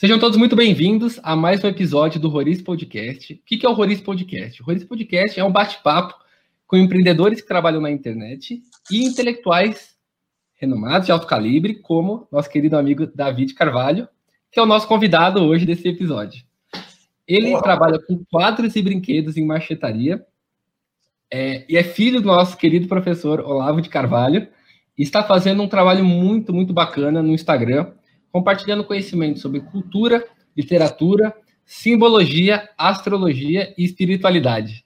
[0.00, 3.34] Sejam todos muito bem-vindos a mais um episódio do Roriz Podcast.
[3.34, 4.62] O que é o Roriz Podcast?
[4.62, 6.14] O Roriz Podcast é um bate-papo
[6.66, 9.94] com empreendedores que trabalham na internet e intelectuais
[10.54, 14.08] renomados de alto calibre, como nosso querido amigo David Carvalho,
[14.50, 16.42] que é o nosso convidado hoje desse episódio.
[17.28, 17.60] Ele Olá.
[17.60, 20.24] trabalha com quadros e brinquedos em marchetaria
[21.30, 24.48] é, e é filho do nosso querido professor Olavo de Carvalho
[24.96, 27.92] e está fazendo um trabalho muito, muito bacana no Instagram,
[28.32, 30.26] compartilhando conhecimento sobre cultura,
[30.56, 31.34] literatura,
[31.64, 34.84] simbologia, astrologia e espiritualidade.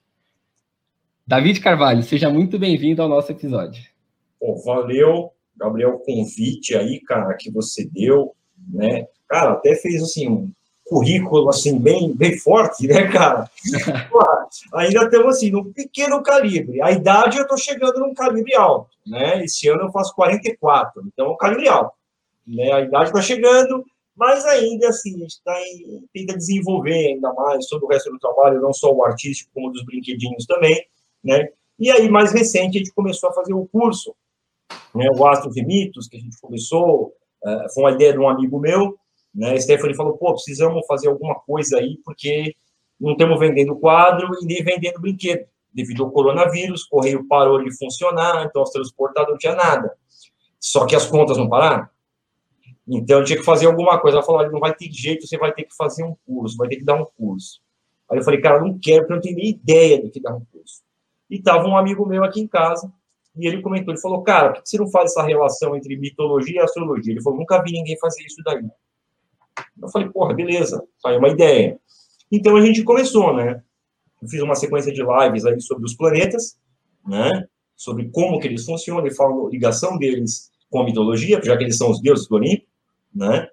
[1.27, 3.83] David Carvalho, seja muito bem-vindo ao nosso episódio.
[4.39, 8.35] Pô, valeu, Gabriel, o convite aí, cara, que você deu,
[8.71, 9.07] né?
[9.27, 10.51] Cara, até fez, assim, um
[10.85, 13.49] currículo, assim, bem, bem forte, né, cara?
[14.11, 14.19] Pô,
[14.75, 16.79] ainda estamos, assim, num pequeno calibre.
[16.81, 19.43] A idade, eu estou chegando num calibre alto, né?
[19.43, 21.95] Esse ano eu faço 44, então é um calibre alto.
[22.47, 22.71] Né?
[22.71, 23.83] A idade está chegando,
[24.15, 28.19] mas ainda assim, a gente tá em, tenta desenvolver ainda mais todo o resto do
[28.19, 30.85] trabalho, não só o artístico, como dos brinquedinhos também,
[31.23, 31.49] né?
[31.77, 34.15] E aí, mais recente, a gente começou a fazer o um curso,
[34.93, 35.09] né?
[35.09, 38.57] O Astros e Mitos, que a gente começou, uh, foi uma ideia de um amigo
[38.59, 38.97] meu,
[39.33, 39.59] né?
[39.59, 42.55] Stephanie falou, pô, precisamos fazer alguma coisa aí, porque
[42.99, 45.45] não estamos vendendo quadro e nem vendendo brinquedo.
[45.73, 49.93] Devido ao coronavírus, o correio parou de funcionar, então os transportadores não tinha nada.
[50.57, 51.85] Só que as contas não pararam.
[52.87, 54.17] Então, eu tinha que fazer alguma coisa.
[54.17, 56.77] Ela falou: não vai ter jeito, você vai ter que fazer um curso, vai ter
[56.77, 57.59] que dar um curso.
[58.09, 60.35] Aí eu falei: cara, não quero, porque eu não tenho nem ideia do que dar
[60.35, 60.83] um curso.
[61.29, 62.91] E estava um amigo meu aqui em casa,
[63.35, 66.61] e ele comentou: ele falou, cara, por que você não faz essa relação entre mitologia
[66.61, 67.13] e astrologia?
[67.13, 68.63] Ele falou: nunca vi ninguém fazer isso daí.
[69.81, 71.79] Eu falei: porra, beleza, saiu uma ideia.
[72.31, 73.63] Então a gente começou, né?
[74.21, 76.59] Eu fiz uma sequência de lives aí sobre os planetas,
[77.07, 77.47] né?
[77.75, 81.63] Sobre como que eles funcionam, e falam a ligação deles com a mitologia, já que
[81.63, 82.65] eles são os deuses do Olimpo
[83.15, 83.47] né?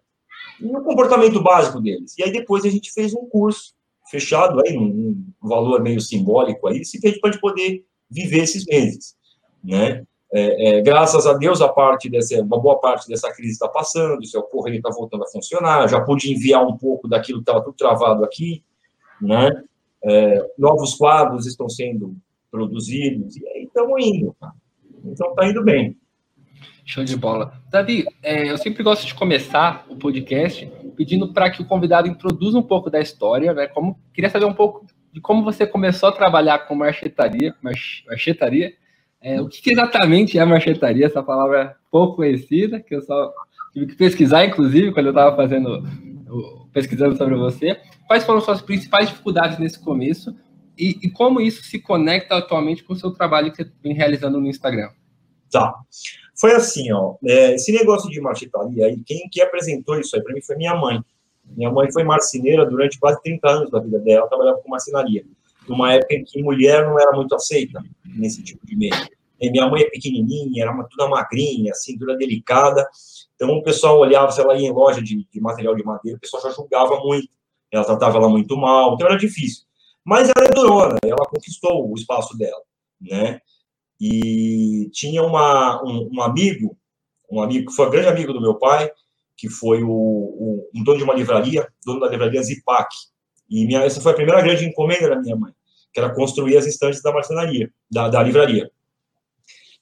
[0.61, 2.17] E o comportamento básico deles.
[2.19, 3.75] E aí depois a gente fez um curso
[4.11, 9.17] fechado aí, um, valor meio simbólico aí, fez para poder viver esses meses,
[9.63, 10.05] né?
[10.35, 14.20] É, é, graças a Deus, a parte dessa, uma boa parte dessa crise está passando,
[14.20, 17.63] o seu correio está voltando a funcionar, já pude enviar um pouco daquilo que estava
[17.63, 18.65] tudo travado aqui,
[19.20, 19.63] né?
[20.03, 22.17] É, novos quadros estão sendo
[22.51, 24.35] produzidos, e aí estamos indo?
[25.05, 25.97] Então está indo bem.
[26.84, 27.61] Show de bola.
[27.70, 32.58] Davi, é, eu sempre gosto de começar o podcast pedindo para que o convidado introduza
[32.58, 33.67] um pouco da história, né?
[33.67, 38.73] Como, queria saber um pouco de como você começou a trabalhar com marchetaria, march, marchetaria.
[39.20, 41.06] É, o que, que exatamente é marchetaria?
[41.06, 43.33] Essa palavra é pouco conhecida, que eu só
[43.73, 45.84] tive que pesquisar, inclusive, quando eu estava fazendo,
[46.73, 47.79] pesquisando sobre você.
[48.06, 50.34] Quais foram suas principais dificuldades nesse começo
[50.77, 54.40] e, e como isso se conecta atualmente com o seu trabalho que você vem realizando
[54.40, 54.90] no Instagram?
[55.50, 55.74] Tá.
[56.42, 60.35] Foi assim, ó, é, esse negócio de marchetaria aí, quem que apresentou isso aí para
[60.35, 61.01] mim foi minha mãe.
[61.45, 65.25] Minha mãe foi marceneira durante quase 30 anos da vida dela, trabalhava com marcenaria.
[65.69, 68.92] Numa época em que mulher não era muito aceita nesse tipo de meio.
[69.41, 72.85] E minha mãe é pequenininha, era uma, toda magrinha, assim, toda delicada.
[73.36, 76.42] Então o pessoal olhava, se ela em loja de, de material de madeira, o pessoal
[76.42, 77.29] já julgava muito.
[77.70, 79.63] Ela tratava ela muito mal, então era difícil.
[80.05, 82.63] Mas ela é durona, ela conquistou o espaço dela,
[83.01, 83.41] né?
[84.05, 86.77] E tinha uma, um, um, amigo,
[87.30, 88.90] um amigo que foi um grande amigo do meu pai,
[89.36, 92.89] que foi o, o, um dono de uma livraria, dono da livraria Zipac.
[93.48, 95.52] E minha, essa foi a primeira grande encomenda da minha mãe,
[95.92, 98.68] que era construir as estantes da marcenaria, da, da livraria.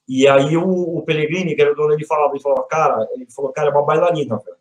[0.07, 3.51] E aí o, o que era o dono, ele falava, ele falava, cara, ele falou,
[3.51, 4.57] cara, é uma bailarina, velho.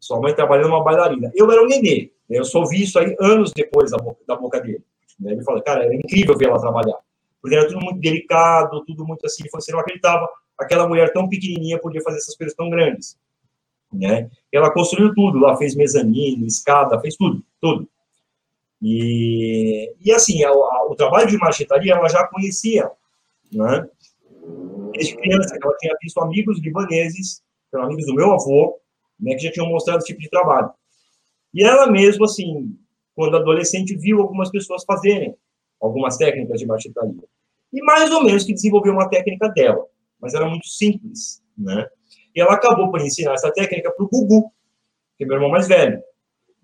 [0.00, 1.30] Sua mãe trabalhando uma bailarina.
[1.36, 2.40] Eu era um nenê, né?
[2.40, 4.84] eu só vi isso aí anos depois da boca, da boca dele.
[5.24, 6.98] Ele falou, cara, era incrível ver ela trabalhar
[7.42, 11.80] porque era tudo muito delicado, tudo muito assim, você não acreditava, aquela mulher tão pequenininha
[11.80, 13.18] podia fazer essas coisas tão grandes,
[13.92, 14.30] né?
[14.52, 17.88] Ela construiu tudo, lá fez mezanino, escada, fez tudo, tudo.
[18.80, 22.88] E, e assim, a, a, o trabalho de marchetaria ela já conhecia,
[23.52, 23.88] né?
[24.92, 27.42] Desde criança, ela tinha visto amigos libaneses,
[27.74, 28.78] amigos do meu avô,
[29.18, 30.70] né, que já tinham mostrado esse tipo de trabalho.
[31.54, 32.76] E ela mesmo, assim,
[33.14, 35.36] quando adolescente, viu algumas pessoas fazerem
[35.80, 37.22] algumas técnicas de marchetaria.
[37.72, 39.86] E mais ou menos que desenvolveu uma técnica dela,
[40.20, 41.86] mas era muito simples, né?
[42.34, 44.50] E ela acabou por ensinar essa técnica para o Gugu,
[45.16, 46.02] que é meu irmão mais velho.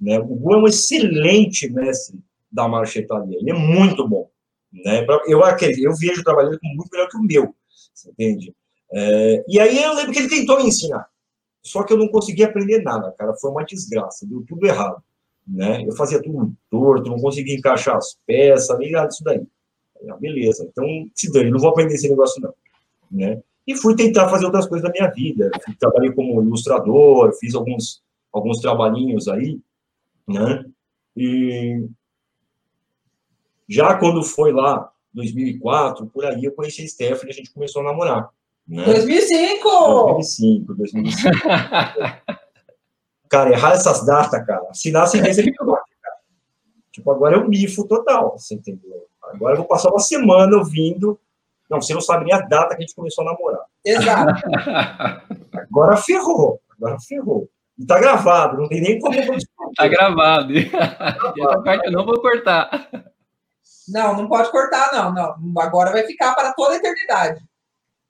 [0.00, 0.18] Né?
[0.18, 2.18] O Gugu é um excelente mestre
[2.50, 4.30] da marchetaria, ele é muito bom.
[4.72, 5.04] Né?
[5.26, 7.54] Eu, eu vejo trabalhando com muito melhor que o meu,
[7.92, 8.54] você entende?
[8.92, 11.06] É, e aí eu lembro que ele tentou me ensinar,
[11.62, 15.02] só que eu não consegui aprender nada, cara, foi uma desgraça, deu tudo errado
[15.48, 15.82] né?
[15.86, 19.42] Eu fazia tudo torto, não conseguia encaixar as peças, nem nada disso daí.
[20.08, 20.84] Ah, beleza, então
[21.14, 22.54] se dane, não vou aprender esse negócio não,
[23.10, 23.42] né?
[23.66, 25.50] E fui tentar fazer outras coisas da minha vida.
[25.78, 28.02] Trabalhei como ilustrador, fiz alguns
[28.32, 29.58] alguns trabalhinhos aí,
[30.26, 30.64] né?
[31.16, 31.88] E
[33.68, 37.82] já quando foi lá, 2004, por aí, eu conheci a Stephanie e a gente começou
[37.82, 38.30] a namorar.
[38.66, 38.84] Né?
[38.84, 39.68] 2005!
[40.14, 41.30] 2005, 2005.
[43.28, 44.72] cara, errar essas datas, cara.
[44.72, 46.18] Se nasce em cara.
[46.92, 49.06] Tipo, agora eu mifo total, você entendeu?
[49.32, 51.18] Agora eu vou passar uma semana ouvindo.
[51.70, 53.64] Não, você não sabe nem a data que a gente começou a namorar.
[53.84, 54.42] Exato.
[55.52, 56.60] Agora ferrou.
[56.70, 57.48] Agora ferrou.
[57.78, 59.14] E tá gravado, não tem nem como.
[59.76, 60.52] Tá gravado.
[60.58, 62.90] Essa parte eu não vou cortar.
[63.88, 65.62] Não, não pode cortar, não, não.
[65.62, 67.40] Agora vai ficar para toda a eternidade.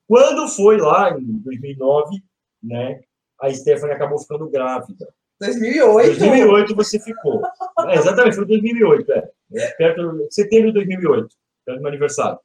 [0.07, 2.23] Quando foi lá em 2009,
[2.63, 3.01] né?
[3.41, 5.07] A Stephanie acabou ficando grávida.
[5.41, 6.19] 2008.
[6.19, 7.43] 2008 você ficou.
[7.87, 9.31] É, exatamente, foi 2008, é.
[9.77, 11.29] Perto de setembro de 2008,
[11.65, 12.39] perto do meu aniversário.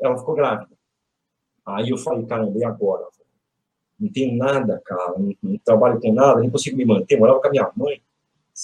[0.00, 0.70] Ela ficou grávida.
[1.66, 3.06] Aí eu falei, caramba, e agora?
[3.98, 7.14] Não tenho nada, cara, não, não trabalho com nada, nem consigo me manter.
[7.14, 8.00] Eu morava com a minha mãe,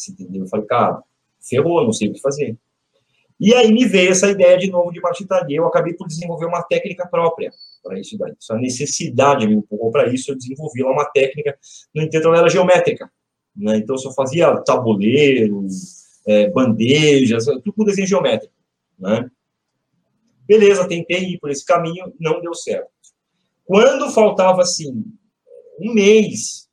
[0.09, 0.45] entendeu?
[0.45, 1.03] Eu falei, cara,
[1.41, 2.57] ferrou, não sei o que fazer.
[3.39, 5.57] E aí me veio essa ideia de novo de martitaria.
[5.57, 8.33] Eu acabei por desenvolver uma técnica própria para isso daí.
[8.41, 10.31] Essa necessidade me empurrou para isso.
[10.31, 11.59] Eu desenvolvi lá uma técnica.
[11.95, 13.11] No entanto, ela era geométrica.
[13.55, 13.79] Né?
[13.79, 15.67] Então, eu só fazia tabuleiro,
[16.27, 18.55] é, bandejas, tudo com desenho geométrico.
[18.99, 19.31] Né?
[20.47, 22.91] Beleza, tentei ir por esse caminho, não deu certo.
[23.65, 25.05] Quando faltava, assim,
[25.81, 26.69] um mês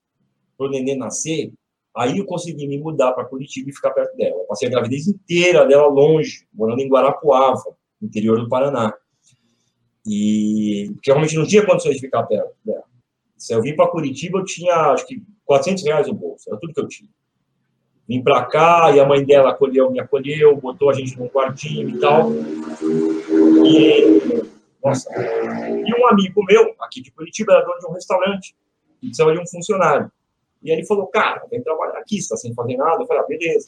[0.58, 1.54] para o neném nascer,
[1.96, 4.36] Aí eu consegui me mudar para Curitiba e ficar perto dela.
[4.36, 8.94] Eu passei a gravidez inteira dela longe, morando em Guarapuava, interior do Paraná.
[10.08, 12.84] E porque realmente não tinha condições de ficar perto dela.
[13.38, 16.74] Se eu vim para Curitiba, eu tinha acho que 400 reais no bolso, era tudo
[16.74, 17.10] que eu tinha.
[18.12, 21.92] Vim para cá e a mãe dela acolheu, me acolheu, botou a gente num quartinho
[21.92, 22.30] e tal.
[23.66, 24.44] E,
[24.84, 28.54] nossa, e um amigo meu, aqui de Curitiba, era dono de um restaurante,
[29.02, 30.12] e precisava de um funcionário.
[30.62, 33.02] E ele falou, cara, vem trabalhar aqui, está sem fazer nada.
[33.02, 33.66] Eu falei, ah, beleza.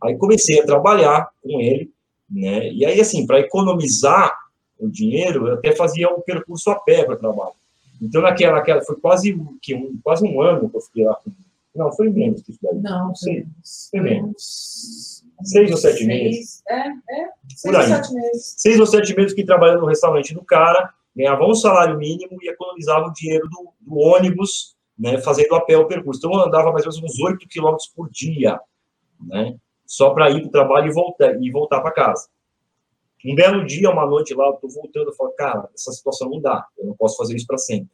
[0.00, 1.90] Aí comecei a trabalhar com ele,
[2.30, 2.70] né?
[2.72, 4.38] E aí, assim, para economizar
[4.78, 7.54] o dinheiro, eu até fazia um percurso a pé para trabalho.
[8.00, 11.18] Então, naquela, naquela, foi quase, que um, quase um ano que eu fiquei lá.
[11.74, 12.78] Não, foi menos que isso daí.
[12.78, 13.46] Não, foi,
[13.90, 15.24] foi menos.
[15.42, 16.62] Seis ou sete seis, meses.
[16.68, 17.30] É, é.
[17.56, 18.54] Seis ou sete meses.
[18.58, 22.48] Seis ou sete meses que trabalhando no restaurante do cara, ganhava um salário mínimo e
[22.48, 26.18] economizava o dinheiro do, do ônibus né, fazendo a pé o percurso.
[26.18, 28.60] Então, eu andava mais ou menos uns 8 quilômetros por dia,
[29.18, 29.56] né,
[29.86, 32.28] só para ir para o trabalho e voltar, e voltar para casa.
[33.24, 36.40] Um belo dia, uma noite lá, eu estou voltando, eu falo, cara, essa situação não
[36.40, 37.90] dá, eu não posso fazer isso para sempre.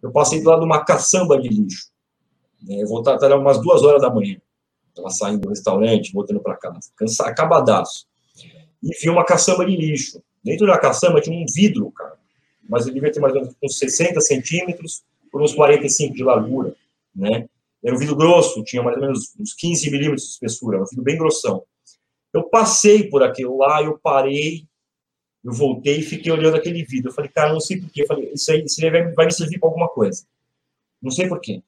[0.00, 1.90] Eu passei do lado de uma caçamba de lixo.
[2.62, 4.40] Né, eu voltava até umas duas horas da manhã.
[4.88, 8.06] Estava saindo do restaurante, voltando para casa, cansado, acabadaço.
[8.82, 10.22] E vi uma caçamba de lixo.
[10.42, 12.16] Dentro da caçamba tinha um vidro, cara.
[12.68, 16.74] Mas ele devia ter mais ou menos uns 60 centímetros, por uns 45 de largura,
[17.14, 17.48] né?
[17.82, 20.86] Era um vidro grosso, tinha mais ou menos uns 15 milímetros de espessura, era um
[20.86, 21.62] vidro bem grossão.
[22.32, 24.66] Eu passei por aquilo lá, eu parei,
[25.44, 27.10] eu voltei e fiquei olhando aquele vidro.
[27.10, 28.02] Eu falei, cara, não sei porquê.
[28.02, 30.24] Eu falei, isso aí, isso aí vai, vai me servir para alguma coisa.
[31.00, 31.62] Não sei porquê.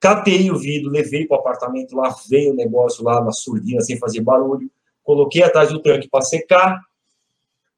[0.00, 4.20] Catei o vidro, levei para o apartamento, lavei o negócio lá na surdina, sem fazer
[4.20, 4.70] barulho,
[5.02, 6.80] coloquei atrás do tanque para secar,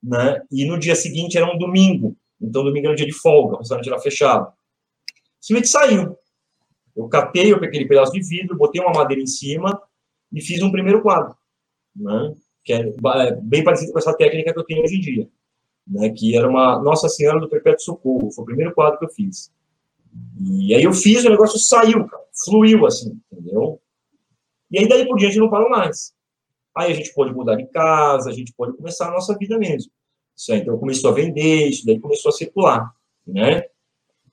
[0.02, 0.42] né?
[0.50, 3.58] E no dia seguinte era um domingo, então domingo era um dia de folga, o
[3.58, 4.52] restaurante era fechado
[5.40, 6.16] simplesmente saiu.
[6.94, 9.80] Eu catei aquele pedaço de vidro, botei uma madeira em cima
[10.32, 11.34] e fiz um primeiro quadro,
[11.96, 12.34] né?
[12.62, 15.28] que é, é bem parecido com essa técnica que eu tenho hoje em dia,
[15.86, 16.10] né?
[16.10, 19.50] que era uma Nossa Senhora do Perpétuo Socorro, foi o primeiro quadro que eu fiz.
[20.40, 23.80] E aí eu fiz, o negócio saiu, cara, fluiu assim, entendeu?
[24.70, 26.12] E aí daí por diante não parou mais.
[26.76, 29.90] Aí a gente pode mudar de casa, a gente pode começar a nossa vida mesmo.
[30.36, 32.90] Isso aí, então começou a vender, isso daí começou a circular,
[33.26, 33.60] né?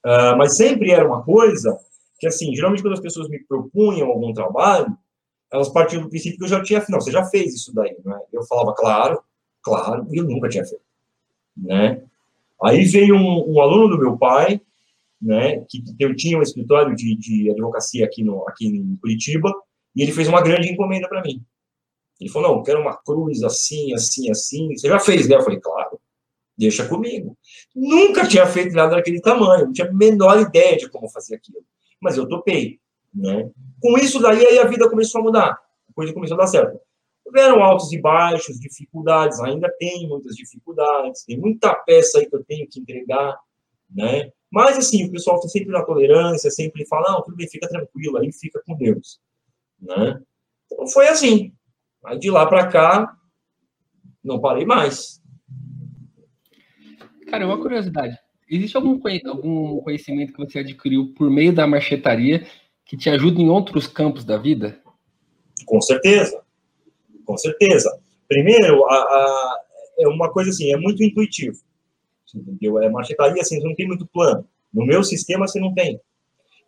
[0.05, 1.77] Uh, mas sempre era uma coisa
[2.19, 4.98] que, assim, geralmente quando as pessoas me propunham algum trabalho,
[5.51, 8.19] elas partiam do princípio que eu já tinha, não, você já fez isso daí, né?
[8.31, 9.22] Eu falava, claro,
[9.62, 10.84] claro, e eu nunca tinha feito,
[11.55, 12.01] né?
[12.62, 14.62] Aí veio um, um, aluno do meu pai,
[15.21, 19.51] né, que eu tinha um escritório de, de advocacia aqui, no, aqui em Curitiba,
[19.95, 21.43] e ele fez uma grande encomenda para mim.
[22.19, 24.75] Ele falou, não, eu quero uma cruz assim, assim, assim.
[24.75, 25.36] Você já fez, né?
[25.36, 26.00] Eu falei, claro
[26.57, 27.38] deixa comigo.
[27.75, 31.59] Nunca tinha feito nada daquele tamanho, não tinha a menor ideia de como fazer aquilo.
[32.01, 32.79] Mas eu topei,
[33.13, 33.50] né?
[33.79, 36.79] Com isso daí, aí a vida começou a mudar, a coisa começou a dar certo.
[37.24, 42.43] Houveram altos e baixos, dificuldades, ainda tem muitas dificuldades, tem muita peça aí que eu
[42.43, 43.38] tenho que entregar,
[43.89, 44.31] né?
[44.51, 48.18] Mas, assim, o pessoal está sempre na tolerância, sempre fala, não, tudo bem, fica tranquilo,
[48.18, 49.20] aí fica com Deus,
[49.80, 50.22] né?
[50.66, 51.54] Então, foi assim.
[52.06, 53.18] Aí, de lá para cá,
[54.24, 55.22] não parei mais,
[57.27, 58.18] Cara, uma curiosidade.
[58.50, 62.48] Existe algum, algum conhecimento que você adquiriu por meio da marchetaria
[62.86, 64.82] que te ajuda em outros campos da vida?
[65.66, 66.42] Com certeza.
[67.25, 68.00] Com certeza.
[68.27, 69.60] Primeiro, a, a,
[70.00, 71.58] é uma coisa assim, é muito intuitivo.
[72.36, 72.79] Entendeu?
[72.81, 74.48] É marquetaria, assim, você não tem muito plano.
[74.74, 76.00] No meu sistema, você não tem.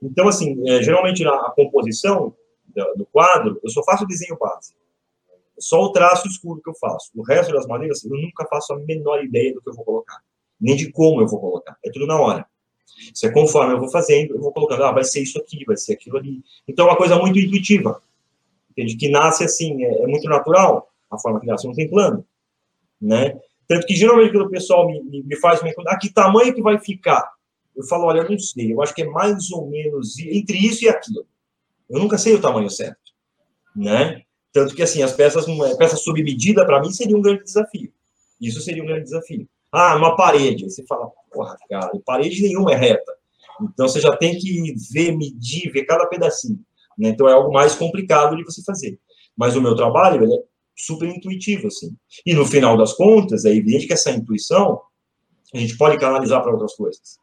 [0.02, 2.34] Então, assim, é, geralmente na a composição
[2.68, 4.74] do, do, quadro, eu só faço o desenho base.
[5.60, 7.12] Só o traço escuro que eu faço.
[7.16, 10.22] O resto das maneiras, eu nunca faço a menor ideia do que eu vou colocar.
[10.60, 11.78] Nem de como eu vou colocar.
[11.84, 12.46] É tudo na hora.
[13.14, 15.78] Isso é conforme eu vou fazendo, eu vou colocando, ah, vai ser isso aqui, vai
[15.78, 16.42] ser aquilo ali.
[16.68, 18.02] Então, é uma coisa muito intuitiva.
[18.72, 18.96] Entende?
[18.96, 22.26] Que nasce assim, é, é muito natural a forma que nasce, não tem plano.
[23.02, 23.40] Né?
[23.70, 26.62] Tanto que, geralmente, quando o pessoal me, me, me faz me ah, que tamanho que
[26.62, 27.32] vai ficar?
[27.76, 30.84] Eu falo, olha, eu não sei, eu acho que é mais ou menos entre isso
[30.84, 31.28] e aquilo.
[31.88, 32.98] Eu nunca sei o tamanho certo.
[33.76, 34.24] Né?
[34.52, 35.46] Tanto que, assim, as peças,
[35.78, 37.94] peça sob medida, para mim, seria um grande desafio.
[38.42, 39.48] Isso seria um grande desafio.
[39.72, 40.68] Ah, uma parede.
[40.68, 43.14] Você fala, porra, cara, parede nenhuma é reta.
[43.62, 46.60] Então você já tem que ver, medir, ver cada pedacinho.
[46.98, 47.10] Né?
[47.10, 49.00] Então é algo mais complicado de você fazer.
[49.38, 50.44] Mas o meu trabalho ele é
[50.80, 51.96] super intuitivo, assim.
[52.26, 54.82] E no final das contas, é evidente que essa intuição
[55.54, 57.20] a gente pode canalizar para outras coisas.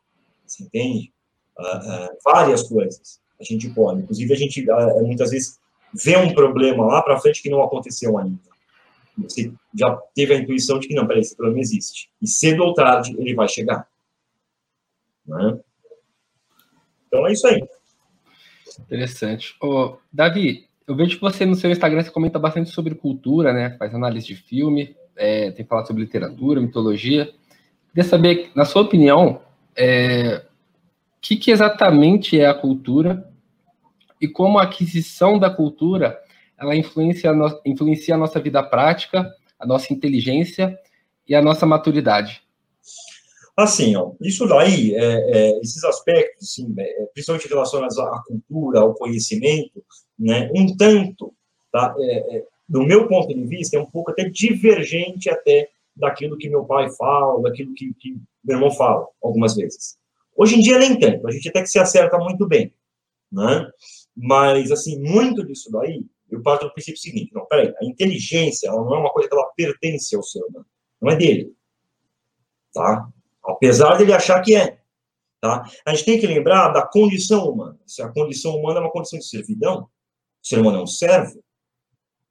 [0.47, 1.13] Você entende?
[1.59, 4.03] Uh, uh, várias coisas a gente pode.
[4.03, 5.59] Inclusive, a gente uh, muitas vezes
[5.95, 8.39] vê um problema lá para frente que não aconteceu ainda.
[9.19, 12.11] Você já teve a intuição de que, não, peraí, esse problema existe.
[12.21, 13.89] E cedo ou tarde ele vai chegar.
[15.27, 15.59] Né?
[17.07, 17.67] Então é isso aí.
[18.79, 19.57] Interessante.
[19.63, 23.76] Ô, Davi, eu vejo que você no seu Instagram você comenta bastante sobre cultura, né?
[23.78, 27.33] Faz análise de filme, é, tem falado sobre literatura, mitologia.
[27.88, 29.40] Queria saber, na sua opinião,
[29.76, 33.28] é, o que, que exatamente é a cultura
[34.21, 36.19] e como a aquisição da cultura
[36.59, 40.78] ela influencia a, no, influencia a nossa vida prática, a nossa inteligência
[41.28, 42.43] e a nossa maturidade.
[43.57, 48.95] Assim, ó, isso daí, é, é, esses aspectos, assim, é, principalmente relacionados à cultura, ao
[48.95, 49.83] conhecimento,
[50.19, 51.33] né, um tanto,
[51.73, 56.37] tá, é, é, do meu ponto de vista, é um pouco até divergente até daquilo
[56.37, 59.97] que meu pai fala, daquilo que, que meu irmão fala, algumas vezes.
[60.37, 62.71] Hoje em dia, nem tanto, a gente até que se acerta muito bem,
[63.33, 63.71] né?
[64.15, 68.85] Mas, assim, muito disso daí eu parto do princípio seguinte: não, peraí, a inteligência ela
[68.85, 70.67] não é uma coisa que ela pertence ao ser humano,
[71.01, 71.55] não é dele.
[72.73, 73.09] Tá?
[73.47, 74.79] Apesar dele achar que é.
[75.41, 75.65] Tá?
[75.85, 77.79] A gente tem que lembrar da condição humana.
[77.87, 81.43] Se a condição humana é uma condição de servidão, o ser humano é um servo,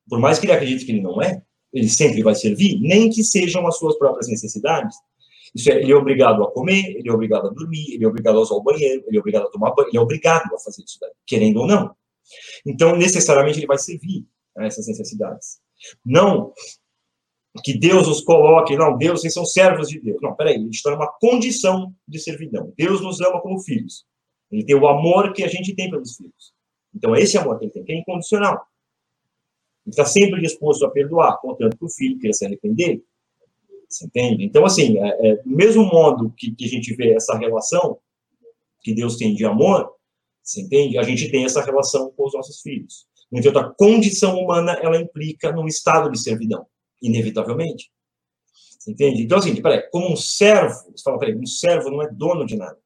[0.10, 1.42] por mais que ele acredite que ele não é,
[1.74, 4.96] ele sempre vai servir, nem que sejam as suas próprias necessidades.
[5.54, 8.38] Isso é, ele é obrigado a comer, ele é obrigado a dormir, ele é obrigado
[8.38, 10.84] a usar o banheiro, ele é obrigado a tomar banho, ele é obrigado a fazer
[10.84, 11.96] isso daí, querendo ou não.
[12.66, 14.26] Então, necessariamente, ele vai servir
[14.58, 15.60] a essas necessidades.
[16.04, 16.54] Não
[17.64, 20.20] que Deus os coloque, não, Deus, vocês são servos de Deus.
[20.22, 22.74] Não, peraí, ele está numa condição de servidão.
[22.78, 24.06] Deus nos ama como filhos.
[24.52, 26.54] Ele tem o amor que a gente tem pelos filhos.
[26.94, 28.66] Então, esse amor que ele tem, que é incondicional.
[29.86, 33.04] Ele está sempre disposto a perdoar, contanto que o filho queira se arrepender.
[33.88, 34.44] Você entende?
[34.44, 38.00] Então, assim, é, é, do mesmo modo que, que a gente vê essa relação
[38.82, 39.92] que Deus tem de amor,
[40.44, 40.98] você entende?
[40.98, 43.08] A gente tem essa relação com os nossos filhos.
[43.32, 46.66] No entanto, a condição humana, ela implica num estado de servidão,
[47.02, 47.92] inevitavelmente.
[48.88, 49.24] Entende?
[49.24, 52.56] Então, assim, peraí, como um servo, você fala, peraí, um servo não é dono de
[52.56, 52.78] nada.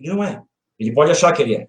[0.00, 0.42] Ele não é.
[0.78, 1.68] Ele pode achar que ele é.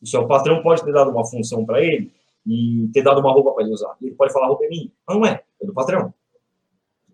[0.00, 2.12] O seu patrão pode ter dado uma função para ele
[2.46, 3.96] e ter dado uma roupa para ele usar.
[4.00, 4.90] Ele pode falar, roupa é minha.
[5.06, 6.14] Mas não é, é do patrão.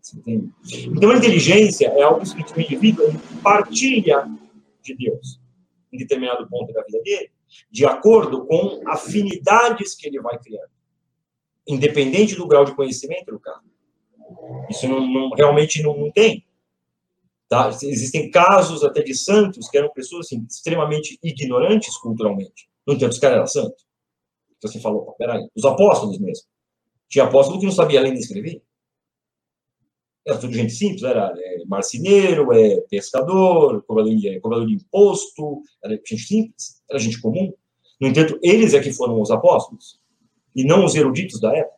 [0.00, 0.52] Você entende?
[0.94, 3.06] Então, a inteligência é algo que o indivíduo
[3.42, 4.28] partilha
[4.82, 5.40] de Deus
[5.92, 7.30] em determinado ponto da vida dele,
[7.70, 10.70] de acordo com afinidades que ele vai criando.
[11.66, 13.60] Independente do grau de conhecimento do cara.
[14.70, 16.44] Isso não, não realmente não, não, tem.
[17.48, 17.68] Tá?
[17.68, 22.68] Existem casos até de santos que eram pessoas assim, extremamente ignorantes culturalmente.
[22.86, 23.86] No entanto, os caras eram santos.
[24.58, 26.44] Então você falou, peraí, os apóstolos mesmo.
[27.08, 28.62] Tinha apóstolo que não sabia ler nem escrever.
[30.26, 35.94] Era tudo gente simples, era é, marceneiro, é, pescador, cobrador de, cobrador de imposto, era
[36.04, 37.52] gente simples, era gente comum.
[38.00, 40.00] No entanto, eles é que foram os apóstolos,
[40.56, 41.76] e não os eruditos da época.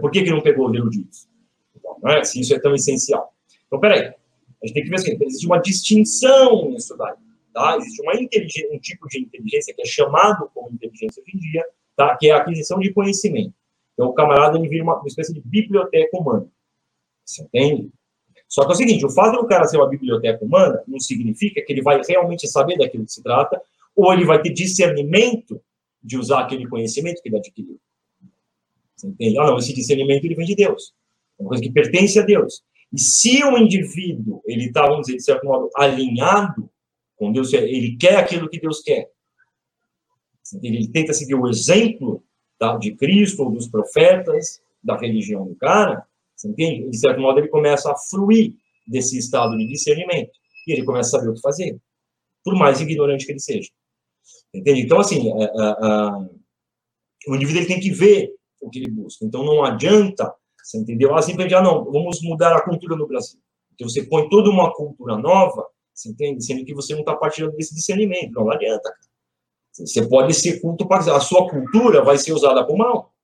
[0.00, 1.26] Por que, que não pegou os eruditos?
[2.02, 2.22] Não é?
[2.22, 3.32] Se isso é tão essencial.
[3.66, 7.14] Então, peraí, a gente tem que ver assim, existe uma distinção nisso daí.
[7.54, 7.76] Tá?
[7.78, 11.64] Existe uma um tipo de inteligência que é chamado como inteligência hoje em dia,
[11.96, 12.14] tá?
[12.16, 13.54] que é a aquisição de conhecimento.
[13.94, 16.46] Então, o camarada ele vira uma, uma espécie de biblioteca humana.
[17.24, 17.90] Você entende?
[18.46, 21.60] Só que é o seguinte, o fato do cara ser uma biblioteca humana não significa
[21.62, 23.60] que ele vai realmente saber daquilo que se trata,
[23.96, 25.60] ou ele vai ter discernimento
[26.08, 27.78] de usar aquele conhecimento que ele adquiriu.
[28.96, 29.34] Você entende?
[29.34, 30.94] Não, esse discernimento ele vem de Deus.
[31.38, 32.62] É uma coisa que pertence a Deus.
[32.90, 36.70] E se o indivíduo, ele está, vamos dizer, de certo modo, alinhado
[37.16, 39.10] com Deus, ele quer aquilo que Deus quer,
[40.62, 42.24] Ele tenta seguir o exemplo
[42.58, 46.88] da, de Cristo ou dos profetas, da religião do cara, você entende?
[46.88, 48.54] De certo modo, ele começa a fruir
[48.86, 50.30] desse estado de discernimento.
[50.66, 51.76] E ele começa a saber o que fazer,
[52.42, 53.70] por mais ignorante que ele seja.
[54.54, 54.82] Entende?
[54.82, 56.28] Então, assim, a, a, a,
[57.28, 59.24] o indivíduo ele tem que ver o que ele busca.
[59.24, 61.14] Então, não adianta, você entendeu?
[61.14, 63.40] Assim, ah, não, vamos mudar a cultura no Brasil.
[63.74, 66.44] Então, você põe toda uma cultura nova, você entende?
[66.44, 68.32] Sendo que você não está partilhando desse discernimento.
[68.32, 69.08] Não, não adianta, cara.
[69.72, 71.14] Você pode ser culto para.
[71.14, 73.14] A sua cultura vai ser usada por mal.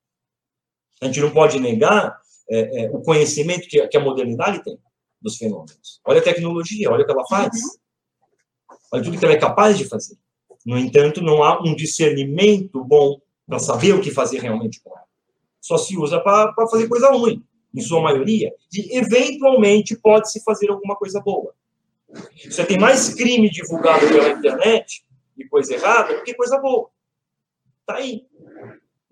[1.01, 2.17] A gente não pode negar
[2.49, 4.79] é, é, o conhecimento que, que, a modernidade tem
[5.21, 5.99] dos fenômenos.
[6.05, 7.53] Olha a tecnologia, olha o que ela faz.
[7.55, 8.77] Uhum.
[8.93, 10.15] Olha tudo que ela é capaz de fazer.
[10.65, 15.05] No entanto, não há um discernimento bom para saber o que fazer realmente com ela.
[15.61, 17.43] Só se usa para fazer coisa ruim,
[17.73, 18.51] em sua maioria.
[18.73, 21.53] E, eventualmente, pode-se fazer alguma coisa boa.
[22.49, 25.05] Você tem mais crime divulgado pela internet
[25.37, 26.89] e coisa errada do que coisa boa.
[27.85, 28.25] Tá aí.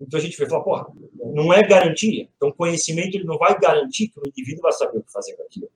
[0.00, 0.86] Então a gente vai falar, porra,
[1.32, 2.28] não é garantia.
[2.36, 5.42] Então conhecimento ele não vai garantir que o indivíduo vai saber o que fazer com
[5.42, 5.68] aquilo.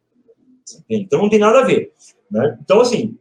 [0.88, 1.92] Então não tem nada a ver.
[2.30, 2.58] Né?
[2.62, 3.18] Então, assim,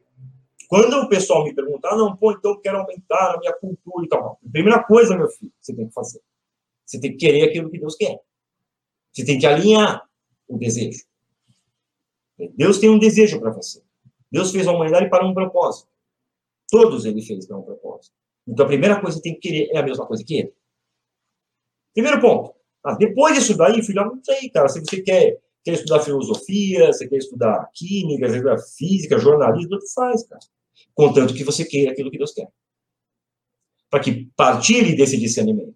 [0.67, 4.09] quando o pessoal me perguntar, não, pô, então eu quero aumentar a minha cultura e
[4.09, 4.39] tal.
[4.51, 6.21] Primeira coisa, meu filho, você tem que fazer.
[6.86, 8.19] Você tem que querer aquilo que Deus quer.
[9.13, 10.07] Você tem que alinhar
[10.47, 11.05] o desejo.
[12.55, 13.81] Deus tem um desejo para você.
[14.31, 15.89] Deus fez a humanidade para um propósito.
[16.69, 18.13] Todos ele fez para um propósito.
[18.45, 20.53] Então a primeira coisa que você tem que querer é a mesma coisa que ele.
[21.93, 22.53] Primeiro ponto.
[22.83, 24.69] Ah, depois disso daí, filho, não sei, cara.
[24.69, 30.25] Se você quer, quer estudar filosofia, você quer estudar química, estudar física, jornalismo, tudo faz,
[30.27, 30.39] cara.
[30.93, 32.48] Contanto que você queira aquilo que Deus quer.
[33.89, 35.75] Para que partilhe desse discernimento.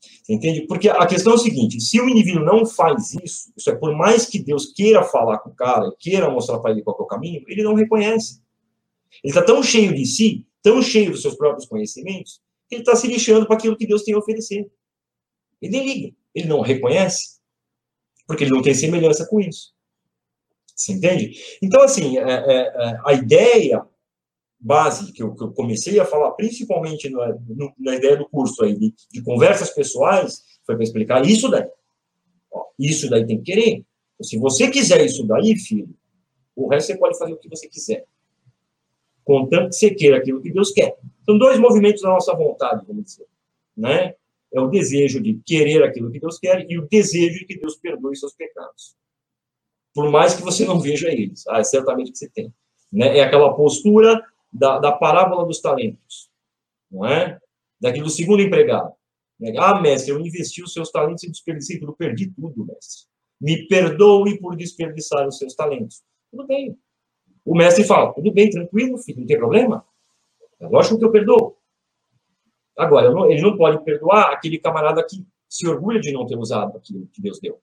[0.00, 0.66] Você entende?
[0.66, 3.96] Porque a questão é o seguinte: se o indivíduo não faz isso, isso é por
[3.96, 7.06] mais que Deus queira falar com o cara, queira mostrar para ele qual é o
[7.06, 8.40] caminho, ele não reconhece.
[9.22, 12.94] Ele está tão cheio de si, tão cheio dos seus próprios conhecimentos, que ele está
[12.94, 14.70] se lixando para aquilo que Deus tem a oferecer.
[15.60, 17.40] Ele nem liga, ele não reconhece,
[18.26, 19.74] porque ele não tem semelhança com isso.
[20.74, 21.58] Você entende?
[21.60, 23.86] Então, assim, é, é, é, a ideia
[24.60, 27.34] base que eu, que eu, comecei a falar, principalmente na,
[27.78, 31.66] na ideia do curso aí, de, de conversas pessoais, foi para explicar isso daí.
[32.52, 33.84] Ó, isso daí tem que querer.
[34.22, 35.88] Se você quiser isso daí, filho,
[36.54, 38.04] o resto você pode fazer o que você quiser.
[39.24, 40.98] Contanto que você queira aquilo que Deus quer.
[41.24, 43.26] São dois movimentos da nossa vontade, vamos dizer.
[43.76, 44.14] Né?
[44.52, 47.76] É o desejo de querer aquilo que Deus quer e o desejo de que Deus
[47.76, 48.94] perdoe seus pecados.
[49.94, 51.46] Por mais que você não veja eles.
[51.48, 52.52] Ah, é certamente que você tem.
[52.92, 53.18] Né?
[53.18, 56.30] É aquela postura da, da parábola dos talentos.
[56.90, 57.38] Não é?
[57.80, 58.92] Daquilo do segundo empregado.
[59.58, 61.94] Ah, mestre, eu investi os seus talentos e desperdicei tudo.
[61.94, 63.08] Perdi tudo, mestre.
[63.40, 66.02] Me perdoe por desperdiçar os seus talentos.
[66.30, 66.76] Tudo bem.
[67.44, 69.84] O mestre fala, tudo bem, tranquilo, filho, não tem problema.
[70.60, 71.56] É lógico que eu perdoo.
[72.76, 77.08] Agora, ele não pode perdoar aquele camarada que se orgulha de não ter usado aquilo
[77.12, 77.60] que Deus deu.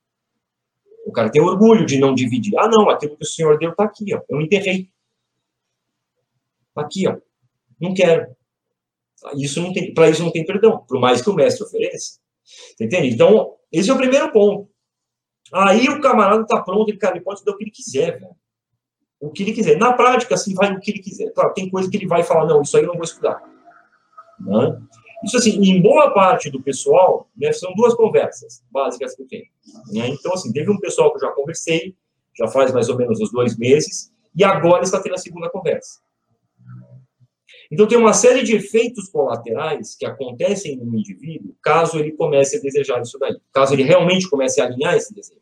[1.05, 2.57] O cara tem orgulho de não dividir.
[2.57, 4.21] Ah, não, aquilo que o Senhor deu está aqui, ó.
[4.27, 4.89] Eu enterrei.
[6.77, 7.17] Aqui, ó.
[7.79, 8.35] Não quero.
[9.35, 12.19] Isso não tem, para isso não tem perdão, por mais que o mestre ofereça.
[12.79, 13.09] Entende?
[13.09, 14.69] Então, esse é o primeiro ponto.
[15.53, 18.35] Aí o camarada está pronto, ele, cara, ele pode dar o que ele quiser, velho.
[19.19, 19.77] O que ele quiser.
[19.77, 21.31] Na prática, assim, vai o que ele quiser.
[21.31, 23.41] Claro, tem coisa que ele vai falar, não, isso aí eu não vou estudar.
[24.39, 24.81] Né?
[25.23, 29.47] Isso, assim, em boa parte do pessoal, né, são duas conversas básicas que eu tenho.
[29.91, 30.09] Né?
[30.09, 31.95] Então, assim, teve um pessoal que eu já conversei,
[32.37, 35.99] já faz mais ou menos uns dois meses, e agora está tendo a segunda conversa.
[37.71, 42.61] Então, tem uma série de efeitos colaterais que acontecem no indivíduo caso ele comece a
[42.61, 45.41] desejar isso daí, caso ele realmente comece a alinhar esse desejo.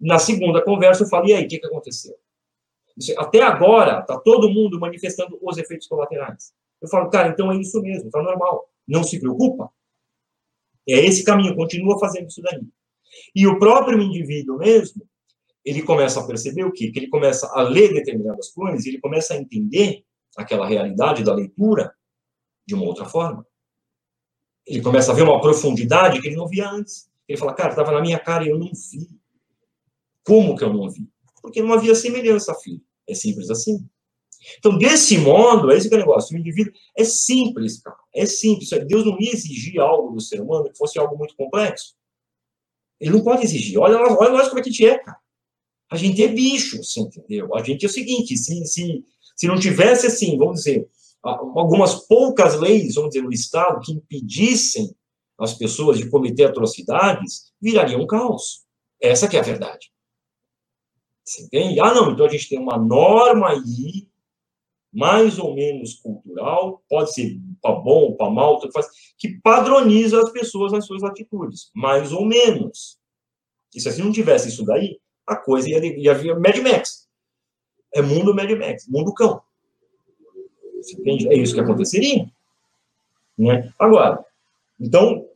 [0.00, 2.14] Na segunda conversa, eu falei, e aí, o que, que aconteceu?
[3.16, 6.52] Até agora, está todo mundo manifestando os efeitos colaterais.
[6.80, 8.68] Eu falo, cara, então é isso mesmo, está normal.
[8.86, 9.70] Não se preocupa.
[10.88, 12.62] É esse caminho, continua fazendo isso daí.
[13.34, 15.06] E o próprio indivíduo mesmo,
[15.64, 16.90] ele começa a perceber o quê?
[16.90, 20.04] Que ele começa a ler determinadas coisas, ele começa a entender
[20.36, 21.94] aquela realidade da leitura
[22.66, 23.46] de uma outra forma.
[24.66, 27.10] Ele começa a ver uma profundidade que ele não via antes.
[27.28, 29.08] Ele fala, cara, estava na minha cara e eu não vi.
[30.24, 31.08] Como que eu não vi?
[31.40, 32.80] Porque não havia semelhança, filho.
[33.08, 33.84] É simples assim.
[34.58, 36.36] Então, desse modo, é esse que é o negócio.
[36.36, 37.96] O indivíduo é simples, cara.
[38.14, 38.70] É simples.
[38.86, 41.94] Deus não ia exigir algo do ser humano que fosse algo muito complexo.
[43.00, 43.78] Ele não pode exigir.
[43.78, 45.18] Olha, olha nós como é que a gente é, cara.
[45.90, 47.54] A gente é bicho, você entendeu?
[47.54, 49.04] A gente é o seguinte, se, se,
[49.42, 50.88] se não tivesse, assim, vamos dizer,
[51.20, 54.94] algumas poucas leis, vamos dizer, no Estado que impedissem
[55.36, 58.64] as pessoas de cometer atrocidades, viraria um caos.
[59.02, 59.90] Essa que é a verdade.
[61.24, 61.80] Você entende?
[61.80, 64.08] Ah, não, então a gente tem uma norma aí
[64.92, 68.60] mais ou menos cultural, pode ser para bom, para mal,
[69.18, 72.96] que padroniza as pessoas nas suas atitudes, mais ou menos.
[73.74, 77.01] E se assim não tivesse isso daí, a coisa ia, ia vir Mad Max.
[77.94, 79.42] É mundo Mad Max, mundo cão.
[81.30, 82.26] É isso que aconteceria.
[83.38, 83.72] Né?
[83.78, 84.24] Agora,
[84.80, 85.26] então,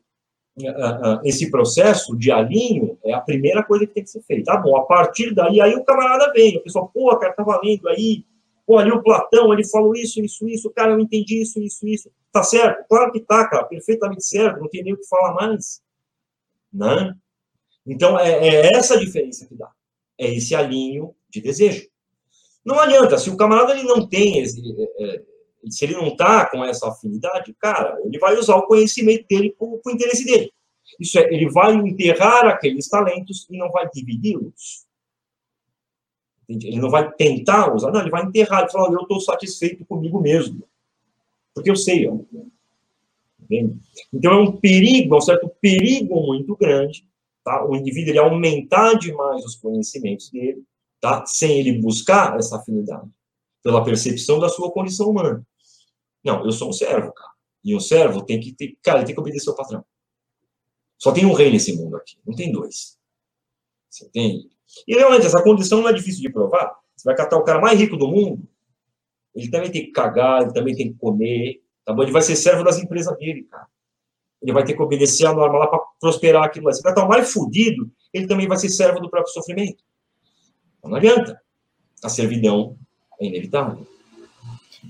[1.25, 4.53] esse processo de alinho é a primeira coisa que tem que ser feita.
[4.53, 7.89] Tá bom, a partir daí, aí o camarada vem, o pessoal, pô, cara, tá valendo
[7.89, 8.25] aí,
[8.67, 12.11] pô, ali o Platão, ele falou isso, isso, isso, cara, eu entendi isso, isso, isso.
[12.33, 12.87] Tá certo?
[12.89, 15.83] Claro que tá, cara, perfeitamente certo, não tem nem o que falar mais.
[16.73, 17.15] Né?
[17.87, 19.71] Então, é, é essa a diferença que dá.
[20.19, 21.87] É esse alinho de desejo.
[22.67, 25.23] Não adianta, se o camarada ele não tem é, é
[25.71, 29.67] se ele não está com essa afinidade, cara, ele vai usar o conhecimento dele para
[29.67, 30.53] o interesse dele.
[30.99, 34.85] Isso é, ele vai enterrar aqueles talentos e não vai dividi-los.
[36.49, 38.63] Ele não vai tentar usar, não, ele vai enterrar.
[38.63, 40.63] Ele fala, eu estou satisfeito comigo mesmo.
[41.53, 42.09] Porque eu sei.
[43.41, 43.77] Entende?
[44.13, 47.07] Então é um perigo, é um certo perigo muito grande,
[47.45, 47.65] tá?
[47.65, 50.63] o indivíduo ele aumentar demais os conhecimentos dele,
[51.01, 51.25] tá?
[51.27, 53.09] sem ele buscar essa afinidade,
[53.63, 55.47] pela percepção da sua condição humana.
[56.25, 57.31] Não, eu sou um servo, cara.
[57.65, 59.85] E o servo tem que ter, cara, ele tem que obedecer ao patrão.
[60.99, 62.99] Só tem um rei nesse mundo aqui, não tem dois.
[63.91, 64.49] Você entende?
[64.87, 66.75] E realmente, essa condição não é difícil de provar.
[66.97, 68.49] Você vai catar o cara mais rico do mundo,
[69.37, 72.03] ele também tem que cagar, ele também tem que comer, tá bom?
[72.03, 73.67] Ele vai ser servo das empresas dele, cara.
[74.41, 76.73] Ele vai ter que obedecer a norma lá para prosperar aquilo lá.
[76.73, 79.85] Você vai estar o mais fudido, ele também vai ser servo do próprio sofrimento.
[80.87, 81.41] Então, não adianta.
[82.03, 82.77] A servidão
[83.21, 83.87] é inevitável.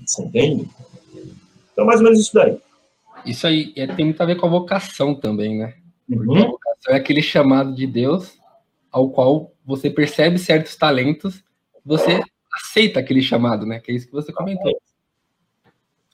[0.05, 0.69] Você entende?
[1.73, 2.59] Então, mais ou menos isso daí.
[3.25, 5.75] Isso aí é, tem muito a ver com a vocação também, né?
[6.07, 6.37] Uhum.
[6.37, 8.37] a vocação é aquele chamado de Deus
[8.91, 11.43] ao qual você percebe certos talentos,
[11.83, 12.21] você
[12.53, 13.79] aceita aquele chamado, né?
[13.79, 14.79] Que é isso que você comentou.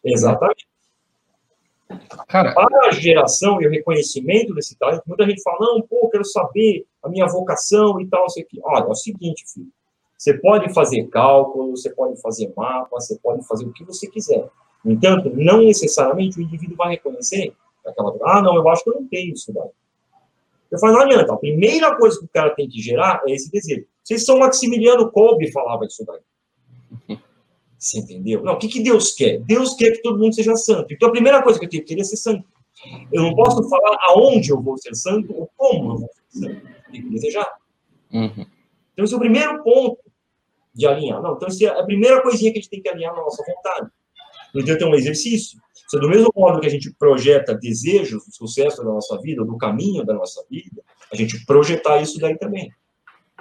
[0.03, 0.67] Exatamente.
[2.27, 6.25] Cara, para a geração e o reconhecimento desse talento, muita gente fala, não, pô, quero
[6.25, 8.59] saber a minha vocação e tal, sei que.
[8.63, 9.67] Olha, é o seguinte, filho.
[10.17, 14.47] Você pode fazer cálculo, você pode fazer mapa, você pode fazer o que você quiser.
[14.83, 17.53] No entanto, não necessariamente o indivíduo vai reconhecer
[17.85, 19.69] aquela ah, não, eu acho que eu não tenho isso daí.
[20.71, 23.51] Eu falo, não adianta, a primeira coisa que o cara tem que gerar é esse
[23.51, 23.85] desejo.
[24.03, 27.17] Vocês são Maximiliano Kolbe falava disso daí.
[27.77, 28.41] Você entendeu?
[28.41, 29.39] Não, o que, que Deus quer?
[29.41, 30.93] Deus quer que todo mundo seja santo.
[30.93, 32.47] Então a primeira coisa que eu tenho que querer é ser santo.
[33.11, 36.61] Eu não posso falar aonde eu vou ser santo ou como eu vou ser santo.
[36.93, 37.51] Tem que desejar.
[38.11, 38.45] Uhum.
[38.93, 39.99] Então esse é o primeiro ponto
[40.73, 41.21] de alinhar.
[41.21, 43.43] Não, então essa é a primeira coisinha que a gente tem que alinhar na nossa
[43.43, 43.89] vontade.
[44.53, 45.59] No entanto, é um exercício.
[45.87, 49.57] Se do mesmo modo que a gente projeta desejos do sucesso da nossa vida, do
[49.57, 52.71] caminho da nossa vida, a gente projetar isso daí também.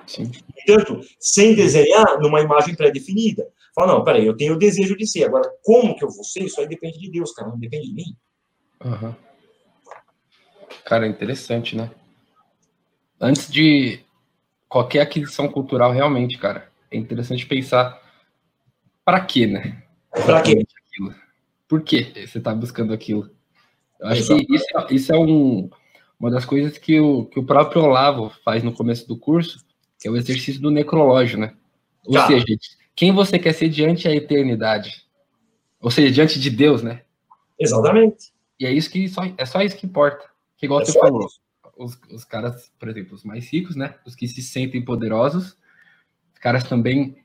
[0.06, 0.30] Sim.
[0.66, 3.46] Portanto, sem desenhar numa imagem pré-definida.
[3.74, 5.24] Fala, não, peraí, eu tenho o desejo de ser.
[5.24, 6.44] Agora, como que eu vou ser?
[6.44, 8.16] Isso aí depende de Deus, cara, não depende de mim.
[8.84, 9.14] Uhum.
[10.84, 11.90] Cara, interessante, né?
[13.22, 14.00] Antes de
[14.68, 18.02] qualquer aquisição cultural, realmente, cara, é interessante pensar
[19.04, 19.80] para quê, né?
[20.10, 20.66] Para quê?
[20.86, 21.14] aquilo?
[21.68, 23.30] Por que você está buscando aquilo?
[24.00, 24.44] Eu acho Exato.
[24.44, 25.70] que isso, é, isso é um,
[26.18, 29.64] uma das coisas que o, que o próprio Olavo faz no começo do curso,
[30.00, 31.54] que é o exercício do necrológio, né?
[32.04, 32.26] Ou tá.
[32.26, 32.44] seja,
[32.96, 35.06] quem você quer ser diante a eternidade?
[35.80, 37.02] Ou seja, diante de Deus, né?
[37.56, 38.32] Exatamente.
[38.58, 40.24] E é isso que só, é só isso que importa.
[40.56, 41.28] Que igual é você falou,
[41.82, 43.94] os, os caras, por exemplo, os mais ricos, né?
[44.06, 45.56] Os que se sentem poderosos,
[46.32, 47.16] os caras também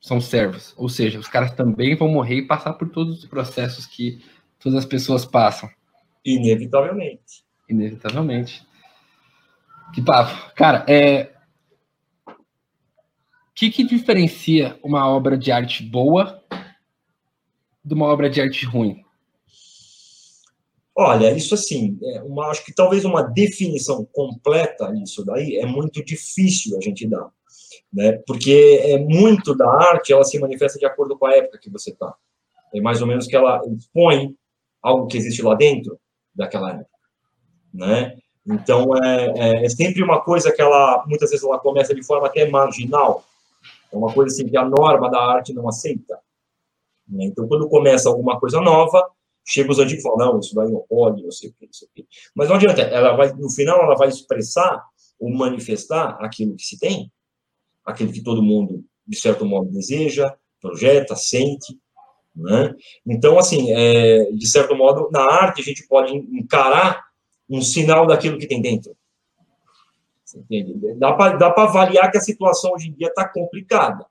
[0.00, 0.74] são servos.
[0.76, 4.24] Ou seja, os caras também vão morrer e passar por todos os processos que
[4.58, 5.68] todas as pessoas passam.
[6.24, 7.44] Inevitavelmente.
[7.68, 8.66] Inevitavelmente.
[9.94, 10.52] Que papo.
[10.54, 11.32] Cara, é.
[12.28, 12.34] O
[13.54, 16.44] que, que diferencia uma obra de arte boa
[17.82, 19.05] de uma obra de arte ruim?
[20.98, 26.02] Olha, isso assim, é uma, acho que talvez uma definição completa nisso daí é muito
[26.02, 27.30] difícil a gente dar
[27.92, 28.20] né?
[28.26, 31.90] Porque é muito da arte, ela se manifesta de acordo com a época que você
[31.90, 32.14] está.
[32.74, 34.36] É mais ou menos que ela expõe
[34.82, 35.98] algo que existe lá dentro
[36.34, 36.90] daquela época,
[37.72, 38.16] né?
[38.46, 42.26] Então é, é, é, sempre uma coisa que ela muitas vezes ela começa de forma
[42.26, 43.24] até marginal,
[43.90, 46.18] é uma coisa assim que a norma da arte não aceita.
[47.08, 47.24] Né?
[47.24, 49.08] Então quando começa alguma coisa nova,
[49.46, 51.72] chega os antigos e falam não, isso daí não pode, não sei o que, não
[51.72, 52.06] sei o que.
[52.34, 54.84] Mas não adianta, ela vai no final ela vai expressar
[55.18, 57.10] ou manifestar aquilo que se tem
[57.86, 61.78] aquele que todo mundo, de certo modo, deseja, projeta, sente.
[62.34, 62.74] Né?
[63.06, 67.06] Então, assim, é, de certo modo, na arte a gente pode encarar
[67.48, 68.94] um sinal daquilo que tem dentro.
[70.24, 70.94] Você entende?
[70.96, 74.04] Dá para avaliar que a situação hoje em dia está complicada.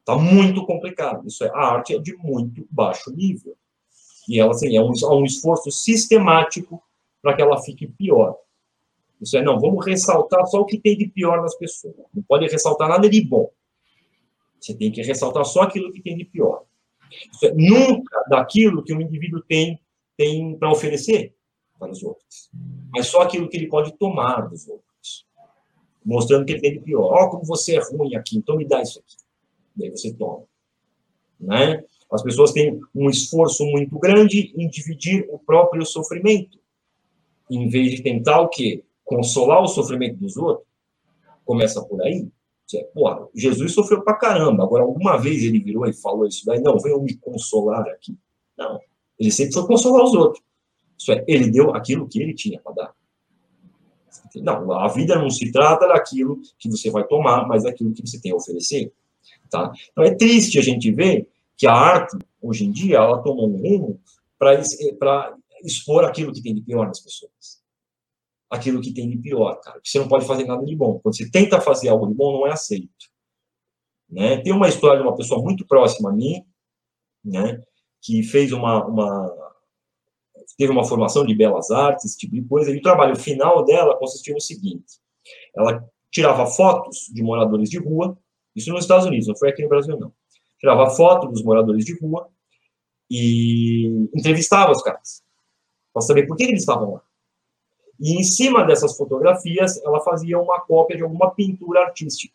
[0.00, 1.26] Está muito complicado.
[1.26, 3.56] Isso é, a arte é de muito baixo nível.
[4.28, 6.82] E ela assim, é um, um esforço sistemático
[7.22, 8.36] para que ela fique pior.
[9.20, 11.96] Isso é, não, vamos ressaltar só o que tem de pior nas pessoas.
[12.14, 13.50] Não pode ressaltar nada de bom.
[14.60, 16.64] Você tem que ressaltar só aquilo que tem de pior.
[17.32, 19.80] Isso é, nunca daquilo que um indivíduo tem,
[20.16, 21.34] tem para oferecer
[21.78, 22.50] para os outros.
[22.92, 25.26] Mas só aquilo que ele pode tomar dos outros.
[26.04, 27.12] Mostrando que ele tem de pior.
[27.12, 29.16] Ó, como você é ruim aqui, então me dá isso aqui.
[29.74, 30.44] Daí você toma.
[31.40, 31.84] Né?
[32.10, 36.58] As pessoas têm um esforço muito grande em dividir o próprio sofrimento.
[37.50, 38.84] Em vez de tentar o quê?
[39.04, 40.66] Consolar o sofrimento dos outros.
[41.44, 42.28] Começa por aí.
[42.92, 44.62] Pô, Jesus sofreu pra caramba.
[44.62, 46.60] Agora, alguma vez ele virou e falou isso daí?
[46.60, 48.16] Não, venham me consolar aqui.
[48.56, 48.78] Não.
[49.18, 50.42] Ele sempre foi consolar os outros.
[50.98, 52.94] Isso é, ele deu aquilo que ele tinha para dar.
[54.36, 58.20] Não, a vida não se trata daquilo que você vai tomar, mas daquilo que você
[58.20, 58.92] tem a oferecer.
[59.50, 59.72] Tá?
[59.90, 61.26] Então é triste a gente ver
[61.58, 64.00] que a arte, hoje em dia, ela tomou um rumo
[64.38, 64.62] para
[65.64, 67.60] expor aquilo que tem de pior nas pessoas.
[68.48, 69.80] Aquilo que tem de pior, cara.
[69.84, 71.00] Você não pode fazer nada de bom.
[71.00, 73.08] Quando você tenta fazer algo de bom, não é aceito.
[74.08, 74.40] Né?
[74.40, 76.46] Tem uma história de uma pessoa muito próxima a mim,
[77.22, 77.60] né,
[78.00, 79.48] que fez uma, uma
[80.56, 83.98] teve uma formação de belas artes, esse tipo de coisa, e o trabalho final dela
[83.98, 84.98] consistia no seguinte:
[85.54, 88.18] ela tirava fotos de moradores de rua,
[88.56, 90.12] isso nos Estados Unidos, não foi aqui no Brasil, não.
[90.58, 92.28] Tirava foto dos moradores de rua
[93.10, 95.22] e entrevistava os caras,
[95.92, 97.02] para saber por que eles estavam lá.
[98.00, 102.34] E em cima dessas fotografias, ela fazia uma cópia de alguma pintura artística.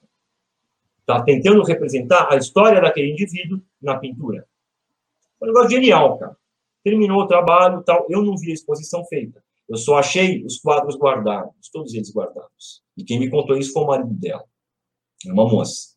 [1.05, 4.47] Tá tentando representar a história daquele indivíduo na pintura.
[5.41, 6.35] um negócio genial, cara.
[6.83, 8.05] Terminou o trabalho tal.
[8.09, 9.43] Eu não vi a exposição feita.
[9.67, 12.83] Eu só achei os quadros guardados, todos eles guardados.
[12.97, 14.43] E quem me contou isso foi o marido dela,
[15.25, 15.92] uma moça.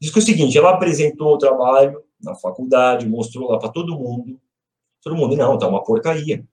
[0.00, 3.98] Diz que é o seguinte: ela apresentou o trabalho na faculdade, mostrou lá para todo
[3.98, 4.40] mundo.
[5.02, 6.44] Todo mundo, não, tá uma porcaria.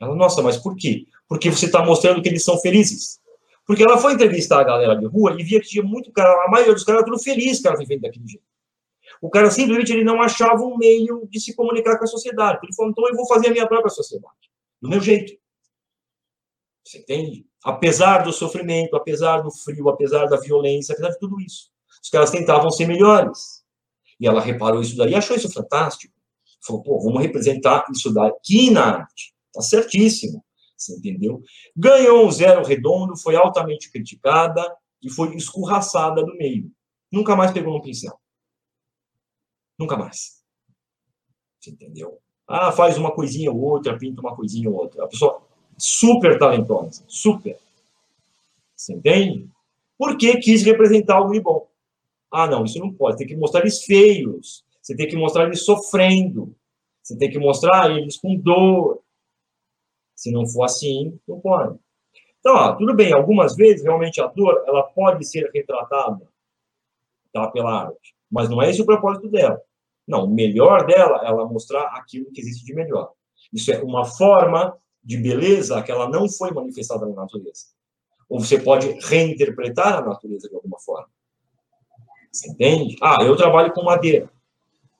[0.00, 1.06] Ela, nossa, mas por quê?
[1.28, 3.20] Porque você está mostrando que eles são felizes.
[3.66, 6.50] Porque ela foi entrevistar a galera de rua e via que tinha muito cara, a
[6.50, 8.44] maioria dos caras tudo feliz que ela vivendo daquele jeito.
[9.20, 12.60] O cara simplesmente ele não achava um meio de se comunicar com a sociedade.
[12.62, 14.34] Ele falou, então eu vou fazer a minha própria sociedade,
[14.80, 15.38] do meu jeito.
[16.84, 17.46] Você entende?
[17.62, 21.70] Apesar do sofrimento, apesar do frio, apesar da violência, apesar de tudo isso.
[22.02, 23.64] Os caras tentavam ser melhores.
[24.18, 26.14] E ela reparou isso daí achou isso fantástico.
[26.62, 29.34] Falou, pô, vamos representar isso daqui na arte.
[29.52, 30.44] Tá certíssimo.
[30.76, 31.42] Você entendeu?
[31.76, 34.64] Ganhou um zero redondo, foi altamente criticada
[35.02, 36.70] e foi escorraçada do meio.
[37.10, 38.18] Nunca mais pegou um pincel.
[39.78, 40.42] Nunca mais.
[41.58, 42.18] Você entendeu?
[42.46, 45.04] Ah, faz uma coisinha ou outra, pinta uma coisinha ou outra.
[45.04, 45.42] A pessoa
[45.78, 47.58] super talentosa, super.
[48.76, 49.48] Você entende?
[49.98, 51.69] Porque quis representar algo de bom.
[52.30, 53.18] Ah, não, isso não pode.
[53.18, 54.64] Tem que mostrar eles feios.
[54.80, 56.54] Você tem que mostrar eles sofrendo.
[57.02, 59.02] Você tem que mostrar eles com dor.
[60.14, 61.78] Se não for assim, não pode.
[62.40, 66.26] Então, ó, tudo bem, algumas vezes realmente a dor ela pode ser retratada
[67.32, 69.60] tá, pela arte, mas não é esse o propósito dela.
[70.06, 73.12] Não, o melhor dela é ela mostrar aquilo que existe de melhor.
[73.52, 77.66] Isso é uma forma de beleza que ela não foi manifestada na natureza.
[78.28, 81.08] Ou você pode reinterpretar a natureza de alguma forma.
[82.30, 82.96] Você entende?
[83.02, 84.30] Ah, eu trabalho com madeira.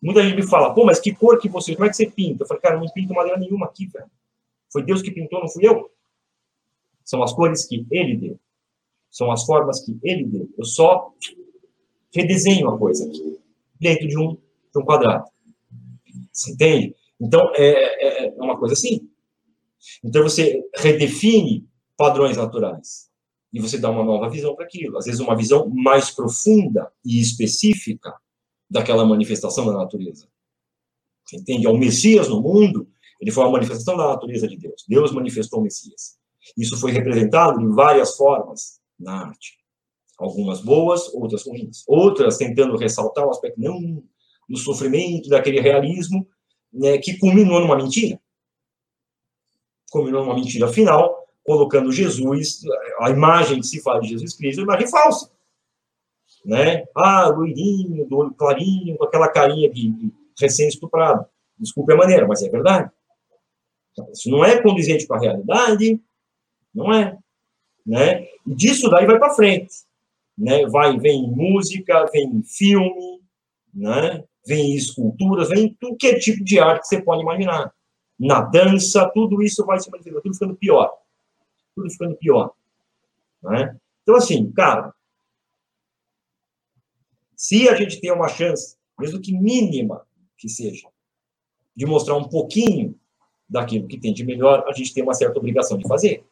[0.03, 2.43] Muita gente me fala, pô, mas que cor que você, como é que você pinta?
[2.43, 4.11] Eu falei, cara, eu não pinto madeira nenhuma aqui, velho.
[4.73, 5.91] Foi Deus que pintou, não fui eu.
[7.05, 8.41] São as cores que ele deu.
[9.11, 10.49] São as formas que ele deu.
[10.57, 11.13] Eu só
[12.15, 13.39] redesenho a coisa aqui,
[13.79, 14.37] dentro de um
[14.73, 15.25] de um quadrado.
[16.33, 16.95] Você entende?
[17.21, 19.09] Então, é, é, é uma coisa assim.
[20.03, 23.10] Então, você redefine padrões naturais
[23.53, 24.97] e você dá uma nova visão para aquilo.
[24.97, 28.15] Às vezes, uma visão mais profunda e específica
[28.69, 30.29] daquela manifestação da natureza.
[31.25, 31.67] Você entende?
[31.67, 32.89] O Messias no mundo,
[33.21, 34.85] ele foi uma manifestação da natureza de Deus.
[34.89, 36.19] Deus manifestou o Messias.
[36.57, 39.59] Isso foi representado em várias formas na arte.
[40.19, 41.85] Algumas boas, outras ruins.
[41.87, 44.03] Outras tentando ressaltar o aspecto, não,
[44.49, 46.27] do sofrimento, daquele realismo,
[46.73, 48.21] né, que culminou numa mentira.
[49.91, 52.61] Culminou numa mentira final, colocando Jesus,
[53.01, 55.31] a imagem que se faz de Jesus Cristo, é uma imagem falsa.
[56.45, 56.85] Né?
[56.95, 61.27] Ah, loirinho, do olho clarinho, com aquela carinha de, recém-estuprado.
[61.59, 62.91] Desculpe a maneira, mas é verdade.
[64.13, 66.01] Isso não é condizente com a realidade,
[66.75, 67.19] não é.
[67.85, 68.27] Né?
[68.47, 69.75] E disso daí vai para frente.
[70.39, 70.67] Né?
[70.67, 73.21] Vai, vem música, vem filme,
[73.75, 74.25] né?
[74.47, 77.73] vem esculturas, vem tudo que é tipo de arte que você pode imaginar.
[78.19, 80.93] Na dança, tudo isso vai se manifestar, tudo ficando pior.
[81.75, 82.53] Tudo ficando pior.
[83.43, 83.79] Né?
[84.03, 84.95] Então, assim, cara,
[87.41, 90.07] Se a gente tem uma chance, mesmo que mínima
[90.37, 90.87] que seja,
[91.75, 92.95] de mostrar um pouquinho
[93.49, 96.23] daquilo que tem de melhor, a gente tem uma certa obrigação de fazer.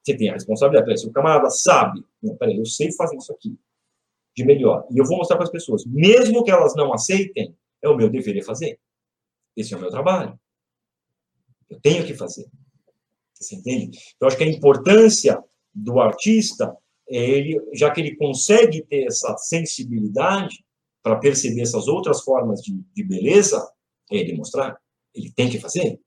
[0.00, 1.00] Você tem a responsabilidade.
[1.00, 3.58] Se o camarada sabe, não, peraí, eu sei fazer isso aqui
[4.32, 7.52] de melhor, e eu vou mostrar para as pessoas, mesmo que elas não aceitem,
[7.82, 8.78] é o meu dever fazer.
[9.56, 10.38] Esse é o meu trabalho.
[11.68, 12.46] Eu tenho que fazer.
[13.38, 13.98] Você entende?
[14.16, 15.42] Então, acho que a importância
[15.74, 16.76] do artista
[17.08, 20.64] é ele, já que ele consegue ter essa sensibilidade
[21.02, 23.66] para perceber essas outras formas de, de beleza,
[24.10, 24.78] é ele mostrar.
[25.14, 26.00] Ele tem que fazer.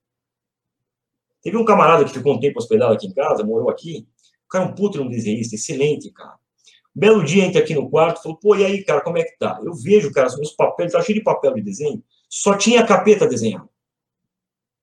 [1.41, 4.07] Teve um camarada que ficou um tempo hospedado aqui em casa, morou aqui.
[4.45, 6.35] O cara é um puto um desenhista, excelente, cara.
[6.95, 9.23] Um belo dia entra aqui no quarto e falou, pô, e aí, cara, como é
[9.23, 9.59] que tá?
[9.63, 13.69] Eu vejo, cara, os papéis, tá cheio de papel de desenho, só tinha capeta desenhado.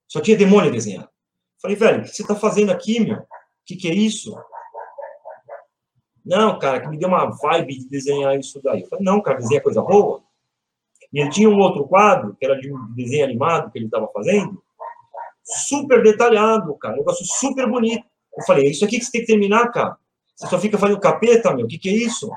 [0.08, 1.10] Só tinha demônio desenhado.
[1.60, 3.18] Falei, velho, o que você tá fazendo aqui, meu?
[3.18, 3.26] O
[3.66, 4.36] que, que é isso?
[6.24, 8.86] Não, cara, que me deu uma vibe de desenhar isso daí.
[8.86, 10.22] Falei, não, cara, desenha coisa boa.
[11.12, 14.06] E ele tinha um outro quadro, que era de um desenho animado que ele estava
[14.12, 14.62] fazendo,
[15.42, 18.04] super detalhado, cara, um negócio super bonito.
[18.36, 19.96] Eu falei, é isso aqui que você tem que terminar, cara.
[20.36, 22.30] Você só fica fazendo capeta, meu, o que, que é isso?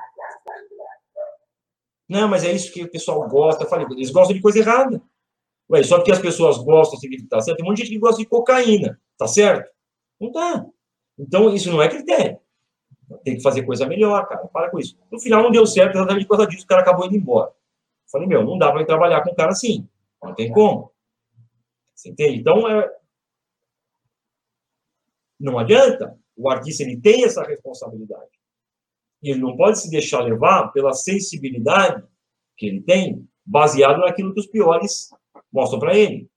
[2.07, 3.63] Não, mas é isso que o pessoal gosta.
[3.63, 5.01] Eu falei, eles gostam de coisa errada.
[5.69, 7.57] Ué, só porque as pessoas gostam significa tá certo.
[7.57, 9.71] Tem um monte de gente que gosta de cocaína, tá certo?
[10.19, 10.65] Não tá.
[11.15, 12.39] Então, isso não é critério.
[13.23, 14.47] Tem que fazer coisa melhor, cara.
[14.47, 14.97] Para com isso.
[15.11, 16.63] No final, não deu certo exatamente por causa disso.
[16.63, 17.51] O cara acabou indo embora.
[18.11, 19.87] Falei, meu, não dá para trabalhar com um cara assim.
[20.23, 20.91] Não tem como.
[21.93, 22.39] Você entende?
[22.39, 22.91] Então, é...
[25.39, 26.17] não adianta.
[26.35, 28.31] O artista ele tem essa responsabilidade.
[29.21, 32.03] Ele não pode se deixar levar pela sensibilidade
[32.57, 35.11] que ele tem, baseado naquilo que os piores
[35.53, 36.27] mostram para ele.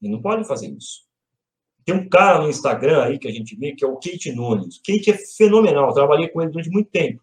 [0.00, 1.05] Ele não pode fazer isso.
[1.86, 4.78] Tem um cara no Instagram aí que a gente vê, que é o Kate Nunes.
[4.78, 7.22] Kate é fenomenal, eu trabalhei com ele durante muito tempo.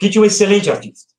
[0.00, 1.12] Kate é um excelente artista.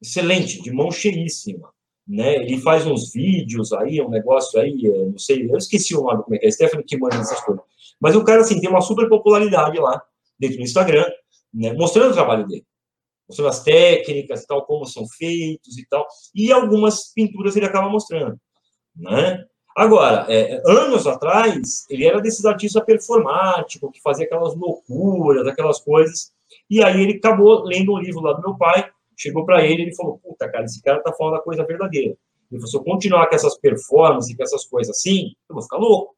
[0.00, 1.72] Excelente, de mão cheíssima.
[2.06, 2.36] Né?
[2.36, 6.22] Ele faz uns vídeos aí, um negócio aí, é, não sei, eu esqueci o nome,
[6.22, 7.64] como é que é, Stephanie que manda essas coisas.
[7.98, 10.00] Mas o cara, assim, tem uma super popularidade lá,
[10.38, 11.06] dentro do Instagram,
[11.52, 11.72] né?
[11.72, 12.64] mostrando o trabalho dele.
[13.26, 16.06] Mostrando as técnicas e tal, como são feitos e tal.
[16.34, 18.38] E algumas pinturas ele acaba mostrando,
[18.94, 19.44] né?
[19.76, 26.32] Agora, é, anos atrás, ele era desses artistas performáticos, que fazia aquelas loucuras, aquelas coisas.
[26.70, 29.86] E aí ele acabou lendo um livro lá do meu pai, chegou para ele e
[29.86, 32.16] ele falou: Puta, cara, esse cara tá falando da coisa verdadeira.
[32.50, 35.76] Ele falou: Se eu continuar com essas performances, com essas coisas assim, eu vou ficar
[35.76, 36.16] louco.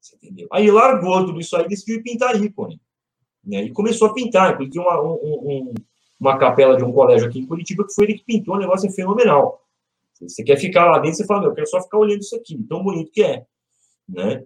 [0.00, 0.48] Você entendeu?
[0.50, 2.80] Aí largou tudo isso aí e decidiu pintar ícone.
[3.46, 4.54] E começou a pintar.
[4.54, 5.74] Inclusive, uma, um, um,
[6.18, 8.90] uma capela de um colégio aqui em Curitiba, que foi ele que pintou, um negócio
[8.90, 9.63] fenomenal.
[10.20, 12.56] Você quer ficar lá dentro, você fala, meu, eu quero só ficar olhando isso aqui,
[12.68, 13.44] tão bonito que é.
[14.08, 14.44] Né?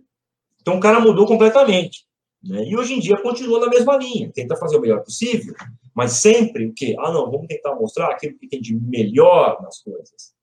[0.61, 2.07] Então o cara mudou completamente.
[2.43, 2.65] Né?
[2.65, 5.55] E hoje em dia continua na mesma linha, tenta fazer o melhor possível,
[5.95, 6.95] mas sempre o quê?
[6.99, 10.35] Ah, não, vamos tentar mostrar aquilo que tem de melhor nas coisas.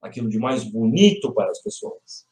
[0.00, 2.26] Aquilo de mais bonito para as pessoas.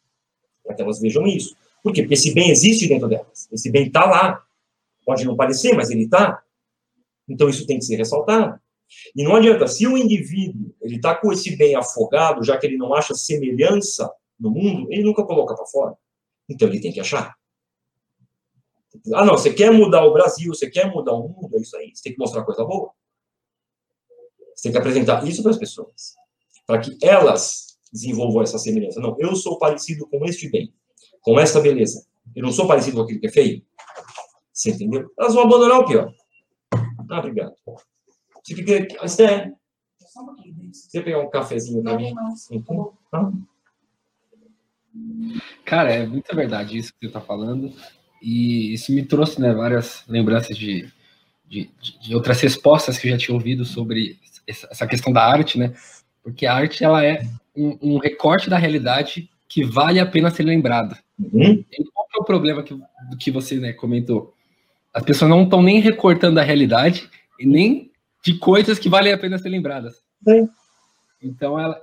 [0.65, 1.57] Para que elas vejam isso.
[1.83, 2.03] Por quê?
[2.03, 3.49] Porque esse bem existe dentro delas.
[3.53, 4.43] Esse bem está lá.
[5.05, 6.43] Pode não parecer, mas ele está.
[7.29, 8.59] Então isso tem que ser ressaltado.
[9.15, 12.77] E não adianta, se o indivíduo ele está com esse bem afogado, já que ele
[12.77, 15.97] não acha semelhança no mundo, ele nunca coloca para fora.
[16.49, 17.35] Então ele tem que achar.
[19.13, 21.91] Ah, não, você quer mudar o Brasil, você quer mudar o mundo, é isso aí.
[21.95, 22.91] Você tem que mostrar coisa boa.
[24.55, 26.15] Você tem que apresentar isso para as pessoas,
[26.67, 29.01] para que elas desenvolvam essa semelhança.
[29.01, 30.73] Não, eu sou parecido com este bem
[31.27, 32.07] com essa beleza.
[32.37, 33.63] Eu não sou parecido com aquilo que é feio.
[34.53, 35.11] Você entendeu?
[35.19, 36.15] Elas vão abandonar o pior.
[37.11, 37.55] Ah, obrigado.
[38.47, 39.05] Você fica.
[39.05, 39.53] Esté.
[40.73, 42.15] Você pegar um cafezinho para mim?
[42.53, 43.33] Então, tá.
[45.65, 47.73] Cara, é muita verdade isso que você está falando.
[48.23, 50.89] E isso me trouxe né, várias lembranças de,
[51.45, 51.69] de,
[52.01, 55.75] de, outras respostas que eu já tinha ouvido sobre essa questão da arte, né?
[56.23, 60.45] Porque a arte ela é um, um recorte da realidade que vale a pena ser
[60.45, 60.99] lembrada.
[61.19, 61.65] Uhum.
[61.71, 62.79] E qual é o problema que,
[63.19, 64.33] que você né, comentou?
[64.95, 67.91] As pessoas não estão nem recortando a realidade e nem
[68.27, 70.03] de coisas que valem a pena ser lembradas.
[70.27, 70.49] Sim.
[71.23, 71.81] Então, ela,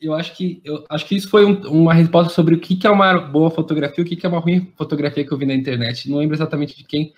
[0.00, 2.86] eu acho que eu acho que isso foi um, uma resposta sobre o que, que
[2.86, 5.54] é uma boa fotografia, o que, que é uma ruim fotografia que eu vi na
[5.54, 6.08] internet.
[6.08, 7.12] Não lembro exatamente de quem.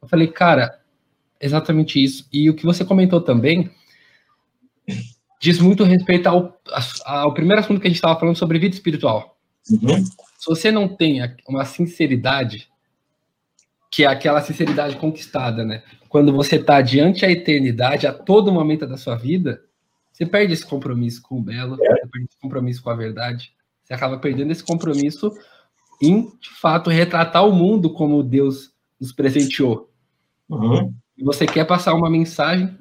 [0.00, 0.80] Eu falei, cara,
[1.38, 2.26] exatamente isso.
[2.32, 3.70] E o que você comentou também
[5.38, 6.58] diz muito respeito ao,
[7.04, 9.36] ao primeiro assunto que a gente estava falando sobre vida espiritual.
[9.70, 10.02] Uhum.
[10.38, 12.70] Se você não tem uma sinceridade,
[13.96, 15.82] que é aquela sinceridade conquistada, né?
[16.06, 19.64] Quando você está diante a eternidade, a todo momento da sua vida,
[20.12, 21.88] você perde esse compromisso com o belo, é.
[21.88, 25.32] você perde esse compromisso com a verdade, você acaba perdendo esse compromisso
[26.02, 28.70] em, de fato, retratar o mundo como Deus
[29.00, 29.90] nos presenteou.
[30.46, 30.92] Uhum.
[31.16, 32.78] E você quer passar uma mensagem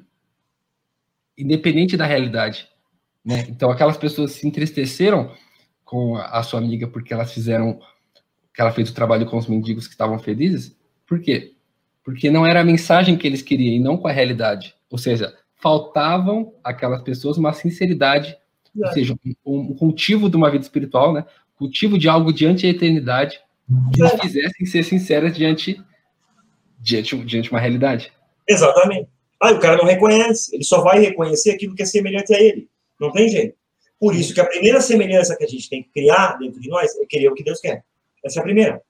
[1.37, 2.67] independente da realidade.
[3.23, 3.45] Né?
[3.47, 5.31] Então, aquelas pessoas se entristeceram
[5.85, 7.79] com a, a sua amiga porque elas fizeram,
[8.53, 10.74] que ela fez o trabalho com os mendigos que estavam felizes.
[11.07, 11.53] Por quê?
[12.03, 14.75] Porque não era a mensagem que eles queriam e não com a realidade.
[14.89, 18.37] Ou seja, faltavam aquelas pessoas uma sinceridade,
[18.75, 21.25] ou seja, um, um cultivo de uma vida espiritual, né?
[21.55, 23.39] Cultivo de algo diante da eternidade,
[23.93, 25.81] que eles quisessem ser sinceras diante,
[26.79, 28.11] diante, diante de uma realidade.
[28.47, 29.09] Exatamente.
[29.39, 32.69] Ah, o cara não reconhece, ele só vai reconhecer aquilo que é semelhante a ele.
[32.99, 33.55] Não tem jeito.
[33.99, 36.95] Por isso que a primeira semelhança que a gente tem que criar dentro de nós
[36.99, 37.83] é querer o que Deus quer.
[38.23, 38.81] Essa é a primeira.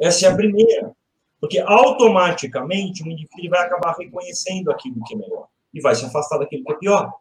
[0.00, 0.92] Essa é a primeira.
[1.40, 6.38] Porque automaticamente o indivíduo vai acabar reconhecendo aquilo que é melhor e vai se afastar
[6.38, 7.12] daquilo que é pior.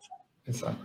[0.47, 0.77] Exato.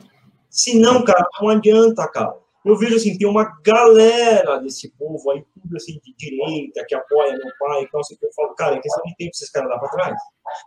[0.48, 2.34] Se não, cara, não adianta, cara.
[2.64, 7.32] Eu vejo assim, tem uma galera desse povo aí, tudo assim, de direita, que apoia
[7.32, 9.88] meu pai, então assim, eu falo, cara, é questão de tempo esses caras lá para
[9.88, 10.16] trás.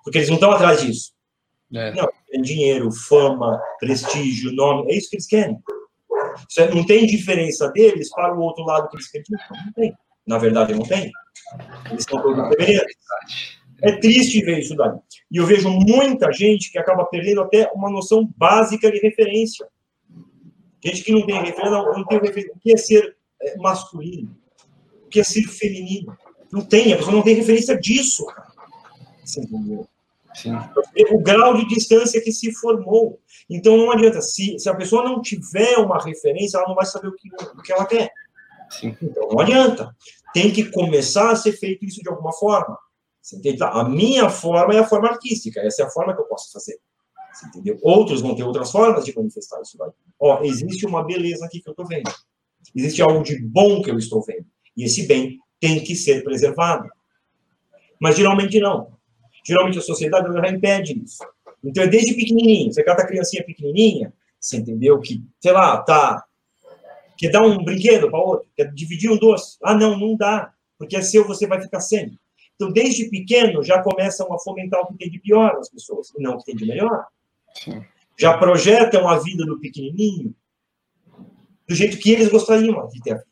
[0.04, 1.14] Porque eles não estão atrás disso.
[1.76, 1.94] É.
[1.94, 5.60] Não, é dinheiro, fama, prestígio, nome, é isso que eles querem.
[6.58, 9.26] É, não tem diferença deles para o outro lado que eles querem.
[9.30, 9.94] Não tem.
[10.26, 11.12] Na verdade, não tem.
[11.90, 12.96] Eles estão todos semelhantes.
[13.82, 14.94] É triste ver isso daí.
[15.30, 19.68] E eu vejo muita gente que acaba perdendo até uma noção básica de referência.
[20.84, 22.54] Gente que não tem referência, não, tem referência.
[22.56, 24.38] O que é ser é, masculino?
[25.06, 26.18] O que é ser feminino?
[26.52, 28.54] Não tem, a pessoa não tem referência disso, cara.
[29.24, 29.88] Você entendeu?
[30.34, 30.52] Sim.
[31.12, 33.20] O grau de distância que se formou.
[33.50, 34.22] Então não adianta.
[34.22, 37.62] Se, se a pessoa não tiver uma referência, ela não vai saber o que, o
[37.62, 38.12] que ela quer.
[38.82, 39.96] Então não adianta.
[40.34, 42.78] Tem que começar a ser feito isso de alguma forma.
[43.62, 45.60] A minha forma é a forma artística.
[45.62, 46.80] Essa é a forma que eu posso fazer.
[47.34, 47.80] Você entendeu?
[47.82, 49.92] Outros vão ter outras formas de manifestar isso daí.
[50.20, 52.12] Ó, existe uma beleza aqui que eu estou vendo.
[52.76, 54.46] Existe algo de bom que eu estou vendo.
[54.76, 56.90] E esse bem tem que ser preservado.
[58.00, 58.94] Mas geralmente não.
[59.46, 61.24] Geralmente a sociedade já impede isso.
[61.64, 62.74] Então, é desde pequenininho.
[62.74, 66.24] Você cata a criancinha pequenininha, você entendeu que, sei lá, tá...
[67.18, 68.48] Quer dar um brinquedo para outro?
[68.56, 69.58] Quer dividir um doce?
[69.64, 70.54] Ah, não, não dá.
[70.78, 72.18] Porque é seu, você vai ficar sem.
[72.56, 76.22] Então, desde pequeno, já começam a fomentar o que tem de pior nas pessoas, e
[76.22, 77.06] não o que tem de melhor.
[78.18, 80.36] Já projetam a vida do pequenininho
[81.68, 83.24] do jeito que eles gostariam de ter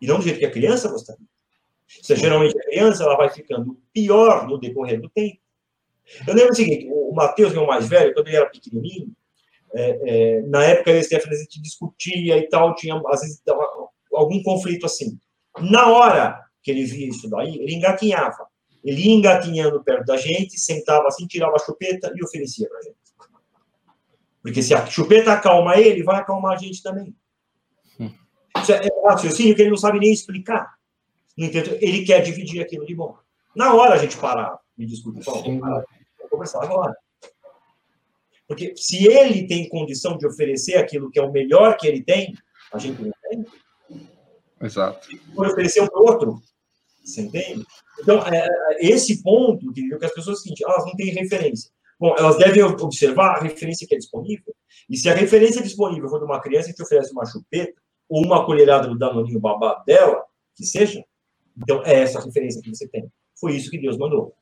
[0.00, 1.26] E não do jeito que a criança gostaria.
[2.02, 5.38] Então, geralmente, a criança ela vai ficando pior no decorrer do tempo.
[6.26, 9.14] Eu lembro o seguinte, o Matheus, meu mais velho, quando ele era pequenininho,
[9.74, 13.20] é, é, na época eu e a Stephanie, a gente discutia e tal, tinha, às
[13.20, 13.42] vezes,
[14.12, 15.18] algum conflito assim.
[15.58, 18.46] Na hora que ele via isso daí, ele engatinhava.
[18.84, 22.82] Ele ia engatinhando perto da gente, sentava assim, tirava a chupeta e oferecia para a
[22.82, 22.96] gente.
[24.42, 27.14] Porque se a chupeta acalma ele, vai acalmar a gente também.
[27.98, 28.10] Hum.
[28.60, 30.74] Isso é, é um raciocínio que ele não sabe nem explicar.
[31.36, 33.16] No entanto, ele quer dividir aquilo de bom.
[33.54, 35.84] Na hora a gente parar e discutir, vamos
[36.28, 36.94] conversar agora.
[38.52, 42.34] Porque se ele tem condição de oferecer aquilo que é o melhor que ele tem,
[42.70, 43.46] a gente não tem.
[44.60, 45.08] Exato.
[45.34, 46.38] Por oferecer um outro.
[47.02, 47.64] Você entende?
[47.98, 51.70] Então, é, é esse ponto, que as pessoas seguinte, elas não têm referência.
[51.98, 54.54] Bom, elas devem observar a referência que é disponível.
[54.90, 58.44] E se a referência disponível for de uma criança que oferece uma chupeta ou uma
[58.44, 60.22] colherada do danoninho babado dela,
[60.54, 61.02] que seja,
[61.56, 63.10] então é essa a referência que você tem.
[63.40, 64.34] Foi isso que Deus mandou.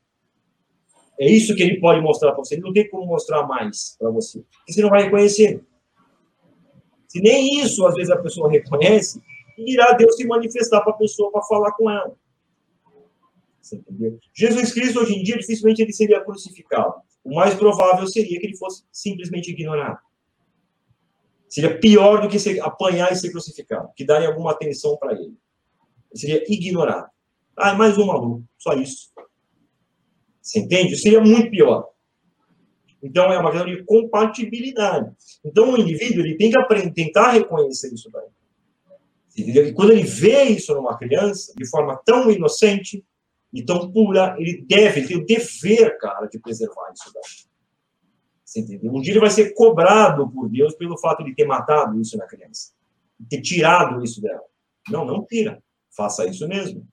[1.20, 2.54] É isso que ele pode mostrar para você.
[2.54, 4.38] Ele não tem como mostrar mais para você.
[4.38, 5.62] Porque você não vai reconhecer.
[7.06, 9.20] Se nem isso, às vezes, a pessoa reconhece,
[9.58, 12.16] irá Deus se manifestar para a pessoa para falar com ela.
[13.60, 14.18] Você entendeu?
[14.32, 16.94] Jesus Cristo, hoje em dia, dificilmente ele seria crucificado.
[17.22, 19.98] O mais provável seria que ele fosse simplesmente ignorado.
[21.50, 25.24] Seria pior do que ser, apanhar e ser crucificado, que darem alguma atenção para ele.
[25.24, 25.36] ele.
[26.14, 27.10] Seria ignorado.
[27.56, 29.09] Ah, é mais um maluco, só isso.
[30.40, 30.96] Você entende?
[30.96, 31.88] Seria muito pior.
[33.02, 35.10] Então, é uma questão de compatibilidade.
[35.44, 38.28] Então, o indivíduo ele tem que aprender, tentar reconhecer isso daí.
[39.36, 43.04] E quando ele vê isso numa criança, de forma tão inocente,
[43.52, 47.50] e tão pura, ele deve, ele tem o dever, cara, de preservar isso daí.
[48.44, 48.92] Você entendeu?
[48.92, 52.26] Um dia ele vai ser cobrado por Deus pelo fato de ter matado isso na
[52.26, 52.72] criança,
[53.28, 54.42] ter tirado isso dela.
[54.88, 55.62] Não, não tira.
[55.96, 56.86] Faça isso mesmo.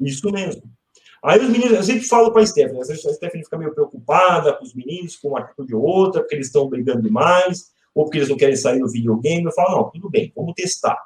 [0.00, 0.62] Isso mesmo.
[1.22, 3.74] Aí os meninos, eu sempre falo para a Stephanie, às vezes a Stephanie fica meio
[3.74, 8.04] preocupada com os meninos, com uma atitude ou outra, porque eles estão brigando demais, ou
[8.04, 9.44] porque eles não querem sair no videogame.
[9.44, 10.98] Eu falo, não, tudo bem, vamos testar.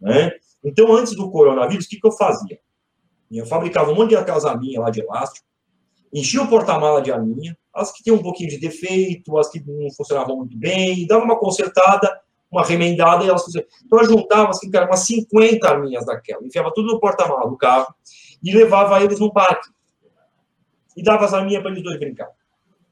[0.00, 0.32] Né?
[0.62, 2.58] Então, antes do coronavírus, o que, que eu fazia?
[3.30, 5.46] Eu fabricava um monte de aquelas arminhas lá de elástico,
[6.12, 9.90] enchia o porta-mala de arminha, as que tinham um pouquinho de defeito, as que não
[9.90, 12.20] funcionavam muito bem, dava uma consertada,
[12.50, 13.74] uma remendada e elas funcionavam.
[13.84, 17.92] Então eu juntava assim, cara, umas 50 arminhas daquela, enfiava tudo no porta-mala do carro
[18.46, 19.68] e levava eles no parque.
[20.96, 22.30] E dava as arminhas para eles dois brincar.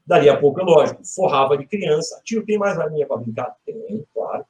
[0.05, 2.21] Dali a pouco, é lógico, forrava de criança.
[2.25, 3.55] Tio, tem mais arminha para brincar?
[3.65, 4.45] Tem, claro.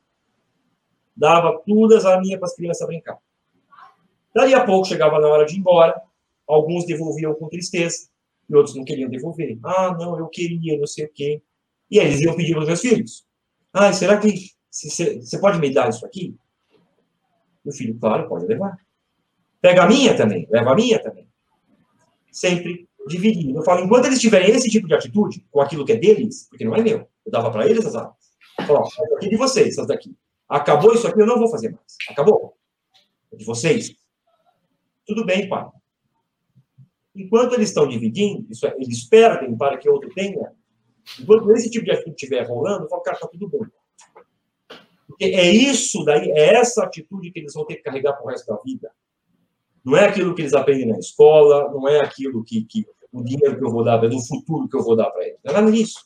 [1.16, 3.20] Dava todas as arminhas para as crianças brincar.
[4.34, 6.02] Dali a pouco, chegava na hora de ir embora,
[6.48, 8.10] alguns devolviam com tristeza,
[8.50, 9.60] e outros não queriam devolver.
[9.64, 11.42] Ah, não, eu queria, não sei o quê.
[11.90, 13.26] E eles iam pedir aos meus filhos.
[13.72, 14.34] Ah, será que
[14.72, 16.36] você pode me dar isso aqui?
[17.64, 18.78] O filho, claro, pode levar.
[19.66, 21.28] Pega a minha também, leva a minha também.
[22.32, 23.58] Sempre dividindo.
[23.58, 26.64] Eu falo, enquanto eles tiverem esse tipo de atitude, com aquilo que é deles, porque
[26.64, 28.14] não é meu, eu dava para eles as armas.
[28.68, 30.16] Falou, ó, aqui de vocês, essas daqui.
[30.48, 31.96] Acabou isso aqui, eu não vou fazer mais.
[32.08, 32.56] Acabou.
[33.34, 33.96] É de vocês.
[35.04, 35.68] Tudo bem, pai.
[37.16, 40.52] Enquanto eles estão dividindo, isso é, eles perdem para que outro tenha.
[41.20, 43.62] Enquanto esse tipo de atitude estiver rolando, eu falo, cara, tá tudo bem.
[45.08, 48.30] Porque é isso daí, é essa atitude que eles vão ter que carregar para o
[48.30, 48.92] resto da vida.
[49.86, 53.58] Não é aquilo que eles aprendem na escola, não é aquilo que, que o dinheiro
[53.58, 55.40] que eu vou dar, é do futuro que eu vou dar para eles.
[55.44, 56.00] Não é nada disso.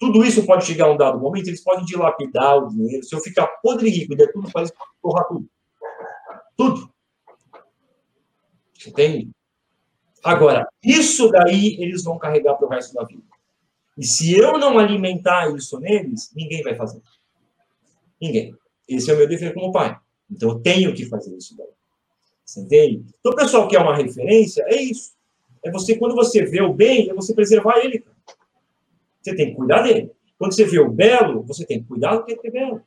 [0.00, 3.04] Tudo isso pode chegar a um dado momento, eles podem dilapidar o dinheiro.
[3.04, 5.48] Se eu ficar podre rico e der tudo para eles, porra tudo.
[6.56, 6.90] Tudo.
[8.86, 9.30] Entende?
[10.24, 13.22] Agora, isso daí eles vão carregar para o resto da vida.
[13.96, 17.00] E se eu não alimentar isso neles, ninguém vai fazer.
[18.20, 18.56] Ninguém.
[18.88, 19.98] Esse é o meu dever como pai.
[20.30, 21.68] Então eu tenho que fazer isso daí.
[22.52, 23.06] Você entende?
[23.18, 25.14] Então, o pessoal que é uma referência, é isso.
[25.64, 28.04] É você, quando você vê o bem, é você preservar ele.
[29.22, 30.12] Você tem que cuidar dele.
[30.38, 32.82] Quando você vê o belo, você tem que cuidar do que é belo.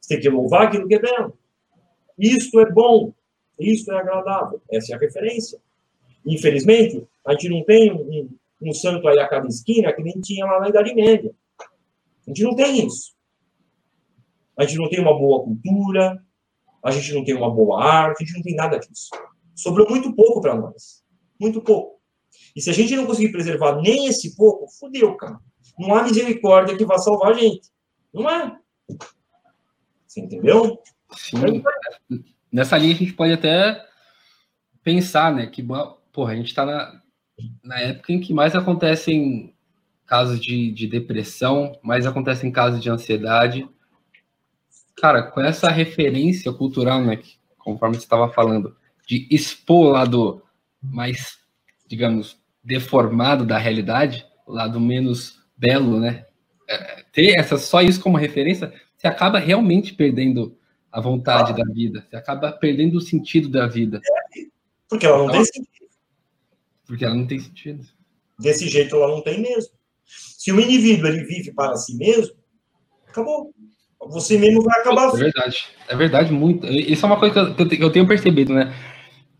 [0.00, 1.38] Você tem que louvar aquilo que é belo.
[2.18, 3.12] Isto é bom.
[3.60, 4.60] Isto é agradável.
[4.68, 5.60] Essa é a referência.
[6.26, 8.28] Infelizmente, a gente não tem um,
[8.60, 11.32] um santo aí a cada esquina que nem tinha lá na Idade Média.
[12.26, 13.14] A gente não tem isso.
[14.58, 16.20] A gente não tem uma boa cultura,
[16.84, 19.10] a gente não tem uma boa arte, a gente não tem nada disso.
[19.54, 21.04] Sobrou muito pouco para nós.
[21.40, 22.00] Muito pouco.
[22.56, 25.38] E se a gente não conseguir preservar nem esse pouco, fodeu, cara.
[25.78, 27.68] Não há misericórdia que vá salvar a gente.
[28.12, 28.58] Não é.
[30.06, 30.78] Você entendeu?
[31.16, 31.62] Sim.
[32.50, 33.82] Nessa linha a gente pode até
[34.82, 35.66] pensar, né, que
[36.12, 37.00] porra, a gente está na,
[37.62, 39.54] na época em que mais acontecem
[40.04, 43.66] casos de, de depressão, mais acontecem casos de ansiedade,
[44.96, 48.76] cara, com essa referência cultural, né, que, conforme você estava falando,
[49.06, 50.42] de expor o lado
[50.80, 51.38] mais,
[51.86, 56.26] digamos, deformado da realidade, o lado menos belo, né?
[56.68, 60.56] É, ter essa, só isso como referência, você acaba realmente perdendo
[60.90, 61.64] a vontade ah.
[61.64, 63.98] da vida, você acaba perdendo o sentido da vida.
[63.98, 64.42] É,
[64.88, 65.90] porque ela não então, tem sentido.
[66.86, 67.86] Porque ela não tem sentido.
[68.38, 69.72] Desse jeito ela não tem mesmo.
[70.04, 72.34] Se o indivíduo ele vive para si mesmo,
[73.06, 73.54] acabou
[74.08, 75.08] você mesmo vai acabar.
[75.08, 75.56] É verdade,
[75.88, 76.66] é verdade, muito.
[76.66, 78.74] Isso é uma coisa que eu, tenho percebido, né?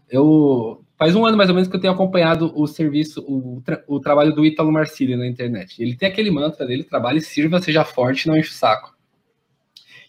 [0.09, 3.83] Eu faz um ano mais ou menos que eu tenho acompanhado o serviço, o, tra
[3.89, 5.83] o trabalho do Ítalo Marcílio na internet.
[5.83, 8.95] Ele tem aquele mantra dele: trabalhe, sirva, seja forte, não enche o saco.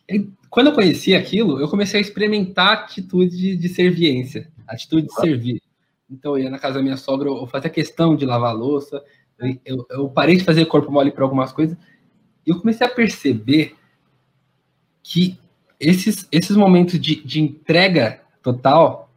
[0.10, 5.14] E, quando eu conheci aquilo, eu comecei a experimentar atitude de, de serviência, atitude de
[5.16, 5.62] servir.
[6.10, 9.02] Então, eu ia na casa da minha sogra, eu fazia questão de lavar a louça,
[9.66, 11.76] eu, eu parei de fazer corpo mole para algumas coisas,
[12.46, 13.76] e eu comecei a perceber
[15.04, 15.38] que
[15.80, 19.12] esses, esses momentos de, de entrega total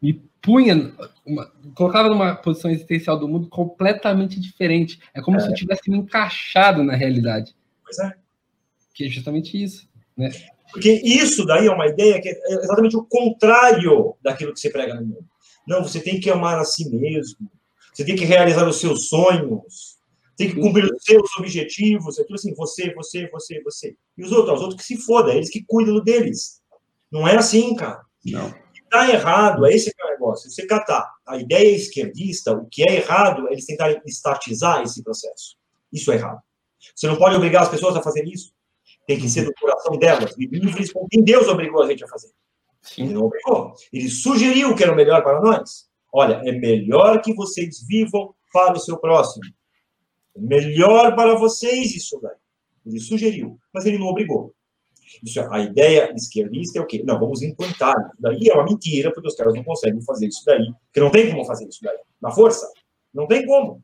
[0.00, 0.94] me punha,
[1.26, 5.00] uma, colocava numa posição existencial do mundo completamente diferente.
[5.12, 5.40] É como é.
[5.40, 7.54] se eu tivesse me encaixado na realidade.
[7.82, 8.14] Pois é.
[8.94, 10.30] Que é justamente isso, né?
[10.72, 14.94] Porque isso daí é uma ideia que é exatamente o contrário daquilo que você prega
[14.94, 15.26] no mundo.
[15.66, 17.50] Não, você tem que amar a si mesmo.
[17.92, 19.97] Você tem que realizar os seus sonhos
[20.38, 23.96] tem que cumprir os seus objetivos, é tudo assim, você, você, você, você.
[24.16, 26.62] E os outros, os outros que se foda, eles que cuidam deles.
[27.10, 28.02] Não é assim, cara.
[28.24, 28.54] Não.
[28.72, 30.48] Está errado, é esse que é o negócio.
[30.48, 35.56] Você catar a ideia esquerdista, o que é errado é eles tentarem estatizar esse processo.
[35.92, 36.40] Isso é errado.
[36.94, 38.52] Você não pode obrigar as pessoas a fazer isso.
[39.08, 42.30] Tem que ser do coração delas, livres com quem Deus obrigou a gente a fazer.
[42.80, 43.04] Sim.
[43.04, 43.74] Ele não obrigou.
[43.92, 45.88] Ele sugeriu que era o melhor para nós.
[46.12, 49.42] Olha, é melhor que vocês vivam para o seu próximo.
[50.40, 52.36] Melhor para vocês isso daí.
[52.86, 54.54] Ele sugeriu, mas ele não obrigou.
[55.22, 57.02] Isso, a ideia esquerdista é o quê?
[57.04, 57.96] Não, vamos implantar.
[57.96, 60.72] Isso daí é uma mentira, porque os caras não conseguem fazer isso daí.
[60.86, 61.98] Porque não tem como fazer isso daí.
[62.20, 62.70] Na força.
[63.12, 63.82] Não tem como.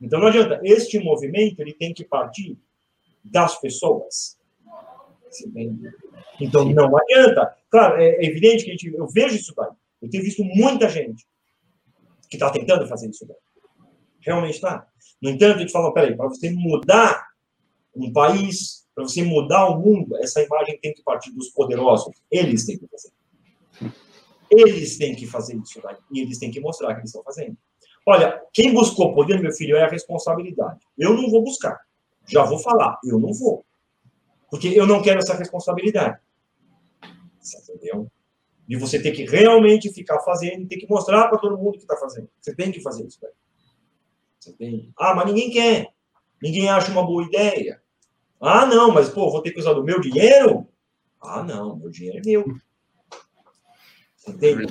[0.00, 0.60] Então não adianta.
[0.62, 2.58] Este movimento ele tem que partir
[3.24, 4.38] das pessoas.
[6.40, 7.56] Então não adianta.
[7.70, 9.70] Claro, é evidente que gente, eu vejo isso daí.
[10.00, 11.24] Eu tenho visto muita gente
[12.28, 13.36] que está tentando fazer isso daí.
[14.22, 14.86] Realmente está.
[15.20, 17.28] No entanto, a gente fala, peraí, para você mudar
[17.94, 22.14] um país, para você mudar o mundo, essa imagem tem que partir dos poderosos.
[22.30, 23.12] Eles têm que fazer.
[24.50, 25.96] Eles têm que fazer isso, né?
[26.10, 27.56] e eles têm que mostrar que eles estão fazendo.
[28.04, 30.80] Olha, quem buscou poder, meu filho, é a responsabilidade.
[30.98, 31.80] Eu não vou buscar.
[32.26, 33.64] Já vou falar, eu não vou.
[34.50, 36.18] Porque eu não quero essa responsabilidade.
[37.40, 38.10] Você entendeu?
[38.68, 41.96] De você ter que realmente ficar fazendo, ter que mostrar para todo mundo que está
[41.96, 42.28] fazendo.
[42.40, 43.18] Você tem que fazer isso.
[44.42, 44.92] Você tem.
[44.98, 45.94] Ah, mas ninguém quer.
[46.42, 47.80] Ninguém acha uma boa ideia.
[48.40, 50.66] Ah, não, mas, pô, vou ter que usar do meu dinheiro?
[51.20, 52.44] Ah, não, meu dinheiro é meu.
[54.26, 54.66] Entende?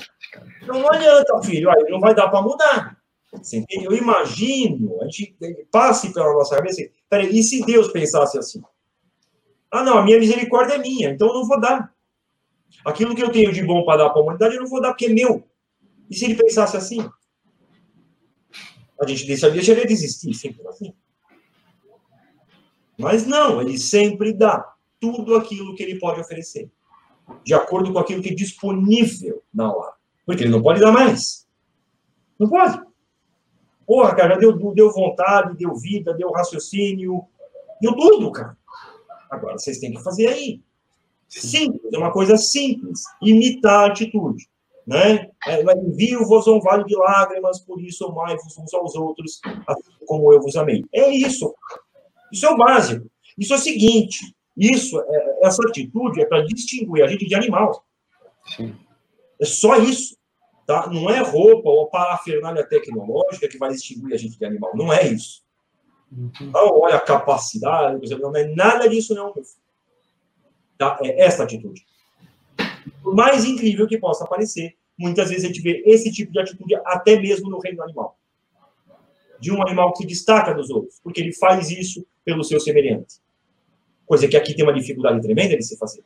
[0.61, 2.97] Então não adianta, filho, aí não vai dar para mudar.
[3.31, 3.85] Você entende?
[3.85, 5.37] Eu imagino, a gente
[5.71, 8.61] passe pela nossa cabeça, peraí, e se Deus pensasse assim?
[9.71, 11.95] Ah, não, a minha misericórdia é minha, então eu não vou dar.
[12.83, 14.89] Aquilo que eu tenho de bom para dar para a humanidade, eu não vou dar
[14.89, 15.47] porque é meu.
[16.09, 17.09] E se ele pensasse assim?
[19.01, 20.93] A gente deixaria, deixaria de existir, sempre assim.
[22.99, 26.71] Mas não, ele sempre dá tudo aquilo que ele pode oferecer,
[27.43, 29.93] de acordo com aquilo que é disponível na hora.
[30.23, 31.47] Porque ele não pode dar mais.
[32.37, 32.79] Não pode.
[33.87, 37.25] Porra, cara, deu, deu vontade, deu vida, deu raciocínio,
[37.81, 38.55] deu tudo, cara.
[39.31, 40.61] Agora vocês têm que fazer aí.
[41.27, 43.01] Simples, é uma coisa simples.
[43.19, 44.47] Imitar a atitude.
[44.91, 45.29] Né?
[45.47, 50.41] É, Envio-vos um vale de lágrimas, por isso amai-vos uns aos outros, assim como eu
[50.41, 50.83] vos amei.
[50.93, 51.55] É isso.
[52.29, 53.09] Isso é o básico.
[53.37, 57.85] Isso é o seguinte: isso, é, essa atitude é para distinguir a gente de animal.
[58.57, 58.75] Sim.
[59.39, 60.17] É só isso.
[60.67, 60.87] Tá?
[60.87, 64.75] Não é roupa ou parafernália tecnológica que vai distinguir a gente de animal.
[64.75, 65.41] Não é isso.
[66.11, 66.51] Uhum.
[66.53, 69.33] olha a capacidade, não é nada disso, não.
[70.77, 70.99] Tá?
[71.01, 71.85] É essa atitude.
[73.01, 76.75] Por mais incrível que possa parecer, muitas vezes a gente vê esse tipo de atitude
[76.85, 78.17] até mesmo no reino animal.
[79.39, 83.15] De um animal que destaca dos outros, porque ele faz isso pelo seu semelhante.
[84.05, 86.03] Coisa que aqui tem uma dificuldade tremenda de se fazer.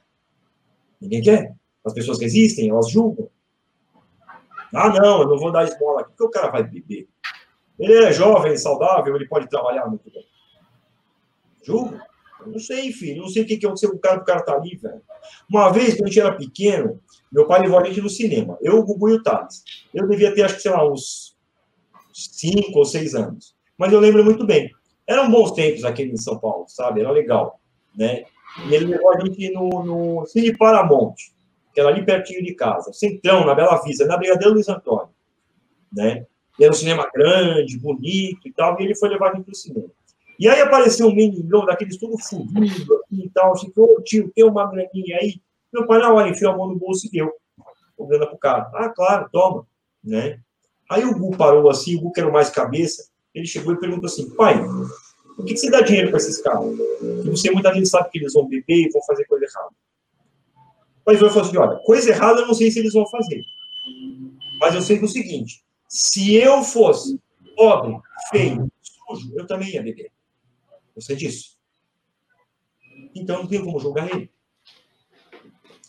[1.01, 1.55] Ninguém quer.
[1.83, 3.29] As pessoas resistem, elas julgam.
[4.73, 7.07] Ah, não, eu não vou dar esmola aqui, porque o cara vai beber.
[7.77, 10.25] Ele é jovem, saudável, ele pode trabalhar muito bem.
[11.63, 12.05] Julga.
[12.45, 13.21] Não sei, filho.
[13.21, 15.01] Não sei o que, que aconteceu com o cara, o cara tá ali, velho.
[15.49, 16.99] Uma vez, quando a gente era pequeno,
[17.31, 18.57] meu pai levou a gente no cinema.
[18.61, 19.63] Eu, o Gugu e o Thales.
[19.93, 21.35] Eu devia ter, acho que, sei lá, uns
[22.13, 23.55] cinco ou seis anos.
[23.77, 24.71] Mas eu lembro muito bem.
[25.07, 27.01] Eram bons tempos aqui em São Paulo, sabe?
[27.01, 27.59] Era legal,
[27.95, 28.23] né?
[28.67, 31.15] E ele levou a gente no, no Cine Paramount,
[31.73, 32.93] que era ali pertinho de casa.
[32.93, 35.09] Centrão, na Bela Vista, na Brigadeiro Luiz Antônio,
[35.91, 36.25] né?
[36.57, 39.51] E era um cinema grande, bonito e tal, e ele foi levar a gente para
[39.51, 39.89] o cinema.
[40.37, 44.69] E aí apareceu um meninão daqueles tudo fudido e tal, assim, ô tio, tem uma
[44.69, 45.41] graninha aí?
[45.73, 47.31] Meu pai, na hora, enfiou a mão no bolso e deu.
[47.97, 48.69] O grana pro cara.
[48.73, 49.65] Ah, claro, toma.
[50.03, 50.39] Né?
[50.89, 54.05] Aí o Gu parou assim, o Gu que era mais cabeça, ele chegou e perguntou
[54.05, 54.61] assim, pai,
[55.35, 56.65] por que, você dá dinheiro para esses caras?
[56.99, 59.75] Porque você, muita gente sabe que eles vão beber e vão fazer coisa errada.
[61.05, 63.41] Mas eu falou assim, olha, coisa errada eu não sei se eles vão fazer.
[64.59, 67.19] Mas eu sei que é o seguinte, se eu fosse
[67.55, 67.97] pobre,
[68.31, 70.11] feio, sujo, eu também ia beber.
[70.95, 71.57] Eu sei disso.
[73.13, 74.31] Então não tem como julgar ele.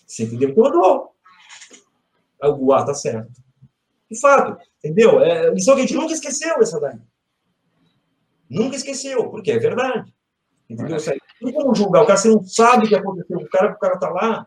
[0.07, 0.51] Você entendeu?
[0.51, 1.17] Então eu dou.
[2.43, 3.33] Aí o ah, tá certo.
[4.11, 5.21] De fato, entendeu?
[5.21, 6.99] É, isso a gente nunca esqueceu essa daí.
[8.49, 10.13] Nunca esqueceu, porque é verdade.
[10.69, 10.97] Entendeu?
[10.97, 12.03] Não tem como julgar.
[12.03, 13.39] O cara, você não sabe o que aconteceu.
[13.39, 14.47] O cara, o cara tá lá.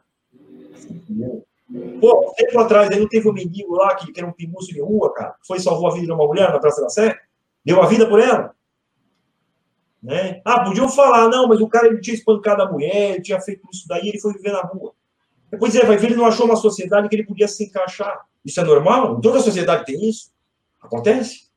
[1.99, 4.81] Pô, tempo atrás aí não teve um menino lá que, que era um pimuço de
[4.81, 5.35] rua, cara.
[5.45, 7.15] Foi salvou a vida de uma mulher na Praça da Sé?
[7.63, 8.55] Deu a vida por ela?
[10.01, 10.41] Né?
[10.45, 13.67] Ah, podiam falar, não, mas o cara ele tinha espancado a mulher, ele tinha feito
[13.71, 14.93] isso daí, ele foi viver na rua.
[15.57, 18.25] Pois é, vai ver, ele não achou uma sociedade que ele podia se encaixar.
[18.45, 19.19] Isso é normal?
[19.19, 20.31] Toda sociedade tem isso.
[20.81, 21.49] Acontece.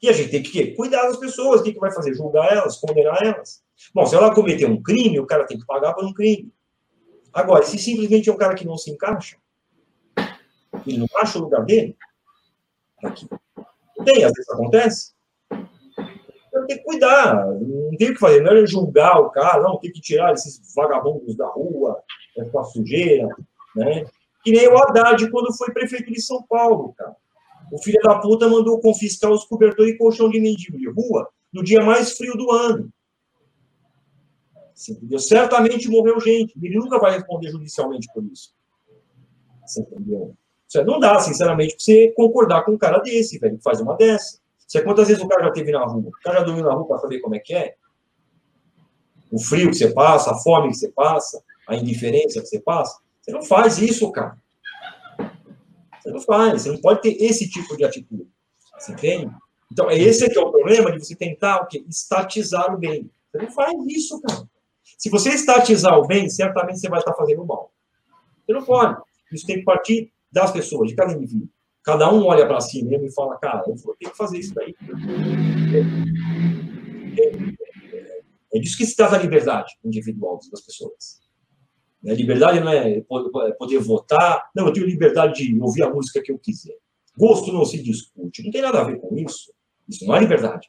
[0.00, 1.60] E a gente tem que cuidar das pessoas.
[1.60, 2.14] O que, que vai fazer?
[2.14, 3.62] Julgar elas, condenar elas.
[3.92, 6.52] Bom, se ela cometer um crime, o cara tem que pagar por um crime.
[7.32, 9.36] Agora, se simplesmente é um cara que não se encaixa,
[10.86, 11.96] ele não acha o lugar dele,
[13.04, 13.28] aqui.
[14.04, 15.12] Tem, às vezes acontece
[16.68, 19.90] tem que cuidar, não tem o que fazer, não é julgar o cara, não, tem
[19.90, 21.98] que tirar esses vagabundos da rua,
[22.36, 23.26] essa sujeira,
[23.74, 24.04] né?
[24.44, 27.16] Que nem o Haddad quando foi prefeito de São Paulo, cara.
[27.72, 31.64] O filho da puta mandou confiscar os cobertores e colchão de mendigo de rua no
[31.64, 32.92] dia mais frio do ano.
[34.74, 35.18] Você entendeu?
[35.18, 36.54] Certamente morreu gente.
[36.62, 38.54] Ele nunca vai responder judicialmente por isso.
[39.66, 40.34] Você entendeu?
[40.86, 44.38] Não dá, sinceramente, pra você concordar com um cara desse, velho, que faz uma dessa.
[44.68, 46.10] Você, quantas vezes o cara já teve na rua?
[46.10, 47.74] O cara já dormiu na rua para saber como é que é?
[49.32, 53.00] O frio que você passa, a fome que você passa, a indiferença que você passa.
[53.22, 54.36] Você não faz isso, cara.
[55.98, 56.62] Você não faz.
[56.62, 58.28] Você não pode ter esse tipo de atitude.
[58.78, 59.34] Você entende?
[59.72, 61.82] Então, é esse que é o problema de você tentar o quê?
[61.88, 63.10] estatizar o bem.
[63.30, 64.46] Você não faz isso, cara.
[64.98, 67.72] Se você estatizar o bem, certamente você vai estar fazendo mal.
[68.44, 69.00] Você não pode.
[69.32, 71.48] Isso tem que partir das pessoas, de cada indivíduo.
[71.88, 74.52] Cada um olha para si mesmo e fala, cara, eu vou ter que fazer isso
[74.54, 74.74] daí.
[75.74, 75.78] É,
[77.96, 78.22] é,
[78.52, 81.18] é disso que se trata a liberdade individual das pessoas.
[82.06, 83.00] A liberdade não é
[83.58, 86.76] poder votar, não, eu tenho liberdade de ouvir a música que eu quiser.
[87.16, 89.50] Gosto não se discute, não tem nada a ver com isso.
[89.88, 90.68] Isso não é liberdade.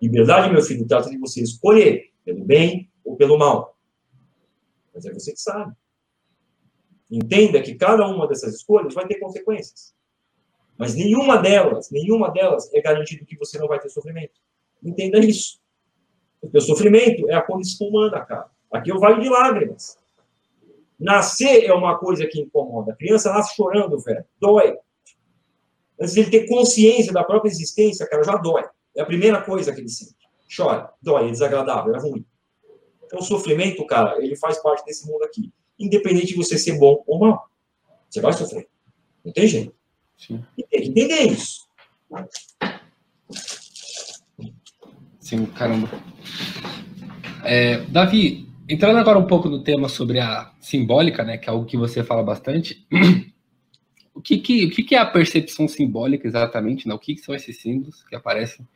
[0.00, 3.76] Liberdade, meu filho, trata de você escolher pelo bem ou pelo mal.
[4.94, 5.76] Mas é você que sabe.
[7.10, 9.92] Entenda que cada uma dessas escolhas vai ter consequências.
[10.76, 14.40] Mas nenhuma delas, nenhuma delas é garantido que você não vai ter sofrimento.
[14.82, 15.60] Entenda isso.
[16.40, 18.50] Porque o sofrimento é a condição humana, cara.
[18.70, 19.96] Aqui é o vale de lágrimas.
[20.98, 22.92] Nascer é uma coisa que incomoda.
[22.92, 24.24] A criança nasce chorando, velho.
[24.40, 24.76] Dói.
[26.00, 28.64] Antes ele ter consciência da própria existência, cara, já dói.
[28.96, 30.16] É a primeira coisa que ele sente.
[30.54, 32.26] Chora, dói, é desagradável, é ruim.
[33.04, 35.52] Então, o sofrimento, cara, ele faz parte desse mundo aqui.
[35.78, 37.48] Independente de você ser bom ou mal.
[38.08, 38.68] Você vai sofrer.
[39.24, 39.74] Não tem jeito.
[40.26, 40.44] Sim.
[40.56, 41.66] E tem que entender isso.
[45.18, 45.90] Sim, caramba.
[47.44, 51.66] É, Davi, entrando agora um pouco no tema sobre a simbólica, né, que é algo
[51.66, 52.86] que você fala bastante,
[54.14, 56.86] o que, que, o que, que é a percepção simbólica exatamente?
[56.86, 56.94] Né?
[56.94, 58.66] O que, que são esses símbolos que aparecem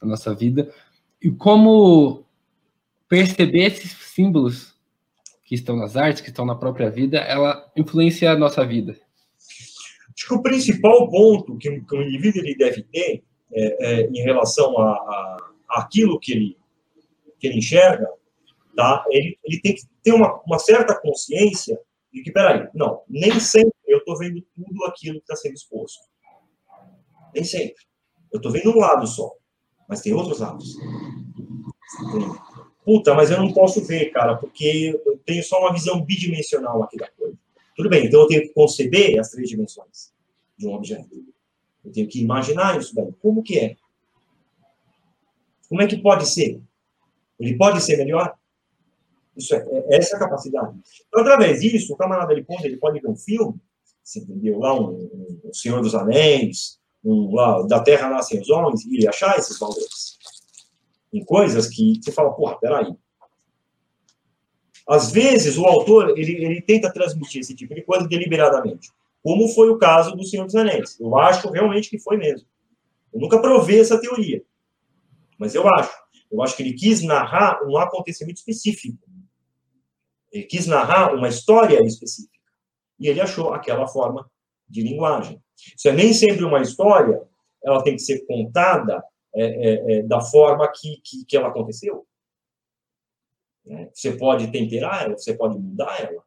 [0.00, 0.72] na nossa vida?
[1.20, 2.24] E como
[3.08, 4.72] perceber esses símbolos
[5.44, 8.96] que estão nas artes, que estão na própria vida, ela influencia a nossa vida?
[10.16, 14.22] Acho que o principal ponto que, que o indivíduo ele deve ter é, é, em
[14.22, 16.56] relação a, a, aquilo que ele,
[17.38, 18.08] que ele enxerga,
[18.76, 19.04] tá?
[19.10, 21.78] ele, ele tem que ter uma, uma certa consciência
[22.12, 26.00] de que, peraí, não, nem sempre eu estou vendo tudo aquilo que está sendo exposto.
[27.34, 27.82] Nem sempre.
[28.30, 29.32] Eu estou vendo um lado só,
[29.88, 30.76] mas tem outros lados.
[32.84, 36.96] Puta, mas eu não posso ver, cara, porque eu tenho só uma visão bidimensional aqui
[36.96, 37.36] da coisa.
[37.76, 40.12] Tudo bem, então eu tenho que conceber as três dimensões
[40.56, 41.08] de um objeto.
[41.84, 43.12] Eu tenho que imaginar isso daí.
[43.20, 43.76] Como que é?
[45.68, 46.60] Como é que pode ser?
[47.40, 48.36] Ele pode ser melhor?
[49.36, 50.78] Isso é, é essa é a capacidade.
[51.08, 53.58] Então, através disso, o camarada ele pode, ele pode ver um filme,
[54.02, 54.58] você entendeu?
[54.58, 59.08] Lá um, um, um Senhor dos Anéis, um, lá, da Terra nascem os homens, e
[59.08, 60.18] achar esses valores.
[61.12, 62.94] Em coisas que você fala, porra, peraí.
[64.88, 68.90] Às vezes, o autor, ele, ele tenta transmitir esse tipo de coisa deliberadamente.
[69.22, 70.98] Como foi o caso do Senhor dos Anéis.
[70.98, 72.46] Eu acho realmente que foi mesmo.
[73.12, 74.42] Eu nunca provei essa teoria.
[75.38, 75.92] Mas eu acho.
[76.30, 78.98] Eu acho que ele quis narrar um acontecimento específico.
[80.32, 82.32] Ele quis narrar uma história específica.
[82.98, 84.28] E ele achou aquela forma
[84.68, 85.40] de linguagem.
[85.76, 87.22] Isso é nem sempre uma história,
[87.62, 89.04] ela tem que ser contada
[89.34, 92.06] é, é, é, da forma que, que, que ela aconteceu.
[93.66, 96.22] É, você pode temperar ela, você pode mudar ela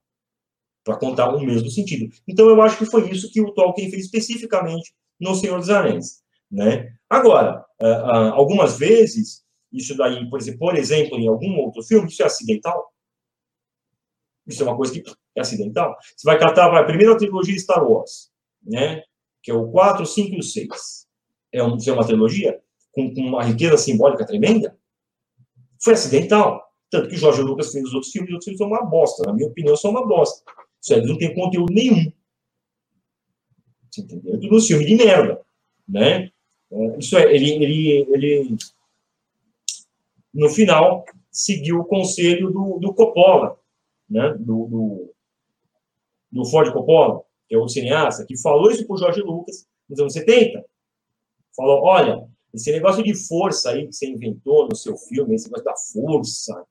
[0.84, 2.14] para contar o mesmo sentido.
[2.28, 6.24] Então, eu acho que foi isso que o Tolkien fez especificamente no Senhor dos Anéis.
[6.50, 6.94] Né?
[7.10, 7.92] Agora, é,
[8.32, 12.94] algumas vezes, isso daí, por exemplo, em algum outro filme, isso é acidental.
[14.46, 15.04] Isso é uma coisa que
[15.36, 15.96] é acidental.
[16.16, 18.30] Você vai catar vai, a primeira trilogia Star Wars,
[18.64, 19.02] né?
[19.42, 20.70] que é o 4, 5 e o 6.
[21.54, 22.60] É, é uma trilogia
[22.92, 24.78] com uma riqueza simbólica tremenda.
[25.84, 26.64] Foi acidental.
[26.90, 29.24] Tanto que Jorge Lucas fez os outros filmes, os outros filmes são uma bosta.
[29.26, 30.44] Na minha opinião, são uma bosta.
[30.92, 32.12] Aí não tem conteúdo nenhum.
[33.90, 34.36] Você entendeu?
[34.36, 35.42] É tudo um filme de merda.
[35.88, 36.32] Né?
[36.72, 38.58] É, isso é, ele, ele, ele,
[40.34, 43.58] no final, seguiu o conselho do, do Coppola,
[44.10, 44.34] né?
[44.40, 45.14] do, do,
[46.32, 50.00] do Ford Coppola, que é o cineasta, que falou isso para o Jorge Lucas nos
[50.00, 50.64] anos 70.
[51.56, 55.66] Falou, olha, esse negócio de força aí que você inventou no seu filme, esse negócio
[55.66, 56.66] da força,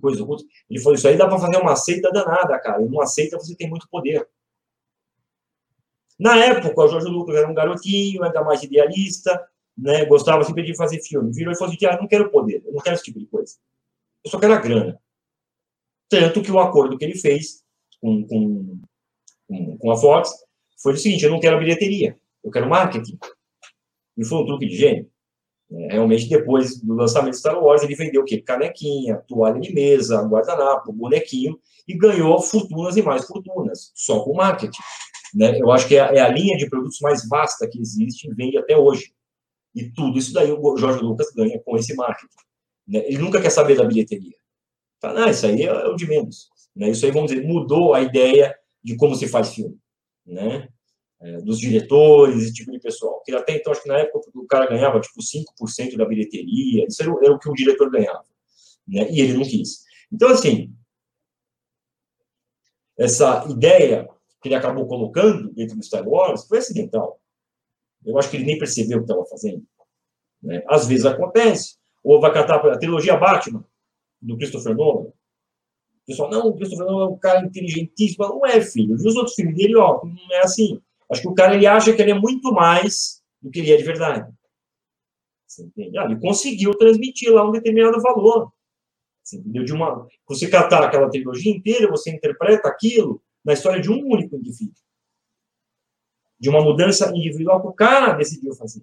[0.00, 2.82] coisa do outro, ele falou, isso aí dá para fazer uma seita danada, cara.
[2.82, 4.26] E numa seita você tem muito poder.
[6.18, 10.04] Na época, o Jorge Lucas era um garotinho, ainda mais idealista, né?
[10.04, 11.32] gostava sempre de fazer filme.
[11.32, 13.56] Virou e falou assim, ah, não quero poder, eu não quero esse tipo de coisa.
[14.24, 15.00] Eu só quero a grana.
[16.08, 17.64] Tanto que o acordo que ele fez
[18.00, 18.80] com, com,
[19.48, 20.30] com, com a Fox
[20.80, 23.18] foi o seguinte, eu não quero bilheteria, eu quero marketing.
[24.16, 25.10] E foi um truque de gênio.
[25.70, 28.40] É, realmente, depois do lançamento de Star Wars, ele vendeu o quê?
[28.40, 31.58] Canequinha, toalha de mesa, guardanapo, bonequinho,
[31.88, 34.82] e ganhou fortunas e mais fortunas, só com marketing.
[35.34, 35.58] Né?
[35.60, 38.56] Eu acho que é, é a linha de produtos mais vasta que existe e vende
[38.56, 39.12] até hoje.
[39.74, 42.34] E tudo isso daí o Jorge Lucas ganha com esse marketing.
[42.86, 43.02] Né?
[43.06, 44.36] Ele nunca quer saber da bilheteria.
[45.00, 46.48] Fala, ah, isso aí é, é o de menos.
[46.76, 46.90] Né?
[46.90, 49.76] Isso aí, vamos dizer, mudou a ideia de como se faz filme.
[50.24, 50.68] Né?
[51.24, 53.14] É, dos diretores, esse tipo de pessoal.
[53.14, 57.02] Porque até então, acho que na época o cara ganhava tipo 5% da bilheteria, isso
[57.02, 58.24] era, era, o que o diretor ganhava.
[58.86, 59.10] Né?
[59.10, 59.84] E ele não quis.
[60.12, 60.70] Então, assim,
[62.98, 64.06] essa ideia
[64.42, 67.18] que ele acabou colocando dentro do Star Wars foi acidental.
[68.04, 69.64] Eu acho que ele nem percebeu o que estava fazendo.
[70.42, 70.62] Né?
[70.68, 71.76] Às vezes acontece.
[72.02, 73.64] Ou vai catar a trilogia Batman,
[74.20, 75.06] do Christopher Nolan.
[75.06, 78.28] O pessoal, não, o Christopher Nolan é um cara inteligentíssimo.
[78.28, 78.94] Não é, filho.
[78.94, 80.82] Os outros filmes dele, ó, não é assim.
[81.14, 83.76] Acho que o cara ele acha que ele é muito mais do que ele é
[83.76, 84.32] de verdade.
[85.46, 85.96] Você entende?
[85.96, 88.52] Ah, ele conseguiu transmitir lá um determinado valor.
[89.22, 89.64] Você entendeu?
[89.64, 94.34] De uma, você catar aquela trilogia inteira, você interpreta aquilo na história de um único
[94.34, 94.74] indivíduo.
[96.38, 98.82] De uma mudança individual que o cara decidiu fazer.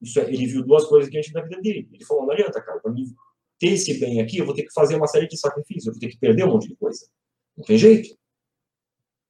[0.00, 1.88] Isso é, ele viu duas coisas que a gente na vida dele.
[1.92, 3.12] Ele falou: não adianta, cara, para mim
[3.58, 6.00] ter esse bem aqui, eu vou ter que fazer uma série de sacrifícios, eu vou
[6.00, 7.06] ter que perder um monte de coisa.
[7.56, 8.16] Não tem jeito.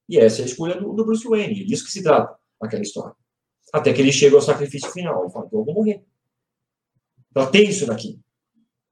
[0.09, 1.63] E essa é a escolha do, do Bruce Wayne.
[1.63, 3.15] É disso que se trata aquela história.
[3.73, 5.23] Até que ele chega ao sacrifício final.
[5.23, 6.05] Ele fala: então eu vou morrer.
[7.33, 8.21] Para ter isso daqui.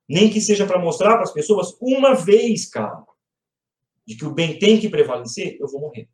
[0.09, 3.05] Nem que seja para mostrar para as pessoas uma vez, cara,
[4.07, 6.09] de que o bem tem que prevalecer, eu vou morrer.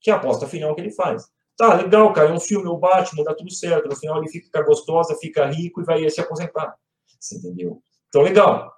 [0.00, 1.30] Que é a aposta final que ele faz.
[1.56, 3.88] Tá, legal, cara, é um filme, o Batman, dá tudo certo.
[3.88, 6.76] No final ele fica gostosa, fica rico e vai se aposentar.
[7.20, 7.80] Você entendeu?
[8.08, 8.72] Então, legal.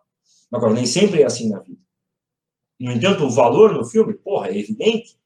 [0.53, 1.81] Agora, nem sempre é assim na vida.
[2.79, 5.19] No entanto, o valor no filme, porra, é evidente.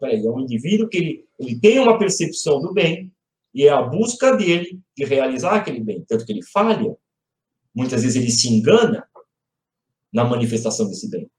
[0.00, 3.12] Peraí, é um indivíduo que ele, ele tem uma percepção do bem
[3.54, 6.04] e é a busca dele de realizar aquele bem.
[6.06, 6.96] Tanto que ele falha.
[7.74, 9.08] Muitas vezes ele se engana
[10.12, 11.30] na manifestação desse bem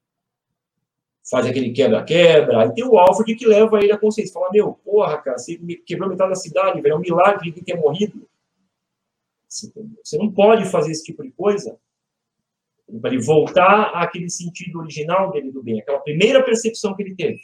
[1.30, 5.18] faz aquele quebra-quebra, aí tem o Alfred que leva ele a consciência, fala, meu, porra,
[5.20, 8.28] cara, você quebrou metade da cidade, velho, é um milagre de ter morrido.
[9.48, 11.78] Você não pode fazer esse tipo de coisa
[13.00, 17.40] para ele voltar àquele sentido original dele do bem, aquela primeira percepção que ele teve,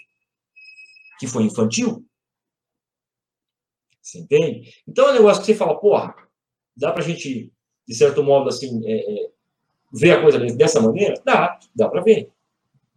[1.20, 2.06] que foi infantil.
[4.02, 4.74] Você entende?
[4.88, 6.16] Então é um negócio que você fala, porra,
[6.76, 7.52] dá pra gente,
[7.88, 9.32] de certo modo, assim, é, é,
[9.92, 11.20] ver a coisa dessa maneira?
[11.26, 12.32] Dá, dá pra ver.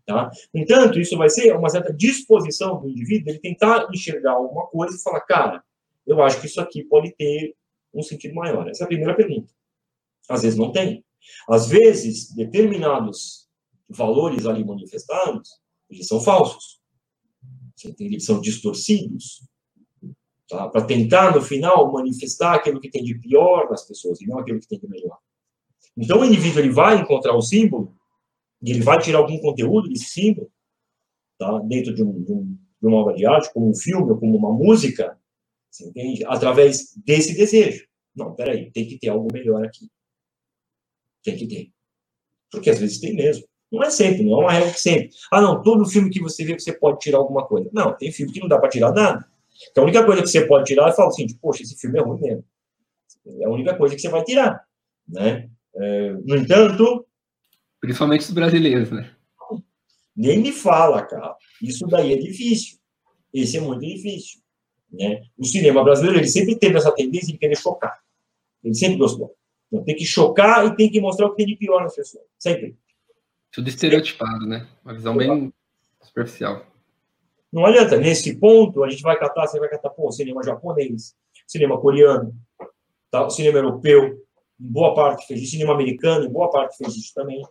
[0.05, 0.31] Tá?
[0.53, 4.97] No entanto, isso vai ser uma certa disposição do indivíduo ele tentar enxergar alguma coisa
[4.97, 5.63] e falar, cara,
[6.07, 7.55] eu acho que isso aqui pode ter
[7.93, 8.69] um sentido maior.
[8.69, 9.53] Essa é a primeira pergunta.
[10.29, 11.05] Às vezes não tem.
[11.49, 13.49] Às vezes, determinados
[13.89, 15.61] valores ali manifestados,
[15.91, 16.81] eles são falsos.
[17.99, 19.43] Eles são distorcidos.
[20.49, 20.69] Tá?
[20.69, 24.61] Para tentar, no final, manifestar aquilo que tem de pior nas pessoas e não aquilo
[24.61, 25.19] que tem de melhor.
[25.97, 27.95] Então, o indivíduo ele vai encontrar o símbolo
[28.63, 30.51] e ele vai tirar algum conteúdo desse símbolo,
[31.39, 31.59] tá?
[31.61, 34.37] dentro de, um, de, um, de uma obra de arte, como um filme, ou como
[34.37, 35.19] uma música,
[35.71, 36.25] você entende?
[36.27, 37.87] Através desse desejo.
[38.15, 39.89] Não, peraí, tem que ter algo melhor aqui.
[41.23, 41.71] Tem que ter.
[42.51, 43.48] Porque às vezes tem mesmo.
[43.71, 45.11] Não é sempre, não é uma regra que sempre.
[45.31, 47.69] Ah, não, todo filme que você vê você pode tirar alguma coisa.
[47.73, 49.27] Não, tem filme que não dá para tirar nada.
[49.71, 51.99] Então a única coisa que você pode tirar é falar assim, tipo, poxa, esse filme
[51.99, 52.45] é ruim mesmo.
[53.41, 54.65] É a única coisa que você vai tirar.
[55.07, 55.51] Né?
[55.75, 57.07] É, no entanto,
[57.81, 59.11] Principalmente os brasileiros, né?
[60.17, 61.37] Nem me fala, cara.
[61.63, 62.79] Isso daí é difícil.
[63.33, 64.41] Esse é muito difícil.
[64.91, 65.23] Né?
[65.39, 68.01] O cinema brasileiro ele sempre teve essa tendência de querer chocar.
[68.65, 69.35] Ele sempre gostou.
[69.69, 72.25] Então, tem que chocar e tem que mostrar o que tem de pior nas pessoas.
[72.39, 72.77] Sempre.
[73.53, 74.67] Tudo estereotipado, né?
[74.85, 75.53] Uma visão bem
[76.03, 76.67] superficial.
[77.53, 77.97] Não adianta.
[77.97, 81.15] Nesse ponto, a gente vai catar, você vai catar, pô, cinema japonês,
[81.47, 82.35] cinema coreano,
[83.11, 83.29] tá?
[83.31, 84.23] cinema europeu,
[84.61, 87.43] em boa parte fez isso, cinema americano, em boa parte fez isso também.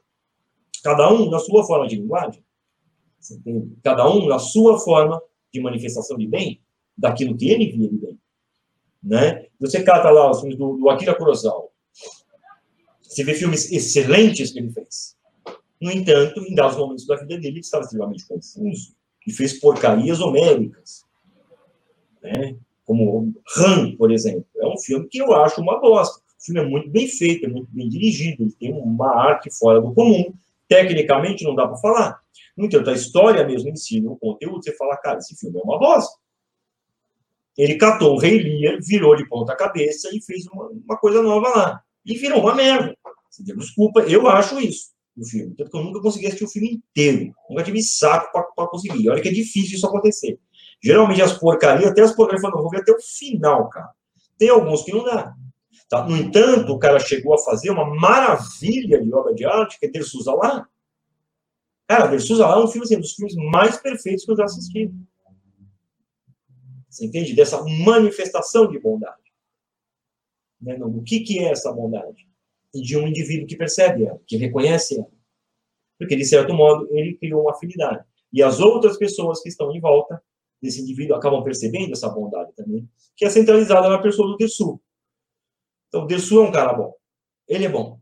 [0.83, 2.43] Cada um na sua forma de linguagem.
[3.83, 5.21] Cada um na sua forma
[5.51, 6.61] de manifestação de bem,
[6.97, 8.19] daquilo que ele via de bem.
[9.01, 9.47] Né?
[9.59, 11.69] Você cata lá os filmes do, do Akira Kurosawa.
[13.01, 15.16] Você vê filmes excelentes que ele fez.
[15.79, 20.19] No entanto, em dados momentos da vida dele, ele estava extremamente confuso e fez porcarias
[20.19, 21.03] homéricas.
[22.21, 22.57] Né?
[22.85, 24.45] Como Han, por exemplo.
[24.57, 26.19] É um filme que eu acho uma bosta.
[26.19, 29.81] O filme é muito bem feito, é muito bem dirigido, ele tem uma arte fora
[29.81, 30.33] do comum,
[30.67, 32.19] Tecnicamente, não dá para falar.
[32.55, 34.61] No entanto, a história mesmo ensina o conteúdo.
[34.61, 36.19] Você fala, cara, esse filme é uma bosta.
[37.57, 41.47] Ele catou o Rei Lear, virou de ponta cabeça e fez uma, uma coisa nova
[41.49, 41.83] lá.
[42.05, 42.95] E virou uma merda.
[43.39, 45.55] Desculpa, eu acho isso no filme.
[45.55, 47.33] Tanto que eu nunca consegui assistir o filme inteiro.
[47.49, 49.09] Nunca tive saco para conseguir.
[49.09, 50.39] Olha que é difícil isso acontecer.
[50.81, 53.89] Geralmente as porcarias, até as porcarias, eu vou ver até o final, cara.
[54.37, 55.33] Tem alguns que não dá.
[55.89, 56.05] Tá?
[56.05, 59.89] No entanto, o cara chegou a fazer uma maravilha de obra de arte, que é
[59.89, 60.67] Dersusa lá.
[61.87, 64.91] Cara, Dersusa lá é um filme assim, dos filmes mais perfeitos que eu já assisti.
[66.89, 67.33] Você entende?
[67.33, 69.15] Dessa manifestação de bondade.
[70.61, 70.77] Né?
[70.81, 72.26] O que, que é essa bondade?
[72.73, 75.09] E de um indivíduo que percebe ela, que reconhece ela.
[75.97, 78.03] Porque, de certo modo, ele criou uma afinidade.
[78.31, 80.21] E as outras pessoas que estão em volta
[80.61, 84.79] desse indivíduo acabam percebendo essa bondade também, que é centralizada na pessoa do Dersu.
[85.87, 86.93] Então, o Dessu é um cara bom.
[87.47, 87.99] Ele é bom.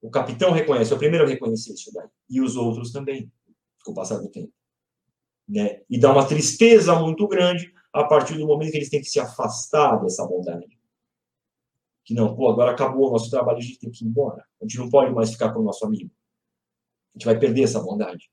[0.00, 2.08] O capitão reconhece, é o primeiro a reconhecer isso daí.
[2.28, 3.30] E os outros também,
[3.84, 4.52] com o passar do tempo.
[5.48, 5.82] Né?
[5.88, 9.20] E dá uma tristeza muito grande a partir do momento que eles têm que se
[9.20, 10.66] afastar dessa bondade.
[12.04, 14.44] Que não, pô, agora acabou o nosso trabalho, a gente tem que ir embora.
[14.60, 16.10] A gente não pode mais ficar com o nosso amigo.
[17.14, 18.30] A gente vai perder essa bondade.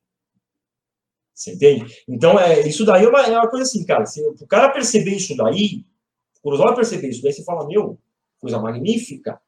[1.33, 2.03] Você entende?
[2.07, 4.05] Então, é, isso daí é uma, é uma coisa assim, cara.
[4.05, 5.85] Se o cara perceber isso daí,
[6.37, 7.99] o Kurosawa perceber isso daí, você fala, meu,
[8.39, 9.41] coisa magnífica.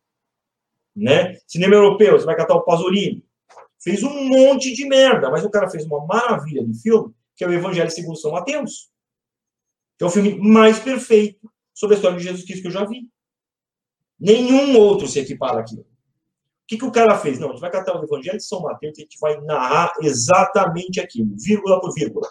[0.96, 1.38] Né?
[1.48, 3.26] Cinema europeu, você vai catar o Pasolini.
[3.80, 7.48] Fez um monte de merda, mas o cara fez uma maravilha de filme, que é
[7.48, 8.90] o Evangelho segundo São Mateus.
[9.98, 12.86] Que é o filme mais perfeito sobre a história de Jesus Cristo que eu já
[12.86, 13.10] vi.
[14.24, 15.76] Nenhum outro se equipara aqui.
[15.76, 15.86] O
[16.66, 17.40] que, que o cara fez?
[17.40, 19.92] Não, a gente vai catar o Evangelho de São Mateus e a gente vai narrar
[20.02, 22.30] exatamente aquilo, vírgula por vírgula.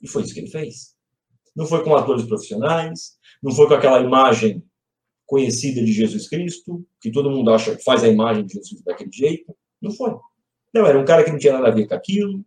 [0.00, 0.96] E foi isso que ele fez.
[1.54, 4.64] Não foi com atores profissionais, não foi com aquela imagem
[5.26, 9.12] conhecida de Jesus Cristo, que todo mundo acha que faz a imagem de Jesus daquele
[9.12, 9.54] jeito.
[9.78, 10.16] Não foi.
[10.72, 12.42] Não, era um cara que não tinha nada a ver com aquilo,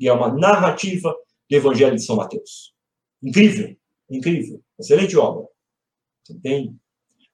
[0.00, 1.14] e é uma narrativa
[1.48, 2.74] do Evangelho de São Mateus.
[3.22, 3.76] Incrível,
[4.10, 4.60] incrível.
[4.76, 5.46] Excelente obra.
[6.24, 6.76] Você entende?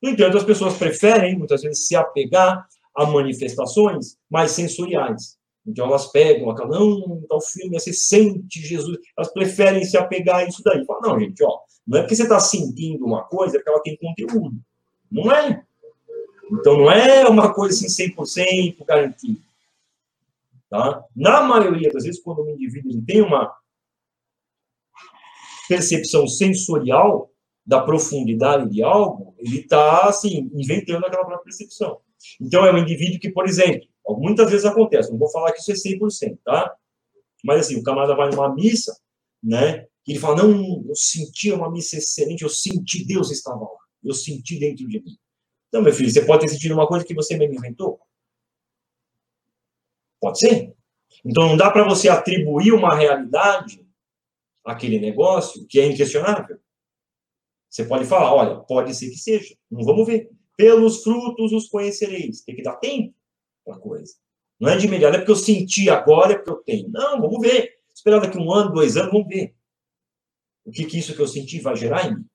[0.03, 5.39] No entanto, as pessoas preferem, muitas vezes, se apegar a manifestações mais sensoriais.
[5.67, 8.99] Então, elas pegam aquela, não, tal filme, você sente Jesus.
[9.17, 10.85] Elas preferem se apegar a isso daí.
[10.87, 13.97] Fala, não, gente, ó, não é porque você está sentindo uma coisa, é ela tem
[13.97, 14.57] conteúdo.
[15.11, 15.63] Não é.
[16.51, 19.41] Então, não é uma coisa assim 100% garantida.
[20.69, 21.05] Tá?
[21.15, 23.53] Na maioria das vezes, quando o indivíduo tem uma
[25.69, 27.30] percepção sensorial
[27.71, 32.01] da profundidade de algo, ele está, assim, inventando aquela própria percepção.
[32.41, 35.71] Então, é um indivíduo que, por exemplo, muitas vezes acontece, não vou falar que isso
[35.71, 36.75] é 100%, tá?
[37.45, 38.93] Mas, assim, o camarada vai numa missa,
[39.41, 39.87] né?
[40.05, 43.79] E ele fala, não, eu senti uma missa excelente, eu senti Deus estava lá.
[44.03, 45.17] Eu senti dentro de mim.
[45.69, 48.01] Então, meu filho, você pode ter sentido uma coisa que você mesmo inventou?
[50.21, 50.75] Pode ser.
[51.25, 53.87] Então, não dá para você atribuir uma realidade
[54.65, 56.59] àquele negócio que é inquestionável.
[57.71, 59.55] Você pode falar, olha, pode ser que seja.
[59.71, 60.29] Não vamos ver.
[60.57, 62.43] Pelos frutos os conhecereis.
[62.43, 63.15] Tem que dar tempo
[63.65, 64.13] para coisa.
[64.59, 66.91] Não é de imediato, é porque eu senti agora, é porque eu tenho.
[66.91, 67.73] Não, vamos ver.
[67.95, 69.55] Esperar daqui um ano, dois anos, vamos ver.
[70.65, 72.27] O que, que isso que eu senti vai gerar em mim?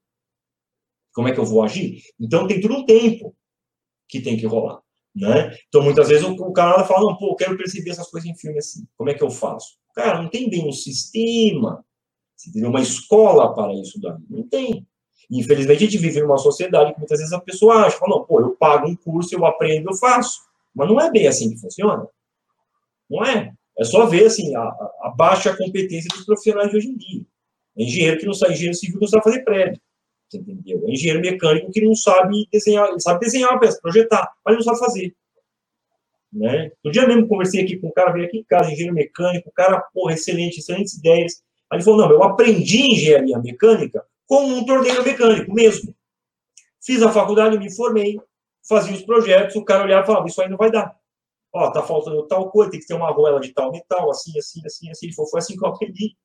[1.14, 2.02] Como é que eu vou agir?
[2.20, 3.36] Então tem tudo um tempo
[4.08, 4.82] que tem que rolar.
[5.16, 5.56] Né?
[5.70, 8.36] Então, muitas vezes o, o cara fala, não, pô, eu quero perceber essas coisas em
[8.36, 8.86] filme assim.
[8.98, 9.78] Como é que eu faço?
[9.94, 11.86] Cara, não tem bem um sistema,
[12.58, 14.18] uma escola para isso daí.
[14.30, 14.86] Não tem.
[15.32, 18.42] Infelizmente, a gente vive numa sociedade que muitas vezes a pessoa acha, fala, não, pô,
[18.42, 20.42] eu pago um curso, eu aprendo, eu faço.
[20.74, 22.08] Mas não é bem assim que funciona.
[23.10, 23.54] Não é.
[23.78, 24.62] É só ver, assim, a,
[25.02, 27.22] a baixa competência dos profissionais de hoje em dia.
[27.76, 29.82] Engenheiro que não sabe, engenheiro civil que não sabe fazer prédio.
[30.34, 30.84] Entendeu?
[30.88, 34.64] É engenheiro mecânico que não sabe desenhar, ele sabe desenhar uma peça, projetar, mas não
[34.64, 35.16] sabe fazer.
[36.32, 36.72] Né?
[36.84, 39.80] No dia mesmo conversei aqui com um cara, veio aqui em casa, engenheiro mecânico, cara,
[39.94, 41.44] porra, excelente, excelentes ideias.
[41.70, 45.96] Aí ele falou, não, eu aprendi engenharia mecânica como um torneio mecânico mesmo.
[46.84, 48.20] Fiz a faculdade, me formei,
[48.68, 50.96] fazia os projetos, o cara olhava e falava, isso aí não vai dar.
[51.54, 54.62] Ó, tá faltando tal coisa, tem que ter uma argoela de tal metal, assim, assim,
[54.66, 55.06] assim, assim.
[55.08, 56.16] Ele foi assim que eu aprendi.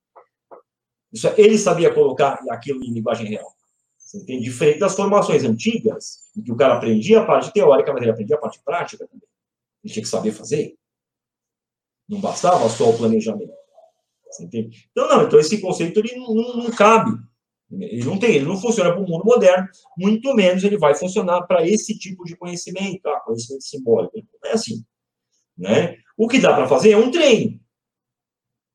[1.13, 3.55] Isso, ele sabia colocar aquilo em linguagem real.
[4.13, 4.43] Entende?
[4.43, 8.37] Diferente das formações antigas, em que o cara aprendia a parte teórica, mas ele aprendia
[8.37, 9.29] a parte prática também.
[9.85, 10.75] Ele tinha que saber fazer.
[12.09, 13.53] Não bastava só o planejamento.
[14.29, 14.89] Você entende?
[14.91, 17.13] Então, não, então esse conceito ele não, não, não cabe.
[17.71, 21.43] Ele não tem, ele não funciona para o mundo moderno, muito menos ele vai funcionar
[21.43, 24.17] para esse tipo de conhecimento, ah, conhecimento simbólico.
[24.43, 24.85] Não é assim.
[25.57, 25.97] Né?
[26.17, 27.61] O que dá para fazer é um treino.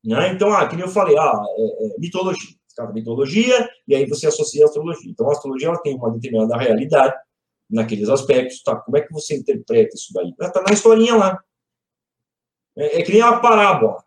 [0.04, 0.32] Né?
[0.32, 4.64] Então, ah, que eu falei, ah, é, é, mitologia cada mitologia, e aí você associa
[4.64, 5.10] a astrologia.
[5.10, 7.16] Então, a astrologia ela tem uma determinada realidade
[7.68, 8.76] naqueles aspectos, tá?
[8.76, 10.32] Como é que você interpreta isso daí?
[10.38, 11.42] Está na historinha lá.
[12.76, 14.04] É, é que nem uma parábola.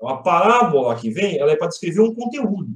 [0.00, 2.68] Uma parábola que vem, ela é para descrever um conteúdo.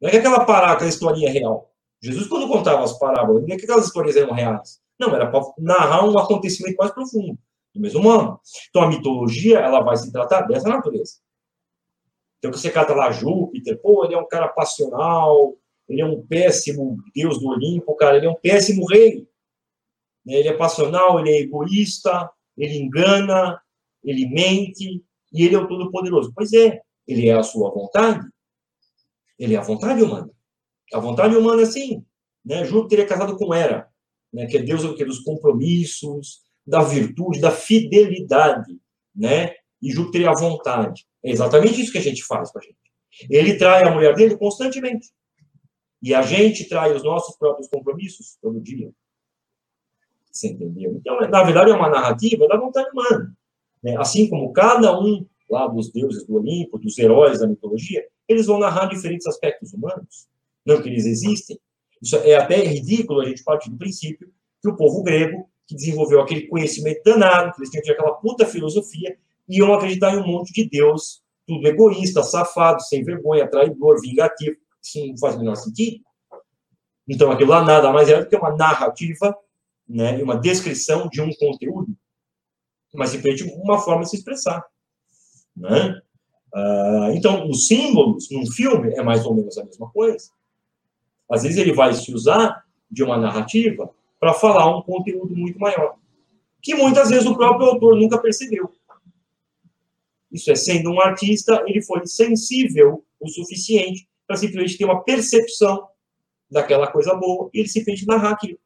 [0.00, 1.70] Não é que aquela parábola, aquela historinha é real.
[2.00, 4.80] Jesus, quando contava as parábolas, não é que aquelas histórias eram reais.
[4.98, 7.38] Não, era para narrar um acontecimento mais profundo,
[7.74, 8.40] do mesmo humano.
[8.68, 11.14] Então, a mitologia, ela vai se tratar dessa natureza.
[12.38, 15.54] Então, você cata lá Júpiter, pô, ele é um cara passional,
[15.86, 19.28] ele é um péssimo deus do Olimpo, cara, ele é um péssimo rei.
[20.26, 23.60] Ele é passional, ele é egoísta, ele engana,
[24.02, 26.32] ele mente, e ele é o Todo-Poderoso.
[26.34, 28.26] Pois é, ele é a sua vontade.
[29.40, 30.30] Ele é a vontade humana.
[30.92, 32.04] A vontade humana, sim.
[32.44, 32.62] Né?
[32.64, 33.88] Júpiter é casado com Hera,
[34.30, 34.46] né?
[34.46, 35.04] que é Deus que?
[35.04, 38.78] dos compromissos, da virtude, da fidelidade.
[39.16, 39.54] Né?
[39.80, 41.06] E Júpiter é a vontade.
[41.24, 42.76] É exatamente isso que a gente faz com a gente.
[43.30, 45.08] Ele trai a mulher dele constantemente.
[46.02, 48.90] E a gente trai os nossos próprios compromissos todo dia.
[50.30, 50.94] Você entendeu?
[50.96, 53.34] Então, na verdade, é uma narrativa da vontade humana.
[53.82, 53.96] Né?
[53.96, 58.58] Assim como cada um lá dos deuses do Olimpo, dos heróis da mitologia, eles vão
[58.58, 60.28] narrar diferentes aspectos humanos,
[60.64, 61.58] não que eles existem.
[62.00, 66.20] Isso é até ridículo a gente partir do princípio que o povo grego, que desenvolveu
[66.20, 69.16] aquele conhecimento danado, que eles tinham aquela puta filosofia,
[69.48, 74.56] iam acreditar em um monte de Deus, tudo egoísta, safado, sem vergonha, traidor, vingativo.
[74.82, 76.04] Isso não faz o menor sentido.
[77.08, 79.36] Então, aquilo lá nada mais é do que uma narrativa,
[79.88, 81.96] né, uma descrição de um conteúdo,
[82.94, 84.64] mas simplesmente uma forma de se expressar.
[85.56, 86.00] Né?
[86.54, 90.30] Uh, então, os símbolos num filme é mais ou menos a mesma coisa.
[91.30, 95.96] Às vezes ele vai se usar de uma narrativa para falar um conteúdo muito maior,
[96.60, 98.70] que muitas vezes o próprio autor nunca percebeu.
[100.30, 105.88] Isso é, sendo um artista, ele foi sensível o suficiente para simplesmente ter uma percepção
[106.50, 108.58] daquela coisa boa e ele simplesmente narrar aquilo.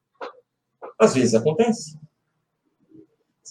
[0.99, 1.99] Às vezes acontece.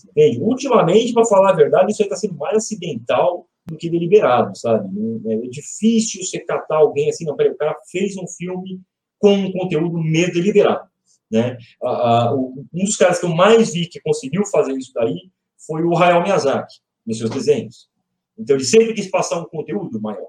[0.09, 0.39] Entende?
[0.39, 4.89] Ultimamente, para falar a verdade, isso está sendo mais acidental do que deliberado, sabe?
[5.27, 8.81] É difícil você catar alguém assim, não, peraí, o cara fez um filme
[9.19, 10.91] com um conteúdo meio deliberado.
[11.31, 11.57] Né?
[11.81, 15.31] um dos caras que eu mais vi que conseguiu fazer isso daí
[15.65, 17.89] foi o Hayao Miyazaki, nos seus desenhos.
[18.37, 20.27] Então, ele sempre quis passar um conteúdo maior.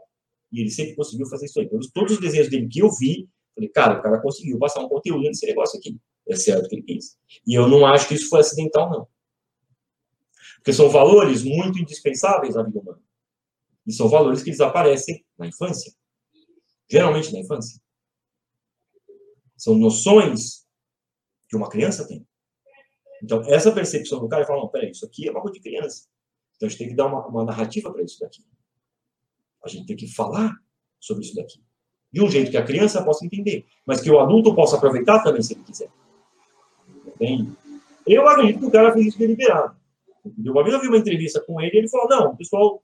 [0.52, 1.68] E ele sempre conseguiu fazer isso aí.
[1.68, 4.88] Todos, todos os desenhos dele que eu vi, falei, cara, o cara conseguiu passar um
[4.88, 5.98] conteúdo nesse negócio aqui.
[6.28, 7.16] É certo que ele quis.
[7.46, 9.08] E eu não acho que isso foi acidental, não.
[10.56, 13.00] Porque são valores muito indispensáveis na vida humana.
[13.86, 15.92] E são valores que desaparecem na infância.
[16.88, 17.80] Geralmente na infância.
[19.56, 20.66] São noções
[21.48, 22.26] que uma criança tem.
[23.22, 26.06] Então, essa percepção do cara, fala, não, peraí, isso aqui é uma coisa de criança.
[26.56, 28.42] Então, a gente tem que dar uma, uma narrativa para isso daqui.
[29.64, 30.54] A gente tem que falar
[31.00, 31.62] sobre isso daqui.
[32.12, 35.42] De um jeito que a criança possa entender, mas que o adulto possa aproveitar também,
[35.42, 35.90] se ele quiser.
[37.06, 37.52] Entende?
[38.06, 39.76] Eu acredito que o cara fez isso deliberado.
[40.24, 42.82] Uma vez eu vi uma entrevista com ele, ele falou, não, o pessoal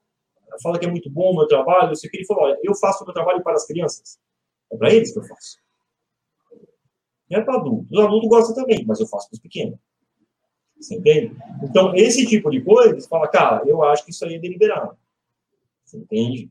[0.61, 2.75] fala que é muito bom o meu trabalho, eu sei que ele falou, olha, eu
[2.75, 4.19] faço o meu trabalho para as crianças.
[4.71, 5.59] É para eles que eu faço.
[7.31, 7.91] Não é para adultos.
[7.91, 9.79] Os adultos gostam também, mas eu faço para os pequenos.
[10.81, 11.37] Você entende?
[11.63, 14.97] Então, esse tipo de coisa, você fala, cara, eu acho que isso aí é deliberado.
[15.85, 16.51] Você entende?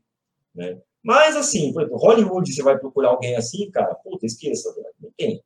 [0.53, 0.79] Né?
[1.03, 5.43] Mas, assim, por exemplo, Hollywood, você vai procurar alguém assim, cara, puta, esqueça, não tem.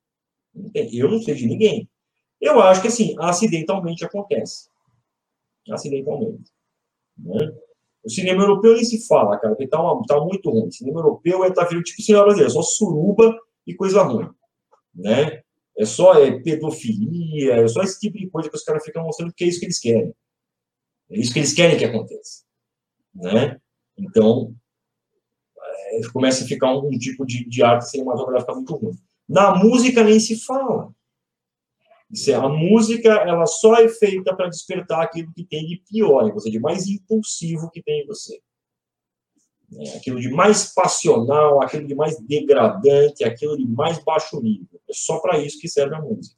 [0.54, 0.94] Não tem.
[0.96, 1.90] Eu não sei de ninguém.
[2.42, 4.70] Eu acho que, assim, acidentalmente acontece.
[5.72, 6.52] Acidentalmente.
[7.18, 7.56] Né?
[8.04, 10.68] O cinema europeu nem se fala, cara, porque tá, uma, tá muito ruim.
[10.68, 13.36] O cinema europeu é tá virando tipo cinema brasileiro, só suruba
[13.66, 14.30] e coisa ruim.
[14.94, 15.42] Né?
[15.78, 19.34] É só é, pedofilia, é só esse tipo de coisa que os caras ficam mostrando
[19.34, 20.14] que é isso que eles querem.
[21.10, 22.44] É isso que eles querem que aconteça.
[23.16, 23.60] Né?
[23.98, 24.54] Então,
[25.58, 28.98] é, começa a ficar um, um tipo de, de arte cinematográfica muito ruim.
[29.28, 30.94] Na música nem se fala.
[32.28, 36.52] É, a música ela só é feita para despertar aquilo que tem de pior em
[36.52, 38.40] de mais impulsivo que tem em você.
[39.76, 44.80] É, aquilo de mais passional, aquilo de mais degradante, aquilo de mais baixo nível.
[44.88, 46.36] É só para isso que serve a música.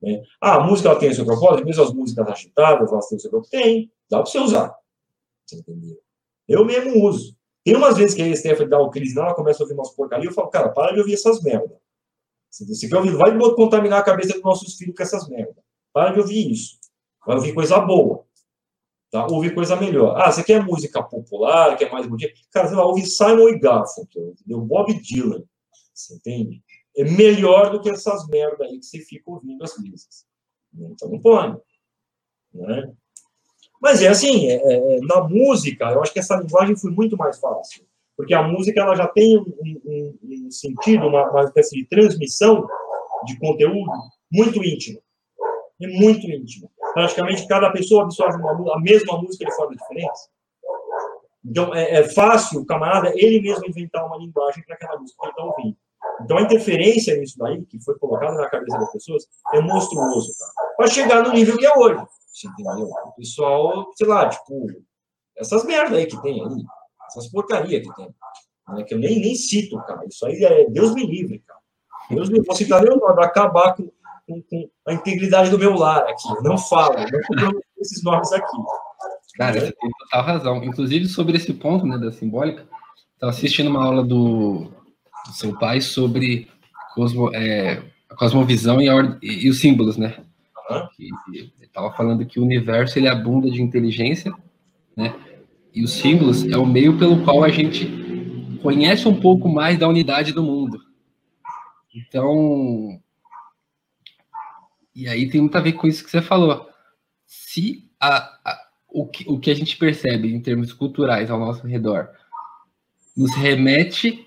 [0.00, 0.22] Né?
[0.40, 3.20] Ah, a música ela tem o seu propósito, mesmo as músicas agitadas, elas têm o
[3.20, 3.50] seu propósito.
[3.50, 4.76] Tem, dá para você usar.
[5.52, 5.98] Entendeu?
[6.46, 7.36] Eu mesmo uso.
[7.64, 10.28] Tem umas vezes que a Stephanie dá o crise, ela começa a ouvir umas porcarias,
[10.28, 11.78] eu falo, cara, para de ouvir essas merdas.
[12.62, 15.56] Você quer ouvir, vai contaminar a cabeça dos nossos filhos com essas merdas.
[15.92, 16.78] Para de ouvir isso.
[17.26, 18.24] Vai ouvir coisa boa.
[19.10, 19.26] Tá?
[19.26, 20.16] Ouvir coisa melhor.
[20.16, 22.32] Ah, você quer música popular, quer mais bonita?
[22.52, 24.60] Cara, você vai ouvir Simon e Garfunkel, entendeu?
[24.60, 25.42] Bob Dylan.
[25.92, 26.62] Você entende?
[26.96, 30.24] É melhor do que essas merdas aí que você fica ouvindo às vezes.
[30.72, 31.60] Então não pode.
[32.52, 32.92] Né?
[33.80, 37.38] Mas é assim, é, é, na música, eu acho que essa linguagem foi muito mais
[37.38, 37.84] fácil
[38.16, 39.44] porque a música ela já tem um,
[39.84, 42.66] um, um sentido, uma, uma, espécie de transmissão
[43.24, 43.90] de conteúdo
[44.32, 45.00] muito íntimo.
[45.82, 46.70] É muito íntimo.
[46.92, 50.18] Praticamente cada pessoa absorve uma, a mesma música de forma diferente.
[51.44, 55.26] Então, é, é, fácil o camarada ele mesmo inventar uma linguagem para aquela música que
[55.26, 55.76] ele está ouvindo.
[56.22, 60.32] Então, a interferência nisso daí, que foi colocada na cabeça das pessoas, é monstruoso,
[60.76, 62.02] Para chegar no nível que é hoje.
[62.32, 62.88] Você entendeu?
[62.88, 64.66] O pessoal, sei lá, tipo,
[65.36, 66.64] essas merdas aí que tem ali
[67.18, 68.14] essas porcaria que tem.
[68.68, 70.04] Né, que eu nem, nem cito, cara.
[70.06, 71.60] Isso aí é Deus me livre, cara.
[72.10, 73.90] Deus me Vou citar meu nome, acabar com,
[74.26, 76.28] com, com, a integridade do meu lar aqui.
[76.28, 76.96] Eu não falo,
[77.30, 78.56] não esses nomes aqui.
[79.36, 80.64] Cara, você tem total razão.
[80.64, 82.66] Inclusive, sobre esse ponto né, da simbólica,
[83.14, 84.70] estava assistindo uma aula do,
[85.26, 86.48] do, seu pai sobre
[86.94, 90.16] cosmo, é, a cosmovisão e, a, e, e, os símbolos, né?
[90.70, 90.88] Uhum.
[91.32, 94.32] Ele estava falando que o universo ele abunda de inteligência,
[94.96, 95.14] né?
[95.74, 97.88] E os símbolos é o meio pelo qual a gente
[98.62, 100.78] conhece um pouco mais da unidade do mundo.
[101.94, 103.00] Então,
[104.94, 106.68] e aí tem muito a ver com isso que você falou.
[107.26, 111.66] Se a, a, o, que, o que a gente percebe em termos culturais ao nosso
[111.66, 112.08] redor
[113.16, 114.26] nos remete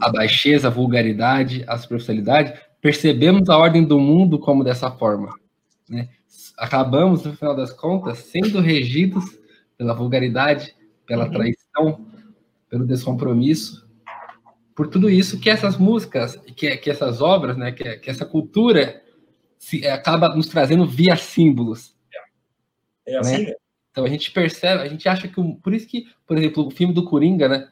[0.00, 5.34] à baixeza, à vulgaridade, à superficialidade, percebemos a ordem do mundo como dessa forma.
[5.88, 6.08] Né?
[6.56, 9.38] Acabamos, no final das contas, sendo regidos
[9.78, 10.76] pela vulgaridade,
[11.06, 11.30] pela uhum.
[11.30, 12.06] traição,
[12.68, 13.88] pelo descompromisso,
[14.74, 19.02] por tudo isso que essas músicas, que, que essas obras, né, que, que essa cultura
[19.58, 21.96] se, acaba nos trazendo via símbolos.
[23.06, 23.54] É, é assim, né?
[23.90, 25.34] Então a gente percebe, a gente acha que.
[25.34, 27.68] Por isso que, por exemplo, o filme do Coringa, né?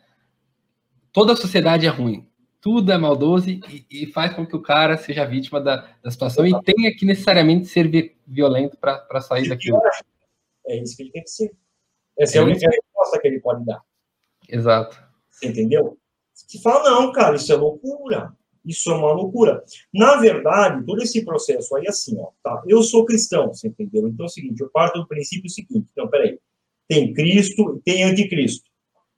[1.12, 2.26] Toda a sociedade é ruim.
[2.60, 6.44] Tudo é maldoso e, e faz com que o cara seja vítima da, da situação
[6.44, 9.78] e tenha que necessariamente ser violento para sair daquilo.
[10.66, 11.52] É isso que ele tem que ser.
[12.18, 13.82] Essa é, é a única resposta que ele pode dar.
[14.48, 14.96] Exato.
[15.30, 15.98] Você entendeu?
[16.32, 18.32] Você fala, não, cara, isso é loucura.
[18.64, 19.62] Isso é uma loucura.
[19.94, 22.62] Na verdade, todo esse processo aí, é assim, ó, tá?
[22.66, 24.08] Eu sou cristão, você entendeu?
[24.08, 25.88] Então é o seguinte, eu parto do princípio seguinte.
[25.92, 26.38] Então, peraí.
[26.88, 28.68] Tem Cristo e tem anticristo.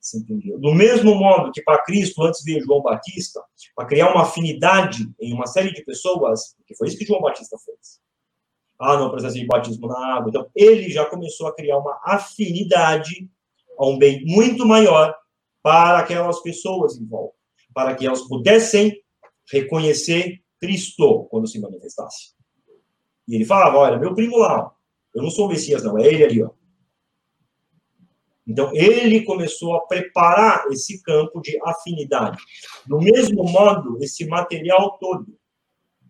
[0.00, 0.58] Você entendeu?
[0.58, 3.42] Do mesmo modo que para Cristo, antes veio João Batista,
[3.74, 7.56] para criar uma afinidade em uma série de pessoas, que foi isso que João Batista
[7.58, 8.00] fez.
[8.78, 10.28] Ah, não precisa de batismo na água.
[10.28, 13.28] Então, ele já começou a criar uma afinidade
[13.76, 15.16] a um bem muito maior
[15.62, 17.34] para aquelas pessoas em volta,
[17.74, 19.02] para que elas pudessem
[19.50, 22.34] reconhecer Cristo quando se manifestasse.
[23.26, 24.72] E ele falava: Olha, meu primo lá,
[25.14, 26.50] eu não sou o Messias, não, é ele ali, ó.
[28.46, 32.38] Então, ele começou a preparar esse campo de afinidade.
[32.86, 35.37] Do mesmo modo, esse material todo,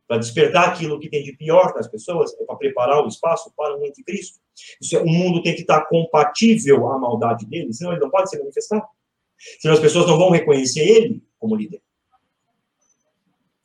[0.09, 3.79] para despertar aquilo que tem de pior nas pessoas, é para preparar o espaço para
[3.79, 4.41] o anticristo.
[4.81, 8.31] Isso é, o mundo tem que estar compatível à maldade dele, senão ele não pode
[8.31, 8.83] se manifestar.
[9.61, 11.83] Senão as pessoas não vão reconhecer ele como líder.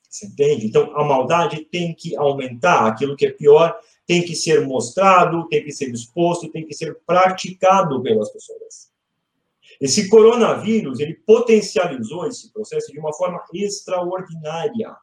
[0.10, 0.68] Você entende?
[0.68, 2.86] Então, a maldade tem que aumentar.
[2.86, 7.00] Aquilo que é pior tem que ser mostrado, tem que ser exposto, tem que ser
[7.06, 8.92] praticado pelas pessoas.
[9.82, 14.96] Esse coronavírus, ele potencializou esse processo de uma forma extraordinária.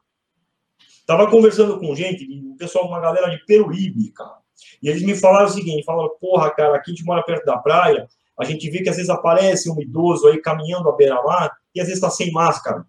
[1.11, 4.37] Estava conversando com gente, o pessoal, uma galera de Peruíbe, cara.
[4.81, 7.57] E eles me falaram o seguinte, falaram, porra, cara, aqui a gente mora perto da
[7.57, 8.07] praia,
[8.39, 11.87] a gente vê que às vezes aparece um idoso aí caminhando à beira-mar e às
[11.87, 12.85] vezes está sem máscara.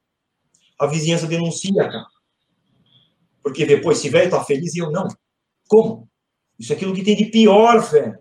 [0.78, 2.07] A vizinhança denuncia, cara.
[3.43, 5.09] Porque depois, se velho tá feliz e eu não.
[5.69, 6.09] Como?
[6.57, 8.19] Isso é aquilo que tem de pior, velho.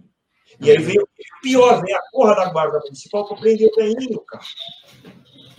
[0.60, 4.20] E aí veio o pior, vem a porra da guarda municipal para prender o velhinho,
[4.22, 4.44] cara.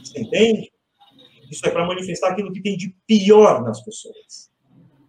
[0.03, 0.72] Você entende?
[1.53, 4.51] Isso é para manifestar aquilo que tem de pior nas pessoas.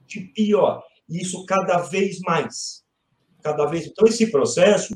[0.06, 0.84] De pior.
[1.08, 2.84] E isso cada vez mais.
[3.42, 3.88] Cada vez.
[3.88, 4.94] Então, esse processo,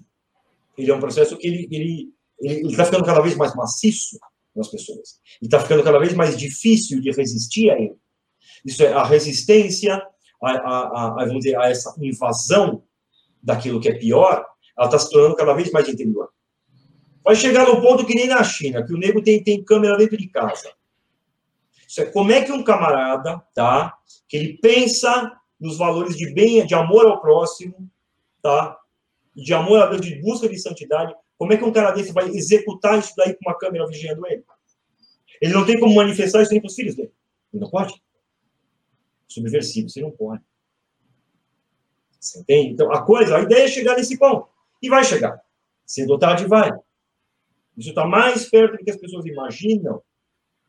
[0.78, 4.20] ele é um processo que ele ele ele está ficando cada vez mais maciço
[4.56, 5.20] nas pessoas.
[5.42, 7.96] E está ficando cada vez mais difícil de resistir a ele.
[8.64, 10.00] Isso é a resistência
[10.42, 12.84] a, a, a, vamos dizer, a essa invasão
[13.42, 14.46] daquilo que é pior,
[14.78, 16.30] ela está se tornando cada vez mais interior.
[17.24, 20.18] Vai chegar no ponto que nem na China, que o nego tem, tem câmera dentro
[20.18, 20.72] de casa.
[21.88, 23.98] Isso é como é que um camarada, tá?
[24.28, 27.90] Que ele pensa nos valores de bem, de amor ao próximo,
[28.42, 28.78] tá?
[29.36, 31.16] De amor a Deus, de busca de santidade.
[31.38, 34.44] Como é que um cara desse vai executar isso daí com uma câmera vigiando ele?
[35.42, 37.14] Ele não tem como manifestar isso nem para os filhos dele.
[37.54, 37.94] Ele não pode
[39.28, 40.44] subversivo, você não pode.
[42.20, 42.74] Você entende?
[42.74, 44.50] Então, a coisa, a ideia é chegar nesse ponto.
[44.82, 45.40] E vai chegar.
[46.10, 46.72] Ou tarde vai.
[47.78, 50.02] Isso está mais perto do que as pessoas imaginam.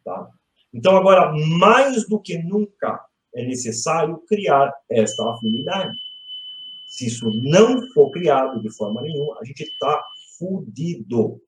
[0.05, 0.31] Tá?
[0.73, 3.05] Então, agora, mais do que nunca,
[3.35, 5.97] é necessário criar esta afinidade.
[6.87, 10.03] Se isso não for criado de forma nenhuma, a gente está
[10.39, 11.41] fudido.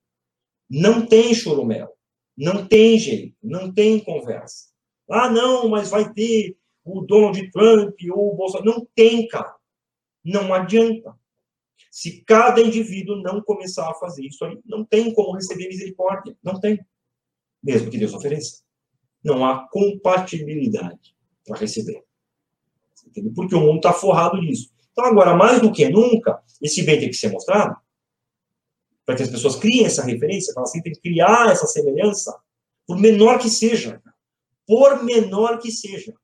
[0.69, 1.93] Não tem choromel.
[2.37, 3.37] Não tem jeito.
[3.43, 4.71] Não tem conversa.
[5.11, 8.71] Ah, não, mas vai ter o Donald Trump ou o Bolsonaro.
[8.71, 9.55] Não tem, cara.
[10.25, 11.19] Não adianta.
[11.91, 16.37] Se cada indivíduo não começar a fazer isso aí, não tem como receber misericórdia.
[16.43, 16.79] Não tem.
[17.63, 18.63] Mesmo que Deus ofereça.
[19.23, 21.15] Não há compatibilidade
[21.47, 22.03] para receber.
[23.07, 23.33] Entendeu?
[23.35, 24.71] Porque o mundo está forrado disso.
[24.93, 27.77] Então, agora, mais do que nunca, esse bem tem que ser mostrado
[29.11, 32.39] para que as pessoas criem essa referência, elas tentem criar essa semelhança,
[32.87, 34.01] por menor que seja.
[34.65, 36.15] Por menor que seja.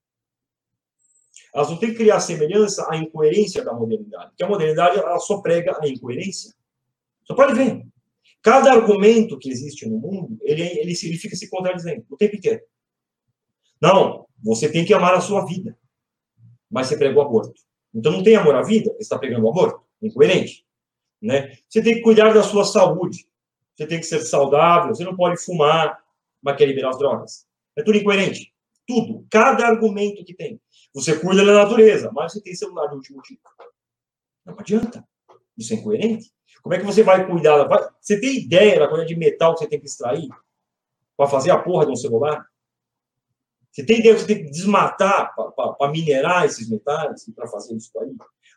[1.53, 5.39] Elas não têm que criar semelhança à incoerência da modernidade, porque a modernidade ela só
[5.41, 6.55] prega a incoerência.
[7.27, 7.85] Você pode ver.
[8.41, 12.63] Cada argumento que existe no mundo, ele, ele, ele fica se contradizendo o tempo inteiro.
[13.81, 15.77] Não, você tem que amar a sua vida,
[16.71, 17.61] mas você prega o aborto.
[17.95, 19.81] Então não tem amor à vida, você está pregando aborto.
[20.03, 20.67] Incoerente.
[21.21, 21.57] Né?
[21.69, 23.27] Você tem que cuidar da sua saúde.
[23.75, 26.03] Você tem que ser saudável, você não pode fumar,
[26.43, 27.47] mas quer liberar as drogas.
[27.75, 28.55] É tudo incoerente.
[28.87, 29.27] Tudo.
[29.31, 30.61] Cada argumento que tem.
[30.95, 33.43] Você cuida da natureza, mas você tem celular de último tipo.
[34.45, 35.07] Não adianta.
[35.57, 36.31] Isso é incoerente.
[36.63, 37.69] Como é que você vai cuidar?
[38.01, 40.29] Você tem ideia da quantidade de metal que você tem que extrair
[41.17, 42.47] para fazer a porra de um celular?
[43.77, 47.91] Você tem que você tem que desmatar para minerar esses metais e para fazer isso
[48.01, 48.11] aí?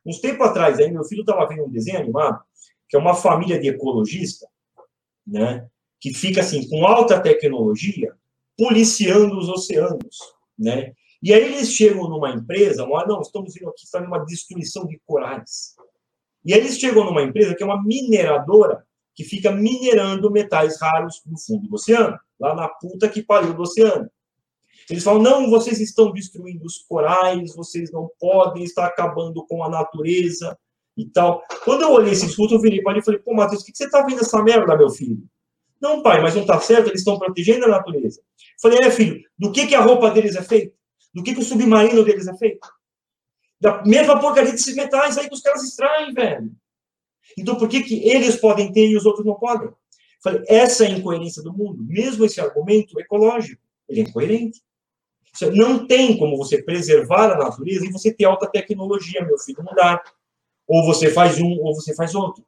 [0.05, 2.41] Uns tempos atrás, aí, meu filho estava vendo um desenho animado,
[2.87, 4.47] que é uma família de ecologista,
[5.27, 5.67] né,
[5.99, 8.15] que fica assim, com alta tecnologia,
[8.57, 10.19] policiando os oceanos.
[10.57, 10.93] Né?
[11.21, 15.75] E aí eles chegam numa empresa, não, estamos vendo aqui fazendo uma destruição de corais.
[16.45, 21.21] E aí eles chegam numa empresa que é uma mineradora que fica minerando metais raros
[21.25, 24.09] no fundo do oceano, lá na puta que pariu do oceano.
[24.89, 29.69] Eles falam: não, vocês estão destruindo os corais, vocês não podem estar acabando com a
[29.69, 30.57] natureza
[30.97, 31.43] e tal.
[31.63, 33.71] Quando eu olhei esse discurso, eu virei para ele e falei: pô, Matheus, o que
[33.75, 35.23] você está vendo essa merda, meu filho?
[35.79, 38.19] Não, pai, mas não está certo, eles estão protegendo a natureza.
[38.19, 40.73] Eu falei: é, filho, do que, que a roupa deles é feita?
[41.13, 42.67] Do que, que o submarino deles é feito?
[43.59, 46.51] Da mesma porcaria desses metais aí que os caras extraem, velho.
[47.37, 49.69] Então, por que, que eles podem ter e os outros não podem?
[50.23, 51.83] Falei, essa é a incoerência do mundo.
[51.83, 54.61] Mesmo esse argumento ecológico, ele é incoerente.
[55.51, 59.73] Não tem como você preservar a natureza e você ter alta tecnologia, meu filho, não
[59.73, 60.03] dá.
[60.67, 62.45] Ou você faz um, ou você faz outro.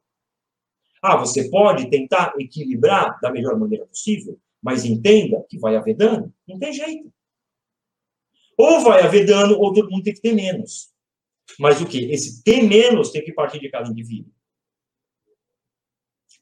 [1.02, 6.32] Ah, você pode tentar equilibrar da melhor maneira possível, mas entenda que vai haver dano.
[6.46, 7.12] Não tem jeito.
[8.56, 10.92] Ou vai haver dano, ou todo mundo tem que ter menos.
[11.58, 12.12] Mas o que?
[12.12, 14.32] Esse ter menos tem que partir de cada indivíduo.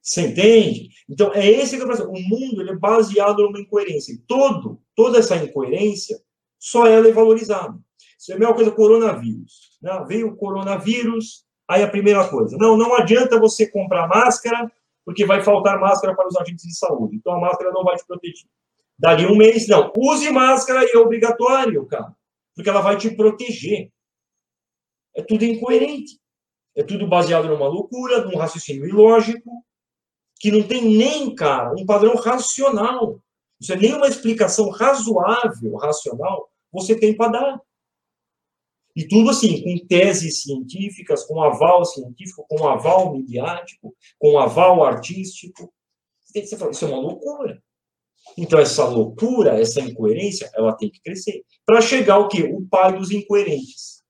[0.03, 0.91] Você entende?
[1.09, 4.19] Então, é esse que é o mundo ele é baseado numa incoerência.
[4.27, 6.21] todo, toda essa incoerência
[6.61, 7.77] só ela é valorizada.
[8.19, 9.79] Isso é a mesma coisa coronavírus.
[9.81, 10.05] Né?
[10.07, 12.57] Veio o coronavírus, aí a primeira coisa.
[12.59, 14.71] Não, não adianta você comprar máscara,
[15.05, 17.17] porque vai faltar máscara para os agentes de saúde.
[17.17, 18.47] Então a máscara não vai te proteger.
[18.99, 19.91] Dali um mês, não.
[19.97, 22.15] Use máscara e é obrigatório, cara.
[22.55, 23.91] Porque ela vai te proteger.
[25.17, 26.21] É tudo incoerente.
[26.77, 29.65] É tudo baseado numa loucura, num raciocínio ilógico,
[30.39, 33.21] que não tem nem, cara, um padrão racional.
[33.59, 37.61] Isso é nem uma explicação razoável, racional, você tem para dar.
[38.95, 45.73] E tudo assim, com teses científicas, com aval científico, com aval midiático, com aval artístico.
[46.25, 47.63] Você falar, isso é uma loucura.
[48.37, 51.45] Então, essa loucura, essa incoerência, ela tem que crescer.
[51.65, 52.43] Para chegar ao quê?
[52.43, 54.03] O pai dos incoerentes.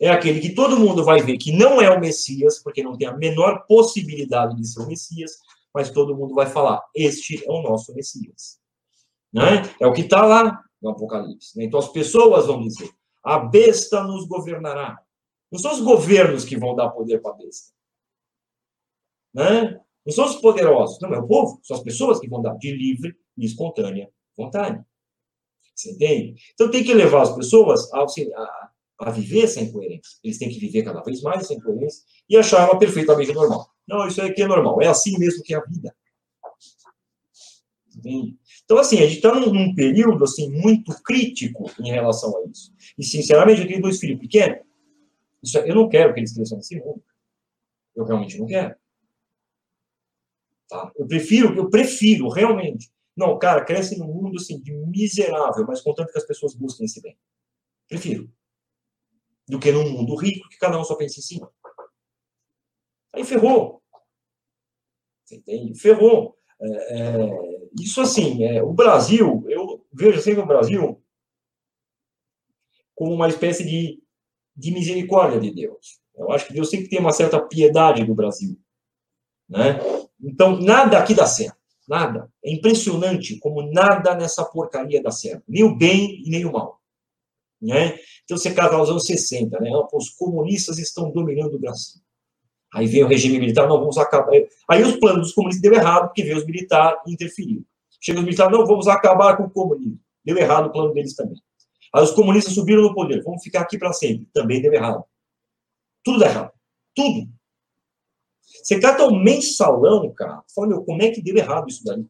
[0.00, 3.06] É aquele que todo mundo vai ver que não é o Messias, porque não tem
[3.06, 5.32] a menor possibilidade de ser o Messias,
[5.72, 8.58] mas todo mundo vai falar: este é o nosso Messias.
[9.32, 9.62] Né?
[9.80, 11.56] É o que está lá no Apocalipse.
[11.56, 11.64] Né?
[11.64, 12.90] Então as pessoas vão dizer:
[13.22, 15.00] a besta nos governará.
[15.50, 17.72] Não são os governos que vão dar poder para a besta.
[19.32, 19.80] Né?
[20.04, 22.72] Não são os poderosos, não, é o povo, são as pessoas que vão dar de
[22.72, 24.84] livre e espontânea vontade.
[25.74, 26.34] Você entende?
[26.52, 30.18] Então tem que levar as pessoas a, a, a viver essa incoerência.
[30.22, 33.70] Eles têm que viver cada vez mais essa incoerência e achar ela perfeitamente normal.
[33.86, 35.94] Não, isso aqui é normal, é assim mesmo que é a vida.
[37.96, 38.36] Entende?
[38.64, 42.72] Então, assim, a gente está num, num, período assim, muito crítico em relação a isso.
[42.96, 44.60] E, sinceramente, eu tenho dois filhos pequenos.
[45.42, 47.02] Isso, eu não quero que eles cresçam nesse mundo.
[47.94, 48.74] Eu realmente não quero.
[50.68, 50.90] Tá?
[50.96, 52.90] Eu prefiro, eu prefiro, realmente.
[53.16, 57.00] Não, cara, cresce num mundo assim, de miserável, mas contanto que as pessoas busquem esse
[57.02, 57.16] bem.
[57.88, 58.32] Prefiro.
[59.46, 61.52] Do que num mundo rico que cada um só pensa em cima.
[63.12, 63.82] Aí ferrou.
[65.24, 65.78] Você entende?
[65.78, 66.38] Ferrou.
[66.60, 71.02] É, é, isso assim, é, o Brasil, eu vejo sempre o Brasil
[72.94, 74.02] como uma espécie de,
[74.56, 76.00] de misericórdia de Deus.
[76.14, 78.58] Eu acho que Deus sempre tem uma certa piedade do Brasil.
[79.48, 79.78] Né?
[80.20, 81.56] Então, nada aqui dá certo.
[81.88, 82.30] Nada.
[82.44, 85.42] É impressionante como nada nessa porcaria dá certo.
[85.48, 86.80] Nem o bem e nem o mal.
[87.60, 87.98] Né?
[88.24, 89.70] Então, você casa nos anos 60, né?
[89.92, 92.01] os comunistas estão dominando o Brasil.
[92.72, 94.32] Aí veio o regime militar, não, vamos acabar.
[94.68, 97.62] Aí os planos dos comunistas deu errado, porque veio os militares e interferiram.
[98.00, 99.98] Chega os militares, não, vamos acabar com o comunismo.
[100.24, 101.36] Deu errado o plano deles também.
[101.94, 104.26] Aí os comunistas subiram no poder, vamos ficar aqui para sempre.
[104.32, 105.04] Também deu errado.
[106.02, 106.52] Tudo dá errado.
[106.94, 107.28] Tudo.
[108.62, 112.04] Você cata um mensalão, cara, fala, meu, como é que deu errado isso daí?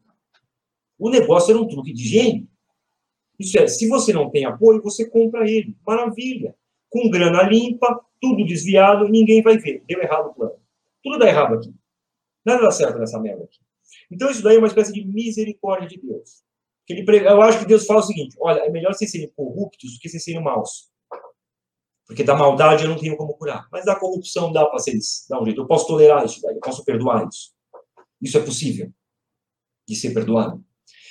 [0.97, 2.47] O negócio era um truque de gênio.
[3.37, 5.75] Isso é, se você não tem apoio, você compra ele.
[5.85, 6.55] Maravilha.
[6.93, 9.83] Com grana limpa, tudo desviado, ninguém vai ver.
[9.87, 10.53] Deu errado o plano.
[11.03, 11.73] Tudo dá errado aqui.
[12.45, 13.57] Nada dá certo nessa merda aqui.
[14.11, 16.43] Então, isso daí é uma espécie de misericórdia de Deus.
[16.85, 19.95] Que ele, eu acho que Deus fala o seguinte: olha, é melhor vocês serem corruptos
[19.95, 20.91] do que vocês serem maus.
[22.05, 23.67] Porque da maldade eu não tenho como curar.
[23.71, 25.61] Mas da corrupção dá para vocês dar um jeito.
[25.61, 27.53] Eu posso tolerar isso daí, eu posso perdoar isso.
[28.21, 28.93] Isso é possível
[29.87, 30.63] de ser perdoado.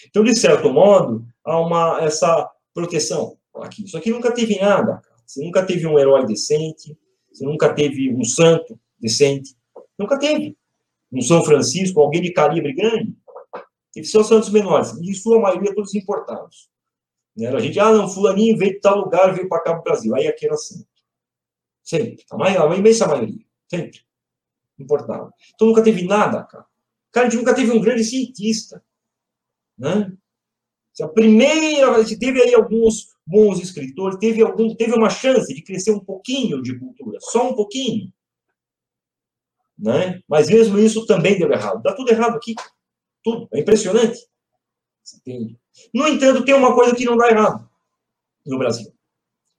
[0.07, 3.85] Então, de certo modo, há uma, essa proteção aqui.
[3.85, 5.03] Isso aqui nunca teve nada.
[5.33, 6.95] Você nunca teve um herói decente,
[7.33, 9.57] você nunca teve um santo decente.
[9.99, 10.59] Nunca teve.
[11.11, 13.17] Um São Francisco, alguém de calibre grande.
[13.97, 16.71] E são santos menores, em sua maioria todos importados.
[17.35, 17.49] Né?
[17.49, 20.15] A gente, ah, não, fulaninho veio de tal lugar, veio para cá para Brasil.
[20.15, 20.87] Aí aqui era santo.
[21.83, 22.23] Sempre.
[22.31, 23.47] A, maior, a imensa maioria.
[23.67, 24.01] Sempre.
[24.79, 25.33] Importado.
[25.55, 26.67] Então nunca teve nada, cara.
[27.11, 28.85] Cara, a gente nunca teve um grande cientista.
[29.79, 30.15] Né?
[31.01, 35.63] A primeira, a gente teve aí alguns bons escritores, teve, algum, teve uma chance de
[35.63, 38.13] crescer um pouquinho de cultura, só um pouquinho.
[39.79, 40.21] Né?
[40.29, 41.83] Mas mesmo isso também deu errado.
[41.83, 42.55] Dá tudo errado aqui.
[43.23, 43.49] Tudo.
[43.53, 44.19] É impressionante.
[45.17, 45.59] Entende?
[45.95, 47.69] No entanto, tem uma coisa que não dá errado
[48.45, 48.93] no Brasil,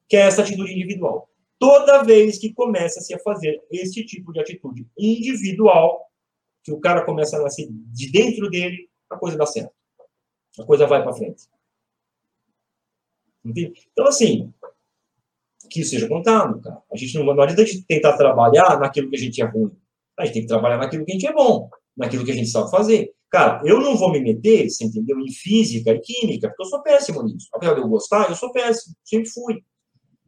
[0.08, 1.30] que é essa atitude individual.
[1.58, 6.06] Toda vez que começa-se a fazer esse tipo de atitude individual,
[6.64, 9.74] que o cara começa a nascer de dentro dele, a coisa dá certo.
[10.60, 11.48] A coisa vai para frente.
[13.44, 13.88] Entende?
[13.92, 14.54] Então, assim,
[15.70, 16.82] que isso seja contado, cara.
[16.92, 19.76] A gente não, não adianta de tentar trabalhar naquilo que a gente é ruim.
[20.18, 22.50] A gente tem que trabalhar naquilo que a gente é bom, naquilo que a gente
[22.50, 23.14] sabe fazer.
[23.30, 26.84] Cara, eu não vou me meter, você entendeu, em física e química, porque eu sou
[26.84, 27.48] péssimo nisso.
[27.52, 29.64] Apesar de eu gostar, eu sou péssimo, sempre fui.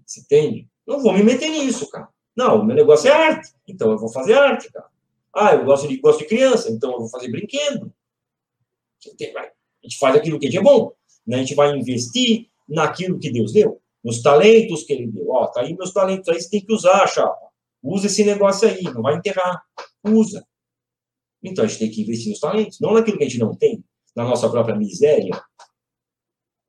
[0.03, 0.68] Você entende?
[0.88, 2.10] Não vou me meter nisso, cara.
[2.35, 4.88] Não, o meu negócio é arte, então eu vou fazer arte, cara.
[5.34, 7.93] Ah, eu gosto de, gosto de criança, então eu vou fazer brinquedo.
[9.85, 10.91] A gente faz aquilo que é bom.
[11.25, 11.37] Né?
[11.37, 15.29] A gente vai investir naquilo que Deus deu, nos talentos que Ele deu.
[15.29, 17.37] Ó, tá aí meus talentos, aí você tem que usar, chapa.
[17.83, 19.63] Usa esse negócio aí, não vai enterrar.
[20.03, 20.45] Usa.
[21.43, 23.83] Então a gente tem que investir nos talentos, não naquilo que a gente não tem,
[24.15, 25.39] na nossa própria miséria.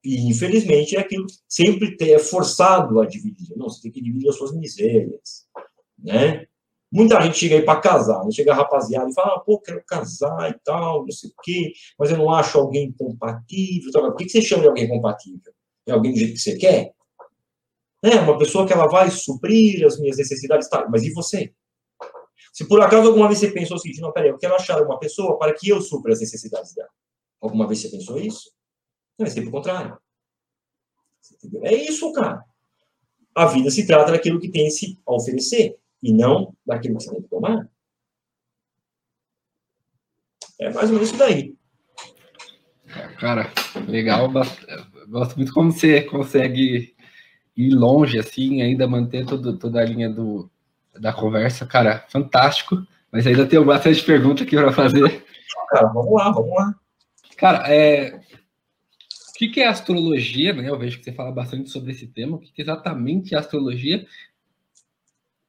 [0.05, 3.57] E infelizmente é aquilo sempre é forçado a dividir.
[3.57, 5.47] Não, você tem que dividir as suas misérias.
[5.99, 6.47] Né?
[6.97, 8.31] Muita gente chega aí para casar, né?
[8.31, 12.11] chega rapaziada e fala, ah, pô, quero casar e tal, não sei o quê, mas
[12.11, 13.93] eu não acho alguém compatível.
[13.93, 14.03] Tal.
[14.13, 15.53] Por que você chama de alguém compatível?
[15.87, 16.95] É alguém do jeito que você quer?
[18.03, 21.53] É uma pessoa que ela vai suprir as minhas necessidades, tá, mas e você?
[22.51, 24.99] Se por acaso alguma vez você pensou o seguinte, não, peraí, eu quero achar uma
[24.99, 26.89] pessoa para que eu supra as necessidades dela.
[27.43, 28.51] Alguma vez você pensou isso?
[29.19, 29.99] Não, é sempre o contrário.
[31.63, 32.43] É isso, cara.
[33.35, 37.23] A vida se trata daquilo que tem a oferecer e não daquilo que você tem
[37.23, 37.69] que tomar.
[40.59, 41.55] É mais ou menos isso daí.
[43.19, 43.51] Cara,
[43.87, 44.31] legal.
[45.09, 46.95] Gosto muito como você consegue
[47.57, 50.51] ir longe, assim, ainda manter todo, toda a linha do,
[50.99, 51.67] da conversa.
[51.67, 52.87] Cara, fantástico.
[53.11, 55.25] Mas ainda tenho bastante pergunta aqui para fazer.
[55.71, 56.75] Cara, vamos lá, vamos lá.
[57.37, 60.53] Cara, é, o que, que é astrologia?
[60.53, 60.69] Né?
[60.69, 62.37] Eu vejo que você fala bastante sobre esse tema.
[62.37, 64.07] O que, que exatamente é astrologia?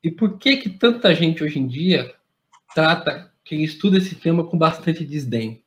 [0.03, 2.13] E por que que tanta gente hoje em dia
[2.73, 5.63] trata quem estuda esse tema com bastante desdém?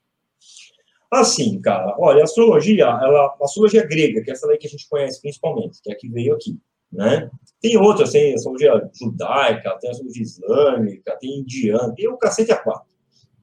[1.10, 4.70] Assim, cara, olha, a astrologia, ela, a astrologia grega, que é essa daí que a
[4.70, 6.56] gente conhece principalmente, que é a que veio aqui,
[6.92, 7.28] né?
[7.60, 12.88] Tem outras, tem astrologia judaica, tem astrologia islâmica, tem indiana, tem o cacete a quatro,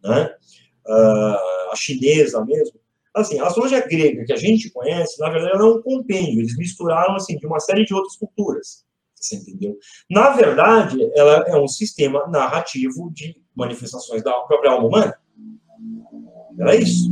[0.01, 0.33] né?
[0.87, 2.79] Uh, a chinesa mesmo.
[3.13, 6.55] Assim, a astrologia grega que a gente conhece, na verdade, ela é um compêndio, eles
[6.55, 8.86] misturaram, assim, de uma série de outras culturas.
[9.19, 9.77] Você entendeu?
[10.09, 15.19] Na verdade, ela é um sistema narrativo de manifestações da própria alma humana.
[16.59, 17.09] Era isso.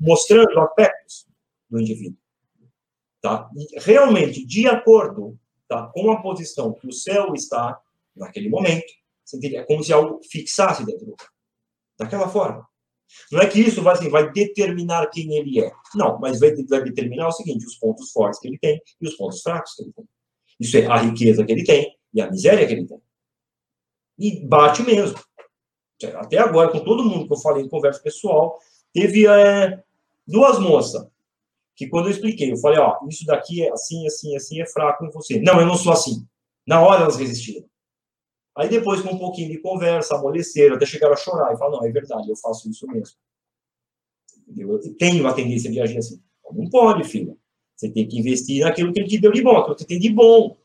[0.00, 1.26] Mostrando aspectos
[1.68, 2.18] do indivíduo.
[3.20, 3.50] Tá?
[3.56, 5.38] E realmente, de acordo
[5.68, 7.78] tá, com a posição que o céu está
[8.16, 8.86] naquele momento,
[9.54, 11.14] é como se algo fixasse dentro.
[11.98, 12.66] Daquela forma.
[13.32, 15.72] Não é que isso vai, assim, vai determinar quem ele é.
[15.94, 19.16] Não, mas vai, vai determinar o seguinte: os pontos fortes que ele tem e os
[19.16, 20.08] pontos fracos que ele tem.
[20.58, 23.00] Isso é a riqueza que ele tem e a miséria que ele tem.
[24.18, 25.18] E bate mesmo.
[26.14, 28.58] Até agora, com todo mundo que eu falei em conversa pessoal,
[28.92, 29.82] teve é,
[30.26, 31.06] duas moças
[31.78, 35.04] que quando eu expliquei, eu falei, ó, isso daqui é assim, assim, assim, é fraco
[35.04, 35.40] em você.
[35.40, 36.26] Não, eu não sou assim.
[36.66, 37.68] Na hora elas resistiram.
[38.56, 41.86] Aí depois, com um pouquinho de conversa, amoleceram, até chegaram a chorar e falaram, não,
[41.86, 43.16] é verdade, eu faço isso mesmo.
[44.56, 46.20] Eu tenho a tendência de agir assim.
[46.50, 47.36] Não pode, filha.
[47.78, 50.00] Você tem que investir naquilo que ele te deu de bom, aquilo que você tem
[50.00, 50.56] de bom.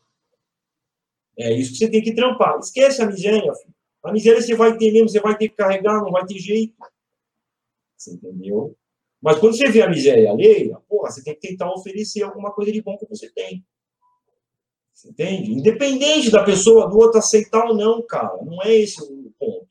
[1.38, 2.58] É isso que você tem que trampar.
[2.58, 3.74] Esquece a miséria, filho.
[4.02, 6.74] A miséria você vai ter mesmo, você vai ter que carregar, não vai ter jeito.
[7.96, 8.76] Você entendeu?
[9.22, 12.72] Mas quando você vê a miséria alheia, porra, você tem que tentar oferecer alguma coisa
[12.72, 13.64] de bom que você tem.
[14.92, 15.52] Você entende?
[15.52, 18.36] Independente da pessoa, do outro aceitar ou não, cara.
[18.42, 19.68] Não é esse o ponto.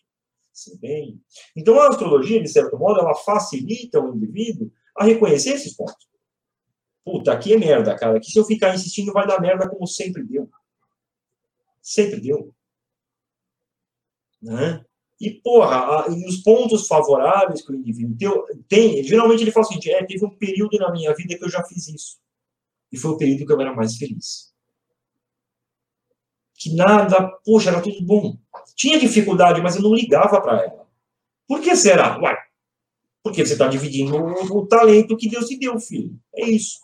[0.51, 1.19] Você entende?
[1.55, 6.12] Então a astrologia, de certo modo, ela facilita o indivíduo a reconhecer esses pontos.
[7.03, 8.17] Puta, aqui é merda, cara.
[8.17, 10.49] Aqui se eu ficar insistindo vai dar merda como sempre deu.
[11.81, 12.53] Sempre deu.
[14.41, 14.83] Né?
[15.19, 19.79] E, porra, a, e os pontos favoráveis que o indivíduo tem, geralmente ele fala assim,
[19.89, 22.17] é, teve um período na minha vida que eu já fiz isso.
[22.91, 24.53] E foi o período que eu era mais feliz.
[26.55, 28.37] Que nada, poxa, era tudo bom.
[28.75, 30.87] Tinha dificuldade, mas eu não ligava para ela.
[31.47, 32.19] Por que será?
[32.19, 32.37] Uai,
[33.23, 36.13] Porque você está dividindo o, o, talento que Deus te deu, filho.
[36.35, 36.79] É isso.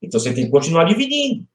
[0.00, 1.46] Então você tem que continuar dividindo.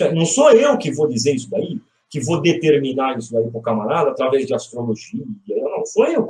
[0.00, 3.58] É, não sou eu que vou dizer isso daí, que vou determinar isso daí para
[3.58, 5.24] o camarada através de astrologia.
[5.48, 6.26] Não, sou eu.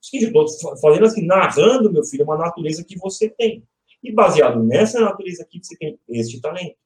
[0.00, 0.46] Estou
[0.80, 3.64] fazendo assim, narrando, meu filho, uma natureza que você tem.
[4.02, 6.76] E baseado nessa natureza aqui, você tem este talento.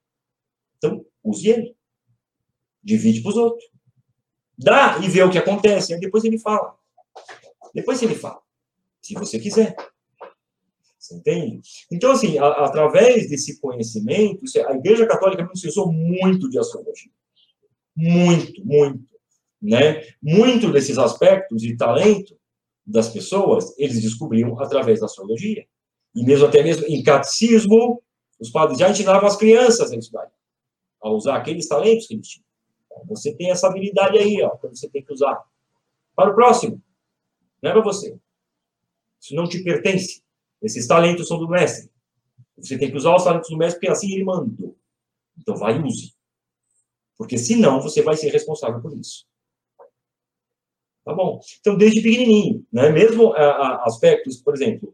[0.79, 1.77] Então, use ele.
[2.83, 3.65] Divide para os outros.
[4.59, 5.93] Dá e vê o que acontece.
[5.93, 6.75] Aí depois ele fala.
[7.75, 8.42] Depois ele fala.
[9.03, 9.75] Se você quiser.
[10.99, 11.69] Você entende?
[11.91, 17.11] Então, assim, a, através desse conhecimento, a Igreja Católica precisou muito de astrologia.
[17.97, 19.05] Muito, muito.
[19.61, 20.07] Né?
[20.23, 22.39] Muito desses aspectos de talento
[22.87, 25.67] das pessoas, eles descobriam através da astrologia.
[26.15, 28.01] E mesmo até mesmo em catecismo,
[28.39, 30.31] os padres já ensinavam as crianças a estudar,
[31.01, 32.47] a usar aqueles talentos que eles tinham.
[32.87, 35.43] Então, você tem essa habilidade aí, ó, que você tem que usar.
[36.15, 36.83] Para o próximo.
[37.61, 38.17] Não é para você.
[39.23, 40.23] Isso não te pertence.
[40.61, 41.91] Esses talentos são do mestre.
[42.59, 44.77] Você tem que usar os talentos do mestre, porque assim ele mandou.
[45.39, 46.13] Então, vai e use.
[47.17, 49.25] Porque senão, você vai ser responsável por isso.
[51.05, 51.41] Tá bom?
[51.61, 52.91] Então, desde pequenininho, né?
[52.91, 54.93] mesmo a, a, aspectos, por exemplo,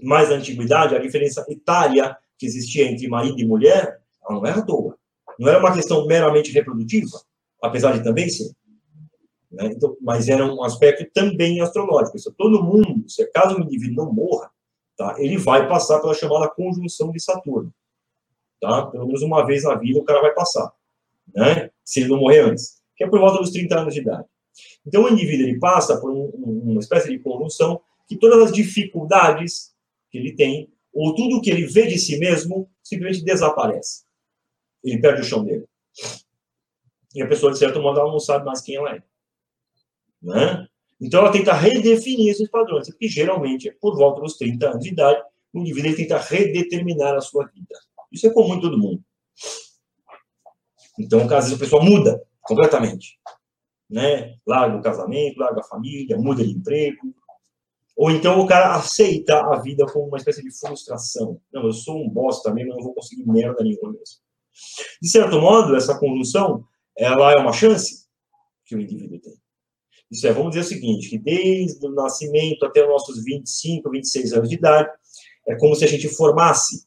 [0.00, 4.60] mais da antiguidade, a diferença etária que existia entre marido e mulher, ela não era
[4.60, 4.96] à toa.
[5.38, 7.20] Não era uma questão meramente reprodutiva,
[7.62, 8.52] apesar de também ser.
[9.54, 9.66] Né?
[9.66, 12.18] Então, mas era um aspecto também astrológico.
[12.18, 14.50] Se todo mundo, se caso o indivíduo não morra,
[14.96, 17.72] tá, ele vai passar pela chamada conjunção de Saturno.
[18.60, 18.86] Tá?
[18.86, 20.72] Pelo menos uma vez na vida o cara vai passar.
[21.34, 21.70] Né?
[21.84, 22.82] Se ele não morrer antes.
[22.96, 24.26] Que é por volta dos 30 anos de idade.
[24.86, 29.74] Então, o indivíduo ele passa por um, uma espécie de conjunção que todas as dificuldades
[30.10, 34.04] que ele tem, ou tudo que ele vê de si mesmo, simplesmente desaparece.
[34.82, 35.66] Ele perde o chão dele.
[37.14, 39.02] E a pessoa, de certo modo, ela não sabe mais quem ela é.
[40.24, 40.66] Né?
[41.00, 45.22] Então, ela tenta redefinir esses padrões, porque geralmente, por volta dos 30 anos de idade,
[45.52, 47.74] o indivíduo tenta redeterminar a sua vida.
[48.10, 49.02] Isso é comum em todo mundo.
[50.98, 53.18] Então, às vezes, a pessoa muda completamente.
[53.90, 54.36] Né?
[54.46, 57.14] Larga o casamento, larga a família, muda de emprego.
[57.96, 61.40] Ou então o cara aceita a vida como uma espécie de frustração.
[61.52, 64.16] Não, eu sou um bosta mesmo, eu não vou conseguir merda nenhuma mesmo.
[65.00, 66.64] De certo modo, essa conjunção,
[66.96, 68.06] ela é uma chance
[68.64, 69.34] que o indivíduo tem.
[70.10, 74.32] Isso é, vamos dizer o seguinte, que desde o nascimento até os nossos 25, 26
[74.32, 74.90] anos de idade,
[75.46, 76.86] é como se a gente formasse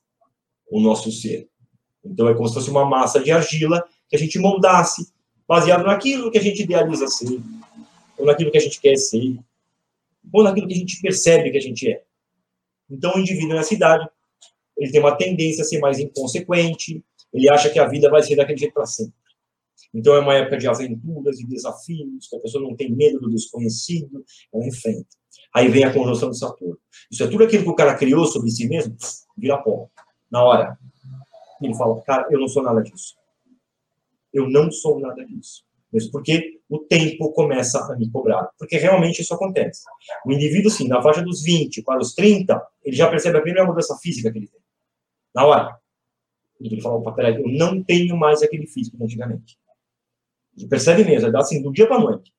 [0.69, 1.49] o nosso ser.
[2.03, 5.11] Então, é como se fosse uma massa de argila que a gente moldasse,
[5.47, 7.39] baseado naquilo que a gente idealiza ser,
[8.17, 9.37] ou naquilo que a gente quer ser,
[10.31, 12.03] ou naquilo que a gente percebe que a gente é.
[12.89, 14.07] Então, o indivíduo nessa idade,
[14.77, 17.03] ele tem uma tendência a ser mais inconsequente,
[17.33, 19.13] ele acha que a vida vai ser daquele jeito para sempre.
[19.93, 23.29] Então é uma época de aventuras, de desafios, que a pessoa não tem medo do
[23.29, 24.23] desconhecido,
[24.53, 25.07] ela enfrenta.
[25.53, 26.77] Aí vem a conjunção de Saturno.
[27.11, 28.95] Isso é tudo aquilo que o cara criou sobre si mesmo,
[29.37, 29.89] vira pó.
[30.29, 30.77] Na hora.
[31.61, 33.15] Ele fala, cara, eu não sou nada disso.
[34.31, 35.65] Eu não sou nada disso.
[35.91, 38.49] Mesmo porque o tempo começa a me cobrar.
[38.59, 39.83] Porque realmente isso acontece.
[40.25, 43.65] O indivíduo, sim, na faixa dos 20 para os 30, ele já percebe a primeira
[43.65, 44.61] mudança física que ele tem.
[45.33, 45.79] Na hora.
[46.59, 49.57] Ele fala, opa, peraí, eu não tenho mais aquele físico de antigamente.
[50.69, 52.33] Percebe mesmo, é assim, do dia para noite.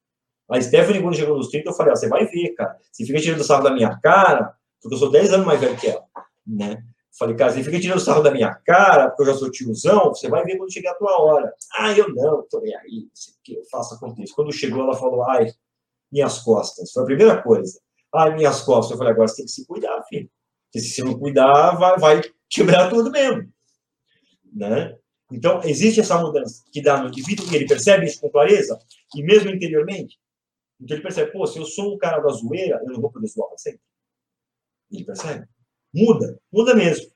[0.50, 2.76] A Stephanie, quando chegou nos 30, eu falei, ah, você vai ver, cara.
[2.90, 5.88] Você fica tirando sarro da minha cara, porque eu sou 10 anos mais velho que
[5.88, 6.04] ela,
[6.46, 6.82] né?
[7.18, 10.28] Falei, cara, você fica tirando sarro da minha cara, porque eu já sou tiozão, você
[10.28, 11.52] vai ver quando chegar a tua hora.
[11.76, 13.08] Ah, eu não, tô nem aí,
[13.48, 14.32] eu faço acontecer.
[14.34, 15.48] Quando chegou, ela falou, ai,
[16.10, 16.92] minhas costas.
[16.92, 17.80] Foi a primeira coisa.
[18.14, 18.92] Ai, minhas costas.
[18.92, 20.30] Eu falei, agora você tem que se cuidar, filho.
[20.66, 23.52] Porque se você não cuidar, vai, vai quebrar tudo mesmo.
[24.54, 24.96] Né?
[25.30, 28.78] Então, existe essa mudança que dá no indivíduo e ele percebe isso com clareza,
[29.14, 30.18] e mesmo interiormente.
[30.80, 33.26] Então, ele percebe, pô, se eu sou um cara da zoeira, eu não vou poder
[33.26, 33.80] zoar para sempre.
[34.90, 35.46] Ele percebe.
[35.92, 37.10] Muda, muda mesmo.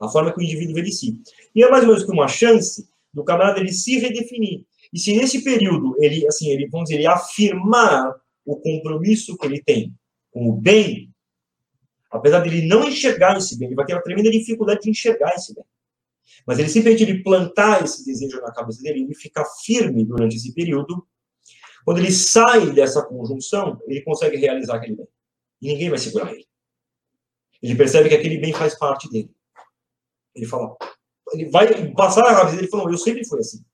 [0.00, 1.20] A forma que o indivíduo vê de si.
[1.54, 4.64] E é mais ou menos que uma chance do camarada ele se redefinir.
[4.92, 8.14] E se nesse período ele, assim, ele, vamos dizer, ele afirmar
[8.44, 9.92] o compromisso que ele tem
[10.30, 11.10] com o bem,
[12.10, 15.34] apesar de ele não enxergar esse bem, ele vai ter uma tremenda dificuldade de enxergar
[15.34, 15.64] esse bem.
[16.46, 20.52] Mas ele simplesmente ele plantar esse desejo na cabeça dele, ele ficar firme durante esse
[20.52, 21.06] período.
[21.84, 25.08] Quando ele sai dessa conjunção, ele consegue realizar aquele bem.
[25.62, 26.46] E ninguém vai segurar ele.
[27.62, 29.30] Ele percebe que aquele bem faz parte dele.
[30.34, 30.76] Ele fala,
[31.32, 33.64] ele vai passar na cabeça dele e fala, eu sempre fui assim.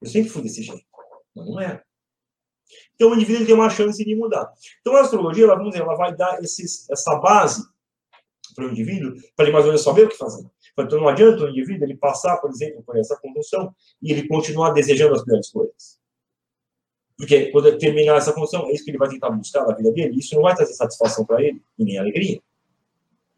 [0.00, 0.84] Eu sempre fui desse jeito.
[1.34, 1.82] Mas não é.
[2.94, 4.52] Então o indivíduo tem uma chance de mudar.
[4.80, 7.62] Então a astrologia, ela, vamos dizer, ela vai dar esses, essa base
[8.54, 10.48] para o indivíduo, para ele mais ou menos saber o que fazer.
[10.76, 14.72] Então não adianta o indivíduo ele passar, por exemplo, por essa conjunção e ele continuar
[14.72, 15.98] desejando as melhores coisas.
[17.16, 20.18] Porque quando terminar essa função, é isso que ele vai tentar buscar na vida dele.
[20.18, 22.40] Isso não vai trazer satisfação para ele e nem alegria.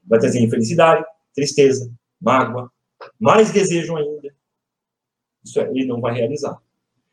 [0.04, 1.04] Vai trazer infelicidade,
[1.34, 2.72] tristeza, mágoa,
[3.20, 4.34] mais desejo ainda.
[5.44, 6.58] Isso ele não vai realizar.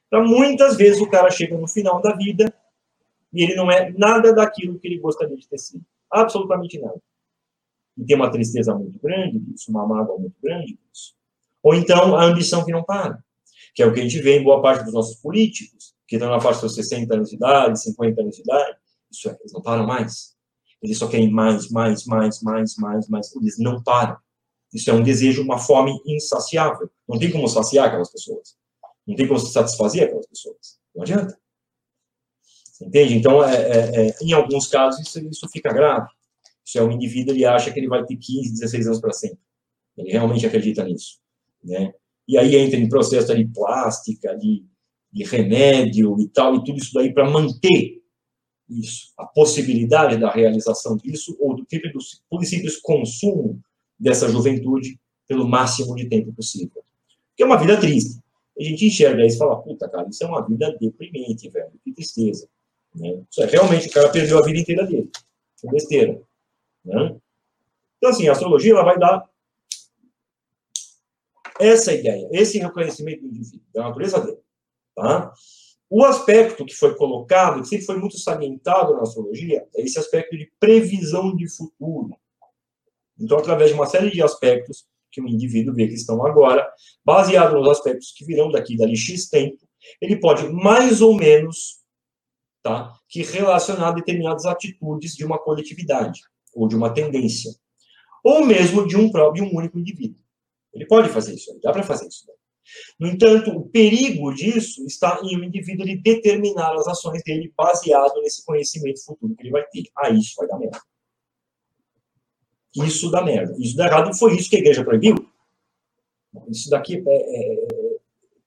[0.07, 2.53] Então, muitas vezes o cara chega no final da vida
[3.33, 5.83] e ele não é nada daquilo que ele gostaria de ter sido.
[6.09, 7.01] Absolutamente nada.
[7.97, 11.13] E tem uma tristeza muito grande disso, uma mágoa muito grande disso.
[11.61, 13.23] Ou então a ambição que não para,
[13.73, 16.29] que é o que a gente vê em boa parte dos nossos políticos, que estão
[16.29, 18.77] na faixa dos 60 anos de idade, 50 anos de idade.
[19.11, 20.33] Isso é, eles não param mais.
[20.81, 23.35] Eles só querem mais, mais, mais, mais, mais, mais.
[23.35, 24.17] Eles não param.
[24.73, 26.89] Isso é um desejo, uma fome insaciável.
[27.07, 28.55] Não tem como saciar aquelas pessoas.
[29.07, 30.79] Não tem como satisfazer aquelas pessoas.
[30.93, 31.37] Não adianta.
[32.81, 33.15] Entende?
[33.15, 36.07] Então, é, é, é, em alguns casos, isso, isso fica grave.
[36.65, 39.39] Isso é um indivíduo, ele acha que ele vai ter 15, 16 anos para sempre.
[39.97, 41.19] Ele realmente acredita nisso.
[41.63, 41.93] Né?
[42.27, 44.65] E aí entra em processo de plástica, de,
[45.11, 48.01] de remédio e tal, e tudo isso daí para manter
[48.69, 53.61] isso, a possibilidade da realização disso, ou do tipo do simples consumo
[53.99, 56.83] dessa juventude pelo máximo de tempo possível.
[57.35, 58.21] Que é uma vida triste.
[58.57, 61.91] A gente enxerga isso e fala, puta, cara, isso é uma vida deprimente, velho, que
[61.91, 62.47] tristeza.
[62.95, 63.23] Né?
[63.29, 65.09] Isso é, realmente, o cara perdeu a vida inteira dele.
[65.63, 66.21] É besteira.
[66.83, 67.15] Né?
[67.97, 69.27] Então, assim, a astrologia ela vai dar
[71.59, 74.39] essa ideia, esse reconhecimento do indivíduo, da natureza dele.
[74.95, 75.33] Tá?
[75.89, 80.35] O aspecto que foi colocado, que sempre foi muito salientado na astrologia, é esse aspecto
[80.35, 82.15] de previsão de futuro.
[83.19, 86.67] Então, através de uma série de aspectos que o indivíduo vê que estão agora,
[87.05, 89.59] baseado nos aspectos que virão daqui dali X tempo,
[90.01, 91.83] ele pode mais ou menos
[92.63, 96.21] tá, que relacionar determinadas atitudes de uma coletividade,
[96.55, 97.51] ou de uma tendência,
[98.23, 100.17] ou mesmo de um, próprio, de um único indivíduo.
[100.73, 102.25] Ele pode fazer isso, dá para fazer isso.
[102.99, 108.21] No entanto, o perigo disso está em o indivíduo ele determinar as ações dele baseado
[108.21, 109.83] nesse conhecimento futuro que ele vai ter.
[109.97, 110.79] Ah, isso vai dar merda.
[112.75, 113.55] Isso dá merda.
[113.59, 114.13] Isso dá errado.
[114.15, 115.15] Foi isso que a igreja proibiu.
[116.49, 117.67] Isso daqui é, é,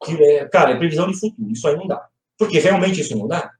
[0.08, 1.52] é, é, Cara, é previsão de futuro.
[1.52, 2.08] Isso aí não dá.
[2.38, 3.52] Porque realmente isso não dá.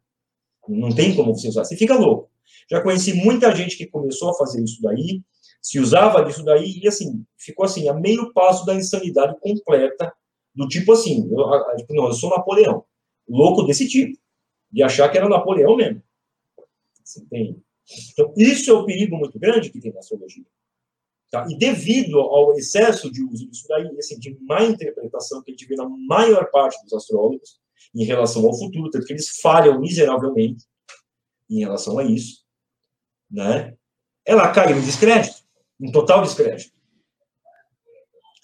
[0.68, 1.64] Não tem como você usar.
[1.64, 2.30] Você fica louco.
[2.70, 5.22] Já conheci muita gente que começou a fazer isso daí,
[5.62, 10.12] se usava disso daí, e assim, ficou assim, a meio passo da insanidade completa,
[10.54, 12.84] do tipo assim, eu, tipo, não, eu sou Napoleão.
[13.28, 14.18] Louco desse tipo.
[14.70, 16.02] De achar que era Napoleão mesmo.
[17.04, 17.60] Você entende?
[18.12, 20.44] Então, isso é o perigo muito grande que tem na astrologia.
[21.30, 21.46] Tá?
[21.50, 25.66] E devido ao excesso de uso disso daí, assim, de má interpretação que a gente
[25.66, 27.60] vê na maior parte dos astrólogos
[27.94, 30.64] em relação ao futuro, tanto que eles falham miseravelmente
[31.50, 32.45] em relação a isso,
[33.30, 33.74] né?
[34.24, 35.42] Ela caiu em descrédito,
[35.80, 36.74] em total descrédito.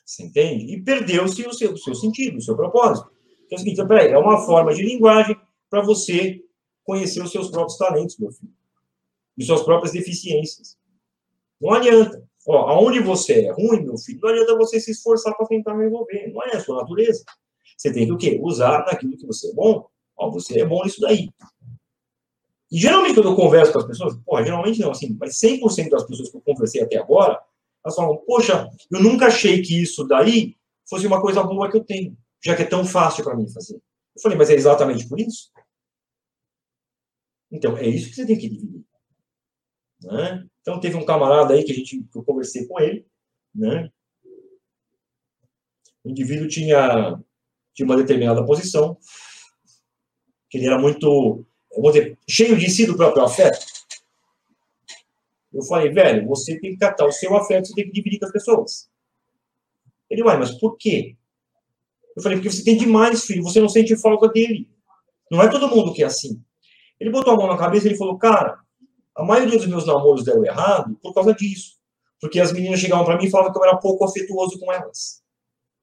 [0.05, 0.75] Você entende?
[0.75, 3.11] E perdeu-se o seu, o seu sentido, o seu propósito.
[3.47, 5.37] Então é o seguinte, peraí, é uma forma de linguagem
[5.71, 6.43] para você
[6.85, 8.53] conhecer os seus próprios talentos, meu filho
[9.37, 10.77] de suas próprias deficiências.
[11.61, 12.23] Não adianta.
[12.47, 16.33] Ó, aonde você é ruim, meu filho, não adianta você se esforçar para tentar resolver.
[16.33, 17.25] Não é a sua natureza.
[17.77, 18.39] Você tem que o quê?
[18.43, 19.87] Usar naquilo que você é bom.
[20.17, 21.31] Ó, você é bom nisso daí.
[22.73, 26.05] E geralmente quando eu converso com as pessoas, porra, geralmente não, assim, mas 100% das
[26.05, 27.39] pessoas que eu conversei até agora,
[27.85, 30.57] elas falam, poxa, eu nunca achei que isso daí
[30.89, 33.75] fosse uma coisa boa que eu tenho, já que é tão fácil para mim fazer.
[33.75, 35.51] Eu falei, mas é exatamente por isso?
[37.51, 38.83] Então, é isso que você tem que dividir.
[40.03, 40.49] Né?
[40.63, 43.07] Então, teve um camarada aí que, a gente, que eu conversei com ele,
[43.55, 43.91] né?
[46.03, 47.23] O indivíduo tinha,
[47.75, 48.97] tinha uma determinada posição,
[50.49, 51.47] que ele era muito,
[51.81, 53.65] vou dizer, cheio de si do próprio afeto.
[55.53, 58.27] Eu falei, velho, você tem que catar o seu afeto, você tem que dividir com
[58.27, 58.91] as pessoas.
[60.11, 61.17] Ele, uai, mas por quê?
[62.17, 64.69] Eu falei, porque você tem demais, filho, você não sente falta dele.
[65.31, 66.43] Não é todo mundo que é assim.
[67.01, 68.59] Ele botou a mão na cabeça e falou, cara,
[69.15, 71.79] a maioria dos meus namoros deram errado por causa disso.
[72.21, 75.23] Porque as meninas chegavam para mim e falavam que eu era pouco afetuoso com elas.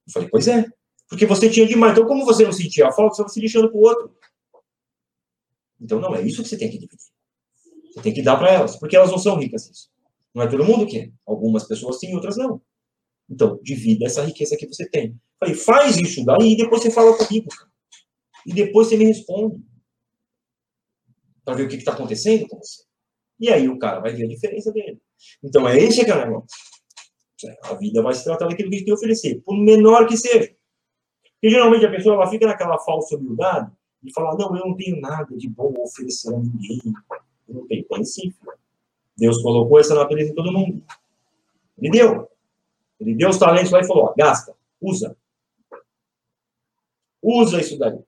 [0.08, 0.66] Eu falei, pois é.
[1.10, 1.94] Porque você tinha demais.
[1.94, 4.16] Então, como você não sentia a falta, você estava se lixando para o outro.
[5.80, 7.06] Então, não, é isso que você tem que dividir.
[7.94, 8.76] Você tem que dar para elas.
[8.78, 9.90] Porque elas não são ricas isso.
[10.34, 11.12] Não é todo mundo que é.
[11.26, 12.62] Algumas pessoas sim, outras não.
[13.30, 15.16] Então, divida essa riqueza que você tem.
[15.40, 17.48] Falei, faz isso daí e depois você fala comigo.
[18.46, 19.64] E depois você me responde.
[21.46, 22.84] Para ver o que está acontecendo com você.
[23.40, 25.00] E aí o cara vai ver a diferença dele.
[25.44, 26.48] Então é esse que é o negócio.
[27.64, 30.18] A vida vai se tratar daquilo que a gente tem a oferecer, por menor que
[30.18, 30.54] seja.
[31.34, 33.72] Porque geralmente a pessoa ela fica naquela falsa humildade
[34.04, 36.82] e fala: Não, eu não tenho nada de bom oferecer a ninguém.
[37.48, 37.86] Eu não tenho.
[38.06, 38.34] Sim.
[39.18, 40.82] Deus colocou essa natureza em todo mundo.
[41.78, 42.30] Ele deu.
[43.00, 45.16] Ele deu os talentos lá e falou: ó, gasta, usa.
[47.22, 48.00] Usa isso daí.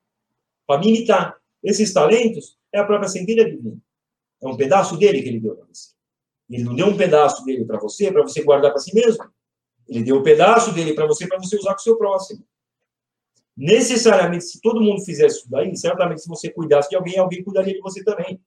[0.66, 1.40] Para me imitar.
[1.64, 3.78] Esses talentos é a própria centelha divina.
[4.42, 5.92] É um pedaço dele que ele deu para você.
[6.50, 9.24] Ele não deu um pedaço dele para você, para você guardar para si mesmo.
[9.88, 12.44] Ele deu um pedaço dele para você, para você usar com o seu próximo.
[13.56, 17.74] Necessariamente, se todo mundo fizesse isso daí, certamente se você cuidasse de alguém, alguém cuidaria
[17.74, 18.42] de você também.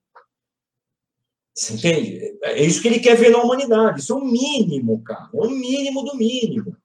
[1.54, 2.38] Você entende?
[2.42, 4.00] É isso que ele quer ver na humanidade.
[4.00, 5.30] Isso é o mínimo, cara.
[5.32, 6.76] É o mínimo do mínimo.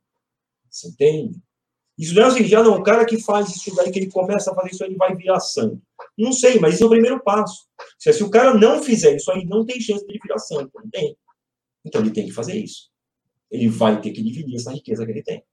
[0.70, 1.42] Você entende?
[1.98, 4.52] Isso não é assim, já não, o cara que faz isso daí, que ele começa
[4.52, 5.82] a fazer isso ele vai virar santo.
[6.18, 7.68] Não sei, mas isso é o primeiro passo.
[7.98, 10.72] Se, se o cara não fizer isso aí, não tem chance de ele virar santo.
[10.76, 11.18] Não tem.
[11.84, 12.90] Então ele tem que fazer isso.
[13.52, 15.44] Ele vai ter que dividir essa riqueza que ele tem.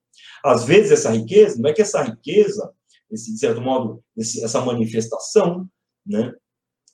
[0.43, 2.71] Às vezes, essa riqueza, não é que essa riqueza,
[3.11, 5.67] esse, de certo modo, esse, essa manifestação
[6.05, 6.33] né,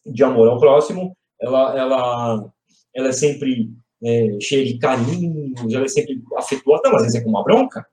[0.06, 2.54] de amor ao próximo, ela, ela,
[2.96, 3.72] ela é sempre
[4.04, 7.86] é, cheia de carinho, ela é sempre afetuosa, mas às vezes é com uma bronca.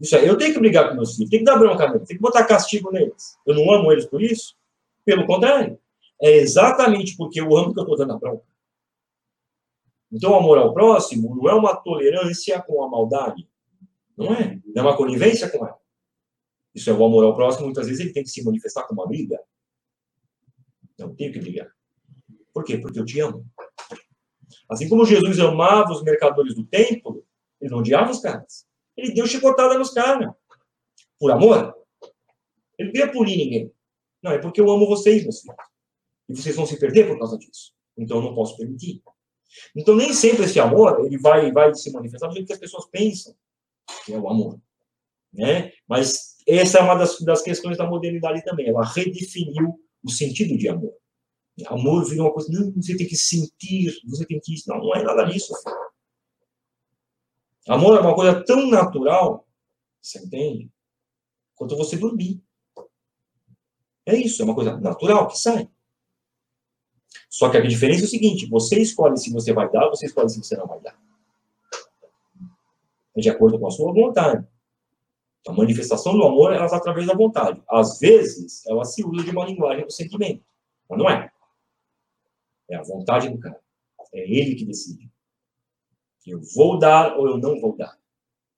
[0.00, 2.18] Isso aí, eu tenho que brigar com meus filhos, tenho que dar bronca neles, tenho
[2.18, 3.36] que botar castigo neles.
[3.46, 4.56] Eu não amo eles por isso?
[5.04, 5.78] Pelo contrário.
[6.20, 8.44] É exatamente porque eu amo que eu estou dando a bronca.
[10.12, 13.48] Então, o amor ao próximo não é uma tolerância com a maldade.
[14.16, 14.60] Não é?
[14.66, 15.78] Não é uma conivência com ela.
[16.74, 19.06] Isso é o amor ao próximo, muitas vezes ele tem que se manifestar com uma
[19.06, 19.38] briga.
[20.98, 21.70] Eu tenho que brigar.
[22.52, 22.78] Por quê?
[22.78, 23.44] Porque eu te amo.
[24.68, 27.24] Assim como Jesus amava os mercadores do templo,
[27.60, 28.66] ele não odiava os caras.
[28.96, 30.32] Ele deu chicotada nos caras.
[31.18, 31.74] Por amor.
[32.78, 33.72] Ele não queria punir ninguém.
[34.22, 35.56] Não, é porque eu amo vocês, meus filhos.
[36.28, 37.74] E vocês vão se perder por causa disso.
[37.96, 39.02] Então eu não posso permitir.
[39.76, 42.86] Então nem sempre esse amor ele vai, vai se manifestar do jeito que as pessoas
[42.86, 43.34] pensam
[44.04, 44.60] que é o amor.
[45.32, 45.72] Né?
[45.88, 48.68] Mas essa é uma das, das questões da modernidade também.
[48.68, 50.94] Ela redefiniu o sentido de amor.
[51.66, 54.54] Amor virou uma coisa, não, você tem que sentir, você tem que.
[54.66, 55.54] Não, não é nada disso.
[55.62, 55.82] Filho.
[57.68, 59.46] Amor é uma coisa tão natural,
[60.00, 60.70] você entende?
[61.54, 62.42] Quanto você dormir.
[64.04, 65.68] É isso, é uma coisa natural que sai.
[67.30, 70.28] Só que a diferença é o seguinte: você escolhe se você vai dar, você escolhe
[70.28, 70.98] se você não vai dar.
[73.16, 74.46] É de acordo com a sua vontade.
[75.46, 77.60] A manifestação do amor, ela está através da vontade.
[77.68, 80.44] Às vezes, ela se usa de uma linguagem do sentimento.
[80.88, 81.30] Mas não é.
[82.70, 83.60] É a vontade do cara.
[84.14, 85.10] É ele que decide.
[86.26, 87.98] Eu vou dar ou eu não vou dar.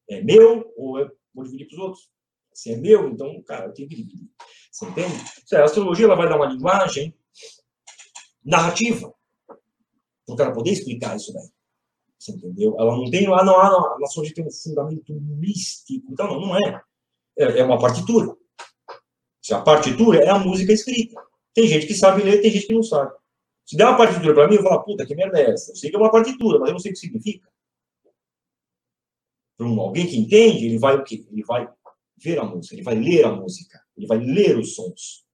[0.09, 2.11] É meu ou eu vou dividir para os outros.
[2.53, 4.31] Se é meu, então, cara, eu tenho que dividir.
[4.71, 5.15] Você entende?
[5.55, 7.17] A astrologia ela vai dar uma linguagem
[8.45, 9.13] narrativa.
[9.47, 11.49] Para o cara poder explicar isso daí.
[12.25, 12.75] Você entendeu?
[12.79, 16.11] Ela não tem lá, não, ah, não, a astrologia tem um fundamento místico.
[16.11, 16.83] Então, não, não é.
[17.37, 18.35] É, é uma partitura.
[19.53, 21.23] A partitura é a música escrita.
[21.53, 23.15] Tem gente que sabe ler, tem gente que não sabe.
[23.67, 25.73] Se der uma partitura para mim, eu falar, puta, que merda é essa?
[25.73, 27.47] Eu sei que é uma partitura, mas eu não sei o que significa.
[29.59, 31.27] Para um, alguém que entende, ele vai o quê?
[31.31, 31.69] Ele vai
[32.17, 35.27] ver a música, ele vai ler a música, ele vai ler os sons.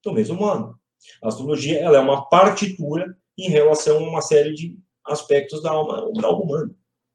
[0.00, 0.76] Então, mesmo humano.
[1.22, 4.76] A astrologia ela é uma partitura em relação a uma série de
[5.06, 6.74] aspectos da alma, da alma humana.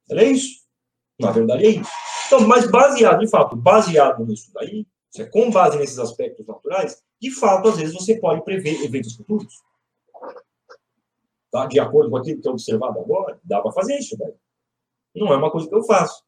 [0.10, 0.62] Ela é isso.
[1.20, 1.90] Na verdade, é isso.
[2.28, 4.86] Então, mas baseado, de fato, baseado nisso daí,
[5.32, 9.62] com base nesses aspectos naturais, de fato, às vezes você pode prever eventos futuros.
[11.50, 11.66] Tá?
[11.66, 14.34] De acordo com aquilo que é observado agora, dá para fazer isso daí.
[15.16, 16.24] Não é uma coisa que eu faço.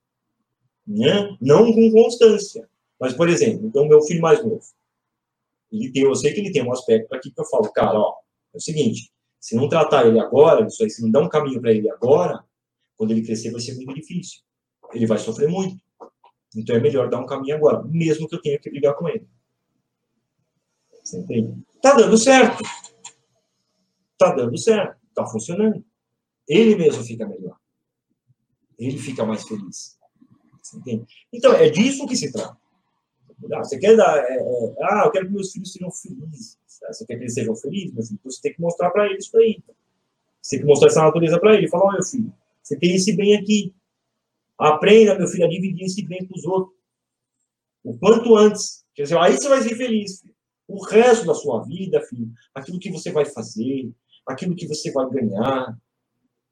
[0.88, 1.38] Né?
[1.40, 2.68] Não com constância.
[2.99, 4.61] Mas, por exemplo, então, meu filho mais novo,
[5.72, 8.15] ele tem, eu sei que ele tem um aspecto aqui que eu falo, cara, ó,
[8.53, 11.61] é o seguinte, se não tratar ele agora, isso aí, se não dar um caminho
[11.61, 12.44] para ele agora,
[12.98, 14.41] quando ele crescer vai ser muito difícil.
[14.94, 15.82] Ele vai sofrer muito.
[16.56, 19.28] Então é melhor dar um caminho agora, mesmo que eu tenha que brigar com ele.
[21.03, 21.64] Você entende?
[21.82, 22.64] Tá dando certo.
[24.18, 24.99] Tá dando certo.
[25.14, 25.84] Tá funcionando.
[26.48, 27.57] Ele mesmo fica melhor.
[28.78, 29.98] Ele fica mais feliz.
[30.61, 31.06] Você entende?
[31.32, 32.57] Então, é disso que se trata.
[33.53, 34.18] Ah, você quer dar.
[34.18, 36.57] É, é, ah, eu quero que meus filhos sejam felizes.
[36.68, 38.20] Você quer que eles sejam felizes, filho?
[38.20, 39.61] Então você tem que mostrar para eles isso aí.
[40.41, 41.68] Você tem que mostrar essa natureza para ele.
[41.68, 43.74] Falar, meu filho, você tem esse bem aqui.
[44.57, 46.76] Aprenda, meu filho, a dividir esse bem com os outros.
[47.84, 48.84] O quanto antes.
[48.94, 50.22] Quer dizer, aí você vai ser feliz.
[50.22, 50.36] Filho.
[50.68, 53.91] O resto da sua vida, filho, aquilo que você vai fazer,
[54.28, 55.76] aquilo que você vai ganhar,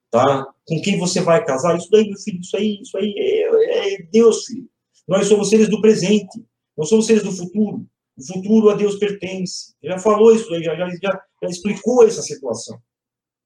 [0.09, 0.51] tá?
[0.65, 4.03] Com quem você vai casar, isso daí, meu filho, isso aí, isso aí é, é
[4.11, 4.67] Deus, filho.
[5.07, 6.43] Nós somos seres do presente.
[6.77, 7.85] Não somos seres do futuro.
[8.17, 9.73] O futuro a Deus pertence.
[9.81, 12.79] Ele já falou isso já, já, já, explicou essa situação.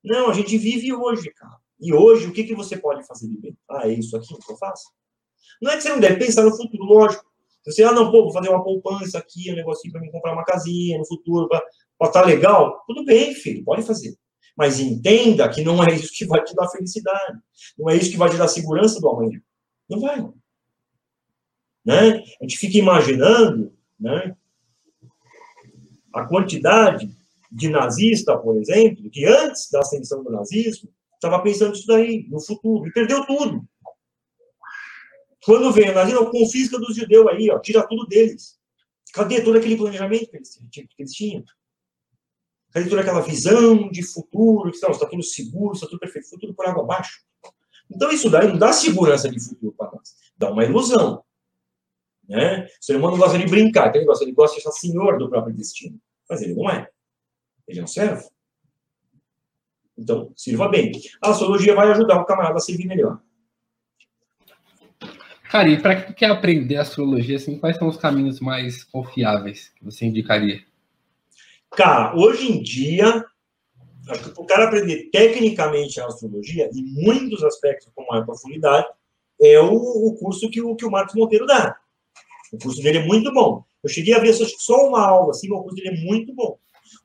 [0.04, 1.58] Não, a gente vive hoje, cara.
[1.80, 3.58] E hoje, o que, que você pode fazer de bem?
[3.70, 4.92] Ah, é isso aqui que eu faço?
[5.62, 7.26] Não é que você não deve pensar no futuro, lógico.
[7.66, 10.44] Você, ah, não, pô, vou fazer uma poupança aqui, um negocinho para me comprar uma
[10.44, 11.60] casinha no futuro, para
[12.02, 12.84] estar tá legal.
[12.88, 14.16] Tudo bem, filho, pode fazer.
[14.58, 17.40] Mas entenda que não é isso que vai te dar felicidade.
[17.78, 19.40] Não é isso que vai te dar segurança do amanhã.
[19.90, 20.28] Não vai.
[21.86, 22.24] Né?
[22.40, 24.36] A gente fica imaginando, né?
[26.14, 27.10] a quantidade
[27.52, 32.40] de nazista, por exemplo, que antes da ascensão do nazismo, estava pensando isso daí, no
[32.40, 33.64] futuro, e perdeu tudo.
[35.44, 38.60] Quando vem a nazismo, confisca dos judeus aí, ó, tira tudo deles.
[39.14, 41.44] Cadê todo aquele planejamento que eles, que eles tinham?
[42.72, 46.66] Cadê toda aquela visão de futuro, que está tudo seguro, está tudo perfeito, tudo por
[46.66, 47.22] água abaixo?
[47.90, 51.22] Então, isso daí não dá segurança de futuro para nós, dá uma ilusão.
[52.32, 52.64] Né?
[52.64, 55.54] O ser humano gosta de brincar, ele gosta, ele gosta de ser senhor do próprio
[55.54, 56.00] destino,
[56.30, 56.88] mas ele não é.
[57.68, 58.32] Ele é um servo.
[59.98, 60.94] Então, sirva bem.
[61.22, 63.20] A astrologia vai ajudar o camarada a servir melhor.
[65.50, 69.84] Cara, e para quem quer aprender astrologia, assim, quais são os caminhos mais confiáveis que
[69.84, 70.64] você indicaria?
[71.70, 73.26] Cara, hoje em dia,
[74.08, 78.88] acho que o cara aprender tecnicamente a astrologia, e muitos aspectos com maior profundidade,
[79.42, 81.81] é o, o curso que o, que o Marcos Monteiro dá.
[82.52, 83.64] O curso dele é muito bom.
[83.84, 86.58] Eu cheguei a ver só uma aula, assim, mas o curso dele é muito bom.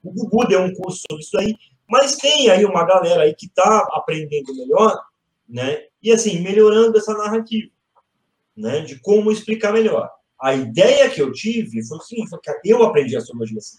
[0.02, 1.54] O Gugu deu um curso sobre isso aí,
[1.88, 5.00] mas tem aí uma galera aí que está aprendendo melhor,
[5.48, 5.84] né?
[6.02, 7.70] E assim, melhorando essa narrativa,
[8.56, 8.80] né?
[8.80, 10.10] De como explicar melhor.
[10.40, 13.78] A ideia que eu tive foi assim, foi que eu aprendi astrologia assim.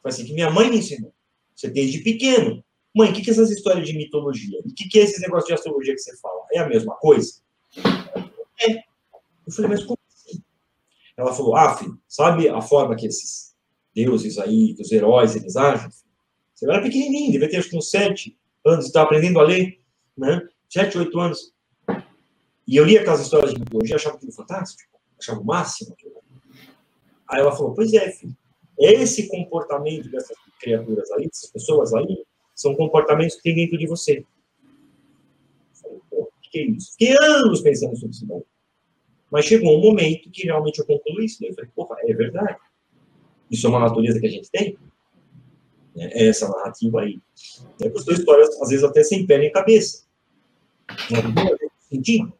[0.00, 1.12] Foi assim que minha mãe me ensinou.
[1.54, 2.64] Você desde pequeno.
[2.94, 4.58] Mãe, o que, que é essas histórias de mitologia?
[4.60, 6.42] O que, que é esse negócio de astrologia que você fala?
[6.52, 7.40] É a mesma coisa?
[8.60, 8.76] É.
[9.46, 10.01] Eu falei, mas como?
[11.16, 13.54] Ela falou, ah, filho, sabe a forma que esses
[13.94, 15.90] deuses aí, que os heróis, eles agem?
[16.54, 19.80] Você era pequenininho, devia ter acho que uns sete anos, estava aprendendo a ler,
[20.16, 20.46] né?
[20.68, 21.52] Sete, oito anos.
[22.66, 25.94] E eu lia aquelas histórias de mitologia, achava aquilo fantástico, achava o máximo.
[27.28, 28.36] Aí ela falou, pois é, filho,
[28.78, 32.24] esse comportamento dessas criaturas aí, dessas pessoas aí,
[32.54, 34.18] são comportamentos que tem dentro de você.
[34.18, 36.92] Eu falei, pô, o que é isso?
[36.92, 38.42] Fiquei anos pensando sobre isso daí.
[39.32, 41.42] Mas chegou um momento que realmente eu concluí isso.
[41.42, 42.58] Eu falei, porra, é verdade.
[43.50, 44.76] Isso é uma natureza que a gente tem?
[45.96, 47.18] É essa narrativa aí.
[47.80, 50.04] É as duas histórias, às vezes, até sem pé nem cabeça.
[51.10, 52.30] Não sentido.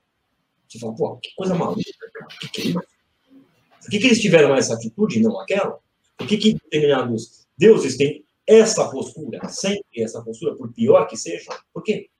[0.68, 1.82] Você fala, pô, que coisa maluca,
[2.12, 2.26] cara.
[2.38, 2.72] Que que é?
[2.74, 5.78] Por que, que eles tiveram essa atitude e não aquela?
[6.18, 11.50] Por que, que determinados deuses têm essa postura, sempre essa postura, por pior que seja?
[11.72, 12.10] Por quê?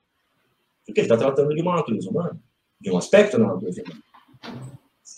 [0.85, 2.39] Porque ele está tratando de uma natureza humana,
[2.81, 4.12] de um aspecto da natureza humana.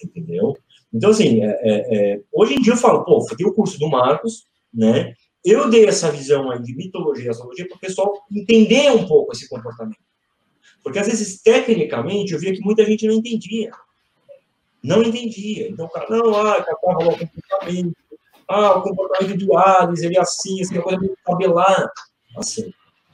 [0.03, 0.57] Entendeu?
[0.93, 3.89] Então, assim, é, é, é, hoje em dia eu falo, pô, tem o curso do
[3.89, 5.13] Marcos, né?
[5.43, 9.31] Eu dei essa visão aí de mitologia e astrologia para o pessoal entender um pouco
[9.31, 9.99] esse comportamento.
[10.83, 13.71] Porque, às vezes, tecnicamente, eu via que muita gente não entendia.
[14.83, 15.67] Não entendia.
[15.69, 17.95] Então, o cara, não, ah, catava lá o comportamento.
[18.47, 21.91] Ah, o comportamento de Hades, ele é assim, uma coisa meio tabelar.
[22.37, 22.71] Assim,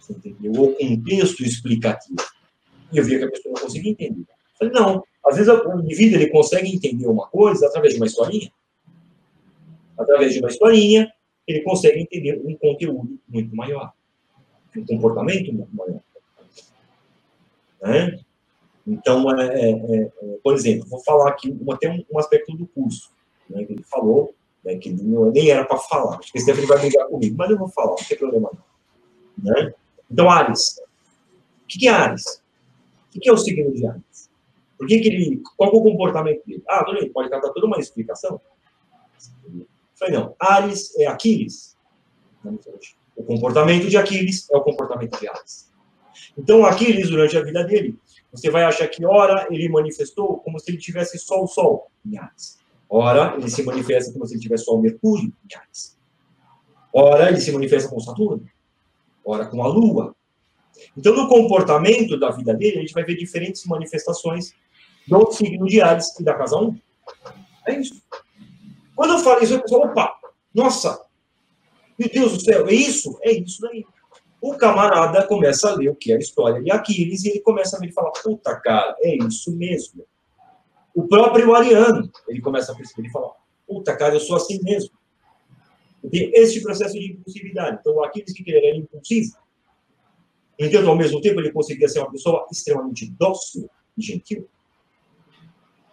[0.10, 0.52] entendeu?
[0.52, 2.18] O contexto explicativo.
[2.92, 4.22] E eu via que a pessoa não conseguia entender.
[4.22, 8.08] Eu falei, não, às vezes o indivíduo ele consegue entender uma coisa através de uma
[8.08, 8.52] historinha.
[9.98, 11.12] Através de uma historinha,
[11.48, 13.94] ele consegue entender um conteúdo muito maior.
[14.76, 16.02] Um comportamento muito maior.
[17.82, 18.20] Né?
[18.86, 20.12] Então, é, é, é,
[20.44, 23.12] por exemplo, vou falar aqui até um, um aspecto do curso,
[23.50, 24.34] né, que ele falou,
[24.64, 26.18] né, que não, nem era para falar.
[26.18, 28.52] Acho que esse ele vai brigar comigo, mas eu vou falar, não tem problema.
[29.38, 29.74] Né?
[30.10, 30.80] Então, Ares.
[31.64, 32.42] O que é Ares?
[33.16, 34.04] O que é o signo de Ares?
[34.82, 35.44] Por que, que ele.
[35.56, 36.64] Qual é o comportamento dele?
[36.68, 38.42] Ah, tudo bem, pode dar toda uma explicação.
[39.94, 41.78] Falei, não, Ares é Aquiles.
[43.16, 45.72] O comportamento de Aquiles é o comportamento de Ares.
[46.36, 47.96] Então, Aquiles, durante a vida dele,
[48.32, 52.18] você vai achar que, ora, ele manifestou como se ele tivesse só o Sol em
[52.18, 52.58] Ares.
[52.90, 55.96] Ora, ele se manifesta como se ele tivesse só o Mercúrio em Ares.
[56.92, 58.44] Ora, ele se manifesta com Saturno.
[59.24, 60.16] Ora, com a Lua.
[60.98, 64.56] Então, no comportamento da vida dele, a gente vai ver diferentes manifestações
[65.08, 66.78] do signo de Ares e da casa 1.
[67.68, 68.02] É isso.
[68.96, 70.20] Quando eu falo isso, eu penso, opa,
[70.54, 71.02] nossa,
[71.98, 73.18] meu Deus do céu, é isso?
[73.22, 73.86] É isso daí.
[74.42, 77.78] O camarada começa a ler o que é a história de Aquiles e ele começa
[77.78, 80.04] a ver e falar, puta, cara, é isso mesmo.
[80.96, 83.32] O próprio Ariano, ele começa a perceber e falar,
[83.68, 84.92] puta, cara, eu sou assim mesmo.
[86.10, 87.78] Tem esse processo de impulsividade.
[87.80, 89.38] Então, Aquiles, que ele era impulsivo,
[90.60, 94.48] no entanto, ao mesmo tempo, ele conseguia ser uma pessoa extremamente dócil e gentil,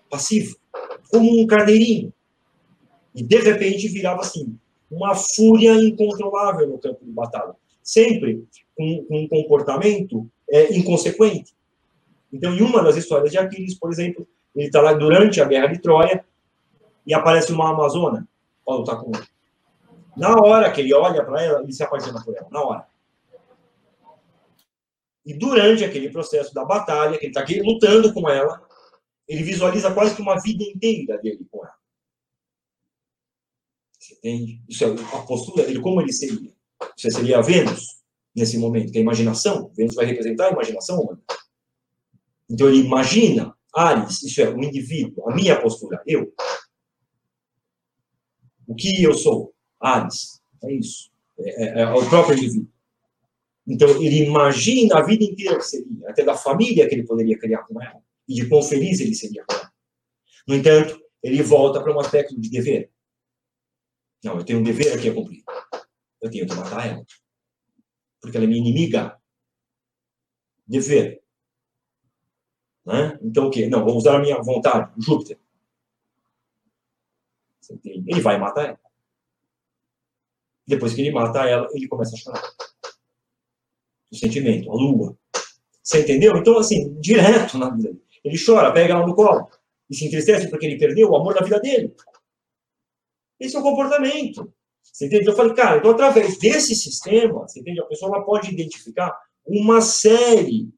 [0.08, 0.56] passivo,
[1.10, 2.12] como um carneirinho.
[3.14, 4.56] E, de repente, virava assim,
[4.90, 7.54] uma fúria incontrolável no campo de batalha
[7.88, 11.54] sempre com, com um comportamento é, inconsequente.
[12.30, 15.68] Então, em uma das histórias de Aquiles, por exemplo, ele está lá durante a Guerra
[15.68, 16.22] de Troia
[17.06, 18.28] e aparece uma Amazona
[18.62, 19.24] para lutar com ele.
[20.14, 22.86] Na hora que ele olha para ela, ele se apaixona por ela, na hora.
[25.24, 28.60] E durante aquele processo da batalha, que ele está aqui lutando com ela,
[29.28, 31.74] ele visualiza quase que uma vida inteira dele com ela.
[33.98, 34.62] Você entende?
[34.68, 36.52] Isso é a postura dele, como ele seria.
[36.96, 37.98] Você seria Vênus
[38.34, 39.70] nesse momento, que é a imaginação.
[39.76, 41.20] Vênus vai representar a imaginação humana.
[42.48, 46.32] Então ele imagina Ares, isso é o indivíduo, a minha postura, eu.
[48.66, 49.54] O que eu sou?
[49.78, 50.40] Ares.
[50.64, 51.10] É isso.
[51.38, 52.68] É, é, é o próprio indivíduo.
[53.66, 57.64] Então ele imagina a vida inteira que seria, até da família que ele poderia criar
[57.64, 59.44] com ela, e de quão feliz ele seria.
[60.46, 62.92] No entanto, ele volta para um aspecto de dever.
[64.22, 65.42] Não, eu tenho um dever aqui a cumprir.
[66.20, 67.06] Eu tenho que matar ela.
[68.20, 69.18] Porque ela é minha inimiga.
[70.66, 71.22] Dever.
[72.84, 73.18] Né?
[73.22, 73.68] Então o quê?
[73.68, 75.38] Não, vou usar a minha vontade, Júpiter.
[77.84, 78.80] Ele vai matar ela.
[80.66, 82.42] Depois que ele mata ela, ele começa a chorar.
[84.10, 85.16] O sentimento, a lua.
[85.82, 86.36] Você entendeu?
[86.36, 87.96] Então, assim, direto na vida.
[88.24, 89.48] Ele chora, pega ela no colo.
[89.88, 91.94] E se entristece porque ele perdeu o amor da vida dele.
[93.40, 94.52] Esse é o comportamento.
[94.82, 95.28] Você entende?
[95.28, 97.80] Eu falei, cara, então através desse sistema, você entende?
[97.80, 99.16] A pessoa ela pode identificar
[99.46, 100.68] uma série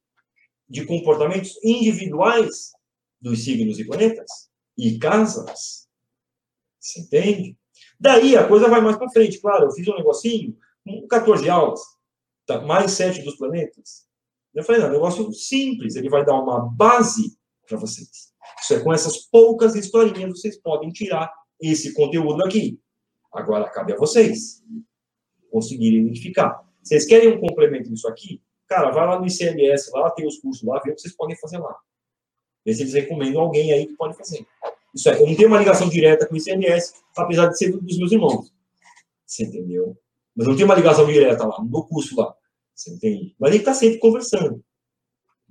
[0.68, 2.72] de comportamentos individuais
[3.20, 5.88] dos signos e planetas e casas.
[6.78, 7.56] Você entende?
[7.98, 9.40] Daí a coisa vai mais para frente.
[9.40, 10.56] Claro, eu fiz um negocinho,
[11.08, 11.80] 14 aulas,
[12.46, 14.09] tá, mais 7 dos planetas.
[14.54, 17.36] Eu falei, não, é um negócio simples, ele vai dar uma base
[17.68, 18.30] para vocês.
[18.60, 22.80] Isso é com essas poucas historinhas vocês podem tirar esse conteúdo aqui.
[23.32, 24.62] Agora cabe a vocês
[25.50, 26.64] conseguirem identificar.
[26.82, 28.42] Vocês querem um complemento disso aqui?
[28.66, 31.36] Cara, vai lá no ICLS, lá tem os cursos lá, vê o que vocês podem
[31.36, 31.76] fazer lá.
[32.64, 34.46] Vê se eles recomendam alguém aí que pode fazer.
[34.94, 37.98] Isso é, eu não tenho uma ligação direta com o ICMS, apesar de ser dos
[37.98, 38.52] meus irmãos.
[39.26, 39.96] Você entendeu?
[40.34, 42.34] Mas não tem uma ligação direta lá, no curso lá.
[42.80, 43.34] Você entende?
[43.38, 44.64] Mas gente está sempre conversando.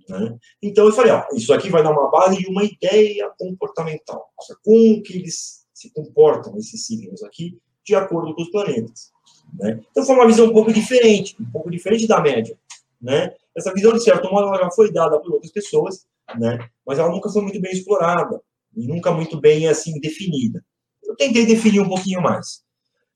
[0.09, 0.35] Né?
[0.63, 4.33] Então eu falei, ó, isso aqui vai dar uma base de uma ideia comportamental.
[4.63, 9.11] Como que eles se comportam, esses signos aqui, de acordo com os planetas.
[9.53, 9.79] Né?
[9.91, 12.57] Então foi uma visão um pouco diferente, um pouco diferente da média.
[12.99, 13.31] Né?
[13.55, 16.57] Essa visão, de certo modo, ela já foi dada por outras pessoas, né?
[16.83, 18.41] mas ela nunca foi muito bem explorada
[18.75, 20.65] e nunca muito bem assim definida.
[21.03, 22.63] Eu tentei definir um pouquinho mais.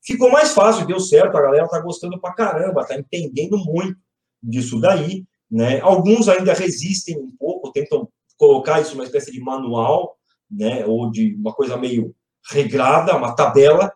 [0.00, 4.03] Ficou mais fácil, deu certo, a galera tá gostando pra caramba, tá entendendo muito
[4.44, 5.80] disso daí, né?
[5.80, 10.16] Alguns ainda resistem um pouco, tentam colocar isso numa espécie de manual,
[10.50, 12.14] né, ou de uma coisa meio
[12.50, 13.92] regrada, uma tabela.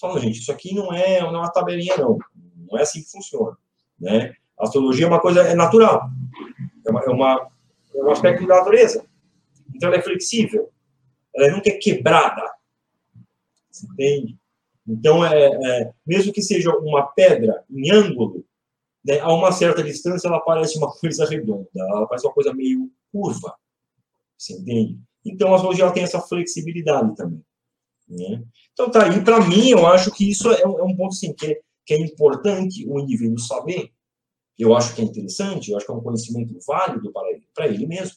[0.00, 2.18] Falo, gente, isso aqui não é, não é uma tabelinha, não.
[2.70, 3.56] Não é assim que funciona,
[3.98, 4.34] né?
[4.58, 6.08] A astrologia é uma coisa é natural,
[6.86, 7.50] é, uma, é, uma,
[7.94, 9.04] é um aspecto da natureza.
[9.74, 10.70] Então ela é flexível,
[11.34, 12.42] ela nunca é quebrada.
[13.92, 14.38] Entende?
[14.86, 18.44] Então, é, é, mesmo que seja uma pedra em ângulo,
[19.04, 22.90] né, a uma certa distância ela parece uma coisa redonda, ela parece uma coisa meio
[23.12, 23.54] curva.
[24.36, 24.98] Você entende?
[25.24, 27.44] Então, a astrologia tem essa flexibilidade também.
[28.08, 28.42] Né?
[28.72, 31.46] Então, tá aí, para mim, eu acho que isso é, um é ponto assim, que,
[31.46, 33.92] é, que é importante o indivíduo saber.
[34.58, 37.68] Eu acho que é interessante, eu acho que é um conhecimento válido para ele, para
[37.68, 38.16] ele mesmo.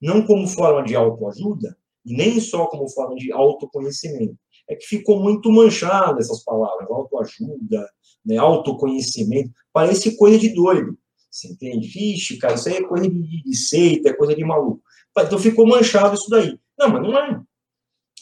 [0.00, 4.36] Não como forma de autoajuda, e nem só como forma de autoconhecimento.
[4.68, 7.88] É que ficou muito manchado essas palavras, autoajuda,
[8.24, 10.98] né, autoconhecimento, parece coisa de doido.
[11.30, 11.86] Você entende?
[11.86, 14.82] Vixe, cara, isso aí é coisa de, seita, é coisa de maluco.
[15.18, 16.58] Então ficou manchado isso daí.
[16.78, 17.40] Não, mas não é.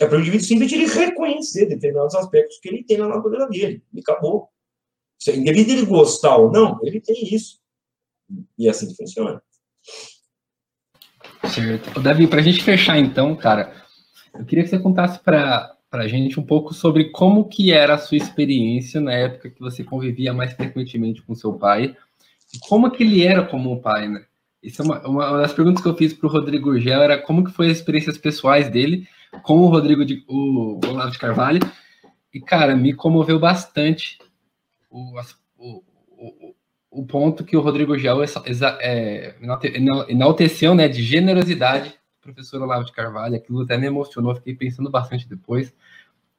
[0.00, 3.82] É para o indivíduo simplesmente ele reconhecer determinados aspectos que ele tem na natureza dele.
[3.92, 4.48] E acabou.
[5.26, 7.58] Independente dele gostar ou não, ele tem isso.
[8.56, 9.42] E assim funciona.
[11.52, 12.00] Certo.
[12.00, 13.74] Davi, para a gente fechar então, cara,
[14.34, 17.98] eu queria que você contasse para a gente um pouco sobre como que era a
[17.98, 21.96] sua experiência na época que você convivia mais frequentemente com seu pai,
[22.54, 24.24] e como que ele era como pai, né?
[24.62, 27.44] Isso é uma, uma das perguntas que eu fiz para o Rodrigo Gel, era como
[27.44, 29.06] que foi as experiências pessoais dele
[29.42, 31.60] com o Rodrigo de, o Olavo de Carvalho,
[32.32, 34.18] e, cara, me comoveu bastante
[34.90, 35.18] o,
[35.56, 36.54] o, o,
[36.90, 38.22] o ponto que o Rodrigo Gel
[38.80, 39.34] é,
[40.08, 41.97] enalteceu né, de generosidade
[42.32, 43.36] professor Olavo de Carvalho.
[43.36, 45.72] Aquilo até me emocionou, fiquei pensando bastante depois.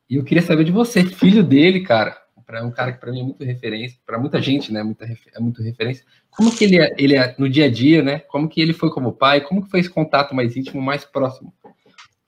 [0.10, 3.20] E eu queria saber de você, filho dele, cara, para um cara que para mim
[3.20, 6.04] é muito referência, para muita gente, né, muita, é muito referência.
[6.32, 8.20] Como que ele é, ele é no dia a dia, né?
[8.20, 9.42] Como que ele foi como pai?
[9.42, 11.54] Como que foi esse contato mais íntimo, mais próximo,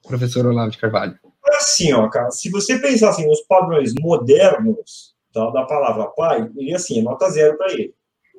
[0.08, 1.18] professor Olavo de Carvalho?
[1.58, 7.00] Assim, ó, cara, se você pensar assim, nos padrões modernos da palavra pai, ele assim,
[7.00, 7.94] é nota zero para ele.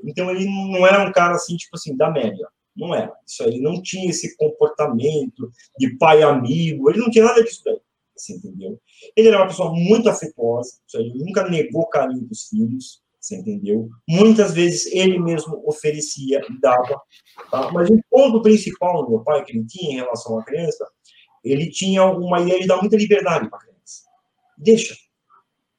[0.04, 2.46] Então ele não era um cara assim, tipo assim, da média.
[2.76, 3.12] Não era.
[3.26, 7.62] Isso aí, ele não tinha esse comportamento de pai amigo, ele não tinha nada disso
[7.64, 7.78] daí.
[8.16, 8.80] Você entendeu?
[9.16, 13.88] Ele era uma pessoa muito afetuosa, ele nunca negou carinho dos filhos, você entendeu?
[14.08, 17.00] Muitas vezes ele mesmo oferecia e dava.
[17.50, 17.70] Tá?
[17.72, 20.86] Mas o ponto principal do meu pai que ele tinha em relação à criança,
[21.44, 24.02] ele tinha uma ideia de dar muita liberdade para a criança.
[24.58, 24.96] Deixa.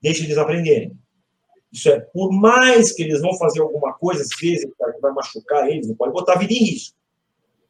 [0.02, 0.98] deixa eles aprenderem.
[1.74, 5.68] Isso é, por mais que eles vão fazer alguma coisa, às vezes, que vai machucar
[5.68, 6.96] eles, não pode botar a vida em risco.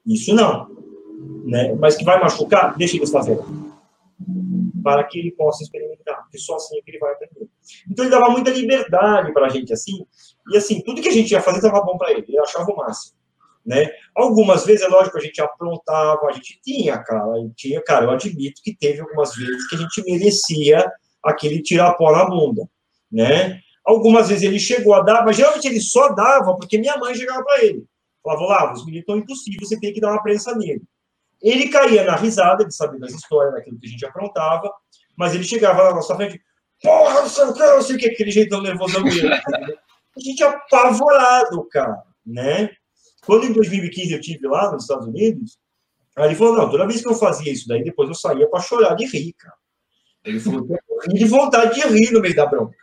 [0.06, 0.70] Isso não.
[1.46, 1.74] Né?
[1.76, 3.42] Mas que vai machucar, deixa eles fazerem.
[4.84, 7.48] Para que ele possa experimentar, porque só assim é que ele vai aprender.
[7.90, 10.06] Então ele dava muita liberdade para a gente assim,
[10.52, 12.76] e assim, tudo que a gente ia fazer estava bom para ele, ele achava o
[12.76, 13.16] máximo.
[13.66, 13.90] Né?
[14.14, 17.24] Algumas vezes, é lógico, a gente aprontava, a gente tinha, cara,
[17.56, 20.92] tinha, cara, eu admito que teve algumas vezes que a gente merecia
[21.24, 22.68] aquele tirar pó na bunda,
[23.10, 23.62] né?
[23.86, 27.44] Algumas vezes ele chegou a dar, mas geralmente ele só dava porque minha mãe chegava
[27.44, 27.86] para ele.
[28.24, 30.82] Falava, lá, os meninos estão impossíveis, você tem que dar uma prensa nele.
[31.42, 34.74] Ele caía na risada, de saber das histórias, daquilo que a gente aprontava,
[35.18, 36.42] mas ele chegava na nossa frente,
[36.82, 39.34] porra, não sei o que, não sei o que, aquele jeitão nervoso dele.
[39.34, 42.70] a gente apavorado, cara, né?
[43.26, 45.58] Quando em 2015 eu tive lá nos Estados Unidos,
[46.16, 48.62] aí ele falou, não, toda vez que eu fazia isso daí, depois eu saía para
[48.62, 49.56] chorar de rir, cara.
[50.24, 52.78] Ele falou, eu de vontade de rir no meio da bronca.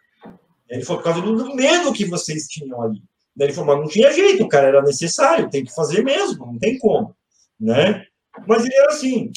[0.70, 3.02] Ele falou, por causa do medo que vocês tinham ali.
[3.34, 6.58] Daí ele falou, mas não tinha jeito, cara era necessário, tem que fazer mesmo, não
[6.58, 7.14] tem como,
[7.58, 8.06] né?
[8.46, 9.32] Mas ele era assim,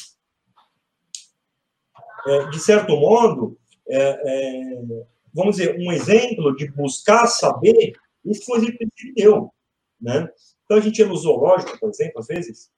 [2.28, 3.58] é, de certo modo,
[3.88, 7.94] é, é, vamos dizer, um exemplo de buscar saber,
[8.24, 9.52] isso foi o que ele deu,
[10.00, 10.30] né?
[10.66, 12.72] Então a gente ia no zoológico, por exemplo, às vezes,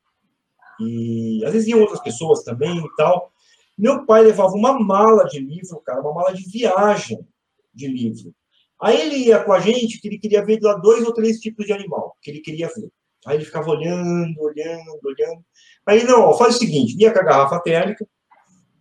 [0.80, 3.32] e às vezes iam outras pessoas também e tal.
[3.78, 7.26] Meu pai levava uma mala de livro, cara, uma mala de viagem
[7.74, 8.34] de livro.
[8.82, 11.66] Aí ele ia com a gente, que ele queria ver lá dois ou três tipos
[11.66, 12.90] de animal, que ele queria ver.
[13.26, 15.44] Aí ele ficava olhando, olhando, olhando.
[15.86, 18.06] Aí, não, ó, faz o seguinte, ia com a garrafa térmica,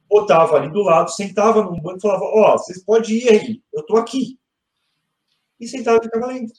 [0.08, 3.62] botava ali do lado, sentava num banco e falava, ó, oh, vocês podem ir aí,
[3.72, 4.38] eu tô aqui.
[5.58, 6.52] E sentava e ficava lendo.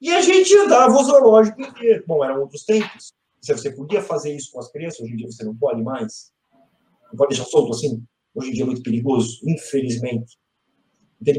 [0.00, 2.04] E a gente andava o zoológico inteiro.
[2.06, 3.12] Bom, eram outros tempos.
[3.40, 6.32] Você podia fazer isso com as crianças, hoje em dia você não pode mais.
[7.10, 8.02] Não pode deixar solto assim.
[8.34, 10.36] Hoje em dia é muito perigoso, infelizmente.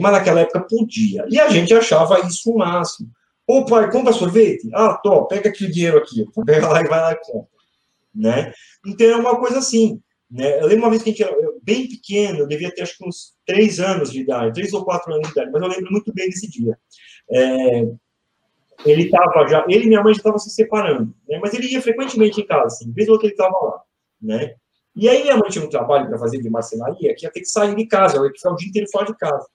[0.01, 1.25] Mas naquela época podia.
[1.29, 3.09] E a gente achava isso o máximo.
[3.47, 4.69] Ô pai, compra sorvete?
[4.73, 6.25] Ah, tô, pega aqui o dinheiro aqui.
[6.45, 7.49] Pega lá e vai lá e compra.
[8.13, 8.53] Né?
[8.85, 10.01] Então é uma coisa assim.
[10.29, 10.59] Né?
[10.59, 13.07] Eu lembro uma vez que a gente era bem pequeno, eu devia ter acho que
[13.07, 16.11] uns três anos de idade, três ou quatro anos de idade, mas eu lembro muito
[16.13, 16.77] bem desse dia.
[17.29, 17.87] É,
[18.85, 21.39] ele estava já, ele e minha mãe já estavam se separando, né?
[21.41, 23.81] mas ele ia frequentemente em casa, assim, vez ou outra ele estava lá,
[24.21, 24.55] né?
[24.95, 27.45] E aí minha mãe tinha um trabalho para fazer de marcenaria, que ia ter que
[27.45, 29.45] sair de casa, ia ficar o dia inteiro fora de casa.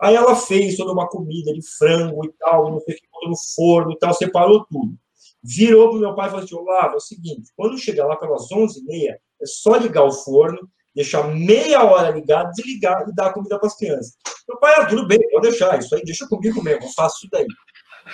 [0.00, 3.36] Aí ela fez toda uma comida de frango e tal, não sei o que, no
[3.54, 4.94] forno e tal, separou tudo.
[5.42, 8.16] Virou para o meu pai e falou assim: Olá, é o seguinte, quando chegar lá
[8.16, 10.58] pelas 11h30, é só ligar o forno,
[10.94, 14.14] deixar meia hora ligado, desligar e dar a comida para as crianças.
[14.48, 17.28] Meu pai, ah, tudo bem, pode deixar, isso aí deixa comigo mesmo, eu faço isso
[17.30, 17.46] daí.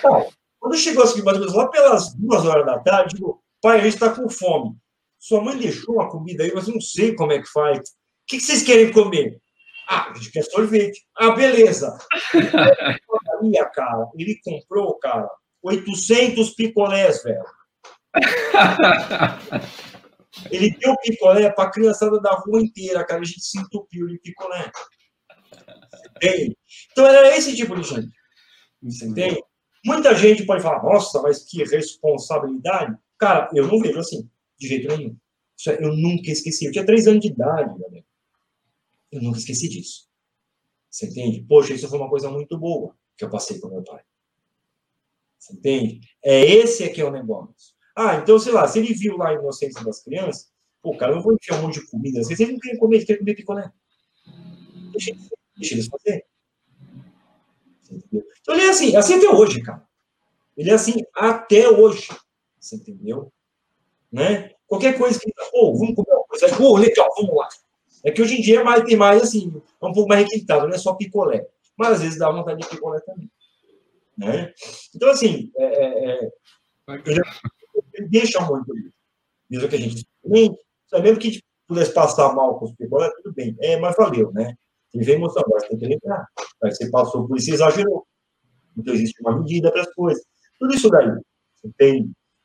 [0.03, 3.79] Bom, quando chegou assim, mais ou menos lá pelas duas horas da tarde, digo, pai,
[3.79, 4.75] a gente está com fome.
[5.19, 7.79] Sua mãe deixou uma comida aí, mas eu não sei como é que faz.
[7.79, 7.83] O
[8.27, 9.41] que vocês querem comer?
[9.87, 11.07] Ah, a gente quer sorvete.
[11.15, 11.97] Ah, beleza.
[13.73, 15.29] cara, ele comprou, cara,
[15.63, 17.45] 800 picolés, velho.
[20.51, 23.21] Ele deu picolé para a criançada da rua inteira, cara.
[23.21, 24.71] A gente se entupiu de picolé.
[26.15, 26.57] Entende?
[26.91, 28.11] Então era esse tipo de gente.
[28.83, 29.41] Entende?
[29.85, 32.95] Muita gente pode falar, nossa, mas que responsabilidade.
[33.17, 35.15] Cara, eu não vejo assim, de jeito nenhum.
[35.57, 36.65] Isso é, eu nunca esqueci.
[36.65, 38.06] Eu tinha três anos de idade, galera.
[39.11, 40.07] Eu nunca esqueci disso.
[40.89, 41.45] Você entende?
[41.47, 44.01] Poxa, isso foi uma coisa muito boa que eu passei com meu pai.
[45.37, 45.99] Você entende?
[46.23, 47.75] É esse aqui é o negócio.
[47.95, 50.51] Ah, então, sei lá, se ele viu lá a inocência das crianças,
[50.81, 52.19] pô, cara, eu vou enfiar um monte de comida.
[52.19, 53.71] Às vezes ele não quer comer, ele quer comer picolé.
[54.91, 55.11] Deixa,
[55.73, 56.25] eles fazer.
[57.91, 59.87] Então ele é assim, é assim até hoje, cara.
[60.55, 62.07] Ele é assim até hoje.
[62.59, 63.31] Você entendeu?
[64.11, 64.51] Né?
[64.65, 65.31] Qualquer coisa que.
[65.51, 66.55] Pô, vamos comer uma coisa.
[66.55, 67.47] Pô, legal, vamos lá.
[68.07, 69.51] É que hoje em dia é mais, tem mais assim,
[69.81, 71.45] é um pouco mais requintado, não é só picolé.
[71.77, 73.29] Mas às vezes dá vontade de picolé também.
[74.17, 74.53] Né?
[74.95, 76.31] Então, assim, é, é, é
[77.93, 78.73] ele deixa muito.
[79.49, 80.57] Mesmo que a gente experimente,
[80.89, 83.57] sabendo que a gente pudesse passar mal com os picolé, tudo bem.
[83.59, 84.55] É, mas valeu, né?
[84.89, 86.25] Você vem mostrar, agora tem que lembrar.
[86.63, 88.07] Aí você passou por isso e exagerou.
[88.77, 90.23] Então, existe uma medida para as coisas.
[90.57, 91.11] Tudo isso daí,
[91.57, 92.03] você tem.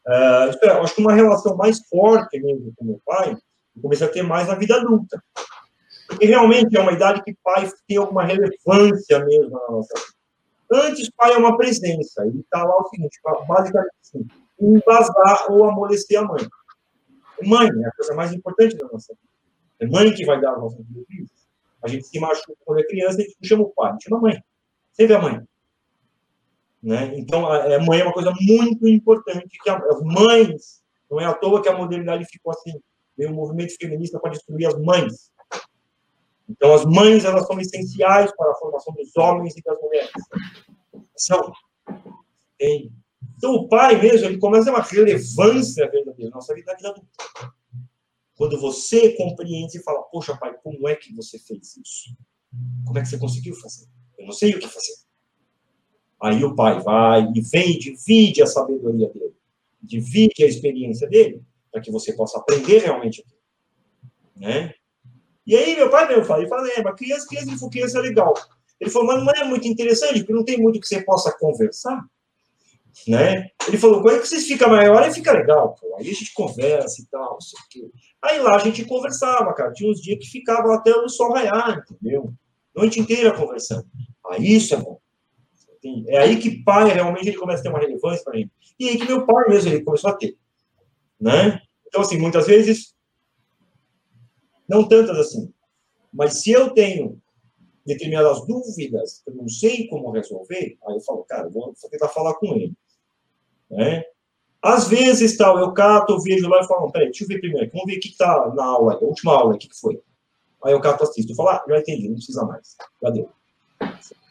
[0.08, 3.36] Uh, é, acho que uma relação mais forte mesmo com meu pai,
[3.80, 5.22] comecei a ter mais na vida adulta.
[6.06, 10.12] Porque realmente é uma idade que pai tem alguma relevância mesmo na nossa vida.
[10.88, 12.26] Antes, pai é uma presença.
[12.26, 14.26] Ele está lá o seguinte, basicamente assim,
[14.60, 16.46] embasar ou amolecer a mãe.
[17.44, 19.28] Mãe é a coisa mais importante da nossa vida.
[19.80, 21.30] É mãe que vai dar as nossas vidas.
[21.82, 24.04] A gente se machuca quando é criança, a gente não chama o pai, a gente
[24.04, 24.44] chama a mãe.
[24.92, 25.42] Sempre a mãe.
[26.82, 27.12] Né?
[27.16, 31.34] Então, a, a mãe é uma coisa muito importante, que as mães, não é à
[31.34, 32.72] toa que a modernidade ficou assim,
[33.16, 35.30] veio um movimento feminista para destruir as mães.
[36.48, 40.10] Então, as mães, elas são essenciais para a formação dos homens e das mulheres.
[41.16, 41.52] São.
[42.58, 42.92] Tem.
[43.36, 46.76] Então, o pai mesmo, ele começa a ter uma relevância verdadeira na nossa vida, na
[46.76, 47.52] vida adulta.
[48.34, 52.16] Quando você compreende e fala, poxa, pai, como é que você fez isso?
[52.84, 53.86] Como é que você conseguiu fazer?
[54.18, 54.94] Eu não sei o que fazer.
[56.22, 59.34] Aí o pai vai e vem divide a sabedoria dele,
[59.82, 61.42] divide a experiência dele,
[61.72, 63.24] para que você possa aprender realmente.
[64.36, 64.74] Né?
[65.46, 68.34] E aí meu pai mesmo fala, ele fala, é, mas criança, criança, criança é legal.
[68.78, 72.04] Ele falou, mas não é muito interessante, porque não tem muito que você possa conversar.
[73.08, 73.48] Né?
[73.66, 75.96] Ele falou, quando é que vocês ficam maior, fica legal, pô.
[75.96, 77.90] Aí a gente conversa e tal, sei o quê.
[78.20, 79.72] Aí lá a gente conversava, cara.
[79.72, 82.32] Tinha uns dias que ficava até o sol raiar, entendeu?
[82.74, 83.86] Noite inteira conversando.
[84.30, 85.00] Aí isso é bom.
[86.06, 88.50] É aí que pai realmente ele começa a ter uma relevância para ele.
[88.78, 90.36] E aí que meu pai mesmo ele começou a ter.
[91.22, 91.62] Né?
[91.86, 92.96] Então, assim, muitas vezes,
[94.68, 95.54] não tantas assim,
[96.12, 97.22] mas se eu tenho
[97.86, 102.46] determinadas dúvidas, eu não sei como resolver, aí eu falo, cara, vou tentar falar com
[102.56, 102.72] ele.
[103.70, 104.04] Né?
[104.60, 107.86] Às vezes, tal, eu cato, vejo lá e falo, peraí, deixa eu ver primeiro, vamos
[107.86, 110.02] ver o que está na aula, a última aula, o que, que foi.
[110.64, 113.30] Aí eu cato, assisto, eu falo, ah, já entendi, não precisa mais, já deu.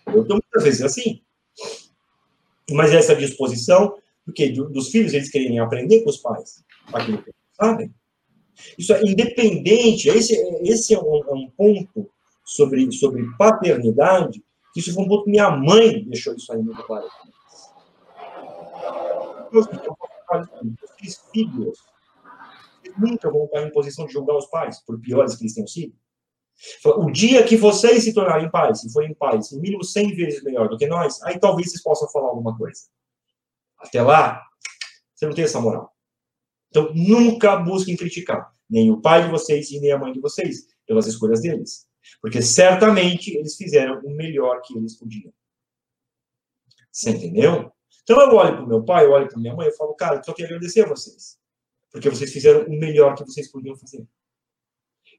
[0.08, 1.22] Eu estou muitas vezes assim.
[2.70, 6.64] Mas essa disposição, porque dos filhos eles querem aprender com os pais,
[7.54, 7.94] sabem.
[8.78, 12.10] Isso é independente, esse, esse é um, é um ponto
[12.44, 14.44] sobre, sobre paternidade,
[14.74, 17.08] que isso foi um ponto que minha mãe deixou isso aí muito claro.
[19.52, 19.68] Os
[21.32, 21.84] filhos
[22.98, 25.96] nunca vão estar em posição de julgar os pais, por piores que eles tenham sido.
[26.86, 30.70] O dia que vocês se tornarem pais, se forem pais, no mínimo 100 vezes melhor
[30.70, 32.82] do que nós, aí talvez vocês possam falar alguma coisa.
[33.80, 34.42] Até lá,
[35.14, 35.91] você não tem essa moral.
[36.72, 40.68] Então, nunca busquem criticar nem o pai de vocês e nem a mãe de vocês
[40.88, 41.85] pelas escolhas deles.
[42.22, 45.31] Porque certamente eles fizeram o melhor que eles podiam.
[46.89, 47.72] Você entendeu?
[48.03, 50.18] Então eu olho para o meu pai, eu olho para minha mãe, eu falo, cara,
[50.18, 51.38] eu só quero agradecer a vocês.
[51.91, 54.07] Porque vocês fizeram o melhor que vocês podiam fazer.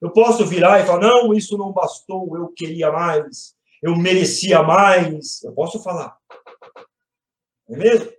[0.01, 5.43] Eu posso virar e falar, não, isso não bastou, eu queria mais, eu merecia mais.
[5.43, 6.17] Eu posso falar.
[7.69, 8.13] Não é mesmo?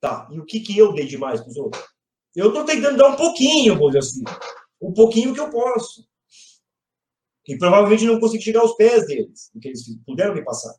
[0.00, 1.99] Tá, e o que, que eu dei demais para os outros?
[2.34, 4.22] Eu estou tentando dar um pouquinho, vou dizer assim.
[4.80, 6.08] Um pouquinho que eu posso.
[7.46, 10.74] E provavelmente não consegui chegar aos pés deles, do que eles puderam me passar.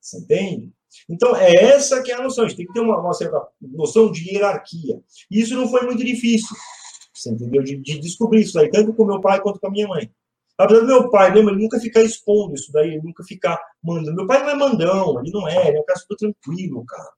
[0.00, 0.72] Você entende?
[1.08, 2.44] Então, é essa que é a noção.
[2.44, 5.02] A gente tem que ter uma, uma certa noção de hierarquia.
[5.30, 6.54] E isso não foi muito difícil.
[7.14, 7.62] Você entendeu?
[7.62, 10.10] De, de descobrir isso aí, tanto com meu pai quanto com a minha mãe.
[10.58, 14.16] Apesar do meu pai mesmo, ele nunca ficar expondo isso daí, ele nunca ficar mandando.
[14.16, 17.10] Meu pai não é mandão, ele não é, ele é um cara super tranquilo, cara.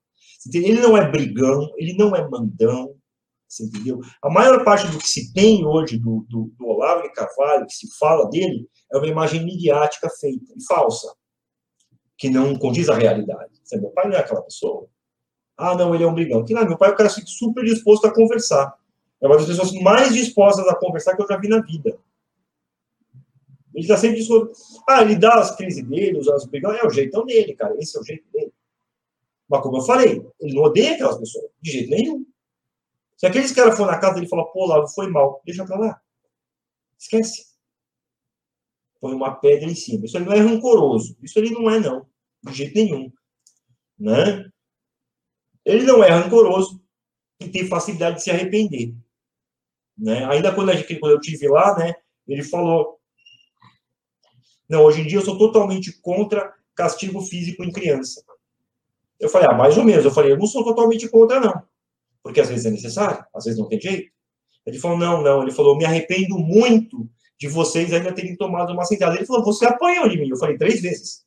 [0.52, 2.96] Ele não é brigão, ele não é mandão,
[3.48, 4.00] você entendeu?
[4.22, 7.72] A maior parte do que se tem hoje do, do, do Olavo de Carvalho, que
[7.72, 11.14] se fala dele, é uma imagem midiática feita e falsa,
[12.18, 13.52] que não condiz a realidade.
[13.64, 14.86] Você, meu pai não é aquela pessoa.
[15.56, 16.44] Ah, não, ele é um brigão.
[16.44, 18.76] Que não, meu pai é um cara super disposto a conversar.
[19.20, 21.98] É uma das pessoas mais dispostas a conversar que eu já vi na vida.
[23.74, 24.52] Ele está sempre disposto.
[24.88, 27.74] Ah, ele dá as crises dele, os brigão, é o jeitão dele, cara.
[27.78, 28.52] Esse é o jeito dele.
[29.48, 32.26] Mas como eu falei, ele não odeia aquelas pessoas, de jeito nenhum.
[33.18, 35.76] Se aqueles caras for na casa dele e falar, pô, Lavo, foi mal, deixa pra
[35.76, 36.00] lá.
[36.96, 37.48] Esquece.
[39.00, 40.06] Põe uma pedra em cima.
[40.06, 41.16] Isso ele não é rancoroso.
[41.20, 42.08] Isso ele não é, não.
[42.44, 43.12] De jeito nenhum.
[43.98, 44.48] Né?
[45.64, 46.80] Ele não é rancoroso
[47.40, 48.94] e tem facilidade de se arrepender.
[49.96, 50.24] Né?
[50.26, 51.94] Ainda quando, gente, quando eu tive lá, né,
[52.26, 53.00] ele falou:
[54.68, 58.24] Não, hoje em dia eu sou totalmente contra castigo físico em criança.
[59.18, 60.04] Eu falei: Ah, mais ou menos.
[60.04, 61.68] Eu falei: Eu não sou totalmente contra, não.
[62.28, 64.12] Porque às vezes é necessário, às vezes não tem jeito.
[64.66, 65.40] Ele falou: Não, não.
[65.40, 69.16] Ele falou: Me arrependo muito de vocês ainda terem tomado uma sentada.
[69.16, 70.28] Ele falou: Você apanhou de mim.
[70.28, 71.24] Eu falei: Três vezes.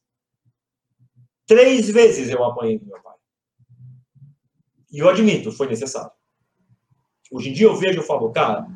[1.47, 3.15] Três vezes eu apanhei do meu pai.
[4.91, 6.11] E eu admito, foi necessário.
[7.31, 8.67] Hoje em dia eu vejo e falo, cara,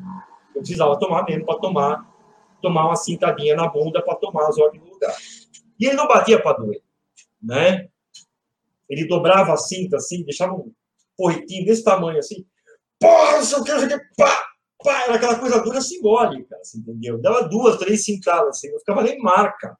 [0.52, 2.12] eu precisava tomar mesmo para tomar,
[2.60, 5.14] tomar uma cintadinha na bunda para tomar as ordens do lugar.
[5.78, 6.82] E ele não batia para doer,
[7.40, 7.88] né?
[8.88, 10.74] Ele dobrava a cinta assim, deixava um
[11.16, 12.46] porretinho desse tamanho assim.
[13.00, 14.46] Porra, não quero que, pá,
[14.82, 17.20] pá, era aquela coisa dura simbólica, assim, entendeu?
[17.20, 19.76] Dava duas, três cintadas, assim, não ficava nem marca,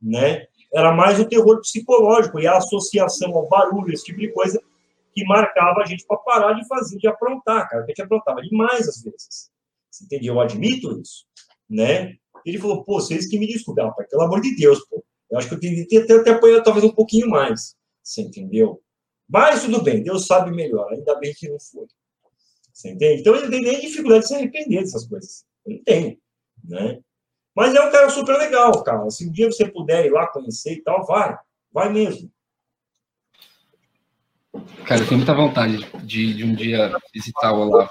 [0.00, 0.46] né?
[0.72, 4.62] Era mais o terror psicológico e a associação ao barulho, esse tipo de coisa,
[5.12, 8.40] que marcava a gente para parar de fazer, de aprontar, cara, que a gente aprontava
[8.40, 9.50] demais às vezes.
[9.90, 10.34] Você entendeu?
[10.34, 11.24] Eu admito isso,
[11.68, 12.14] né?
[12.46, 15.04] Ele falou, pô, vocês que me desculpem, rapaz, pelo amor de Deus, pô.
[15.30, 17.76] Eu acho que eu teria até, até apanhado talvez um pouquinho mais.
[18.02, 18.80] Você entendeu?
[19.30, 21.86] Mas tudo bem, Deus sabe melhor, ainda bem que não foi.
[22.72, 23.20] Você entende?
[23.20, 25.44] Então ele não tem nem dificuldade de se arrepender dessas coisas.
[25.64, 26.20] Ele tem,
[26.64, 27.00] né?
[27.54, 29.08] Mas é um cara super legal, cara.
[29.10, 31.36] Se um dia você puder ir lá conhecer e tal, vai.
[31.72, 32.30] Vai mesmo.
[34.84, 37.90] Cara, eu tenho muita vontade de, de um dia visitar o Olavo.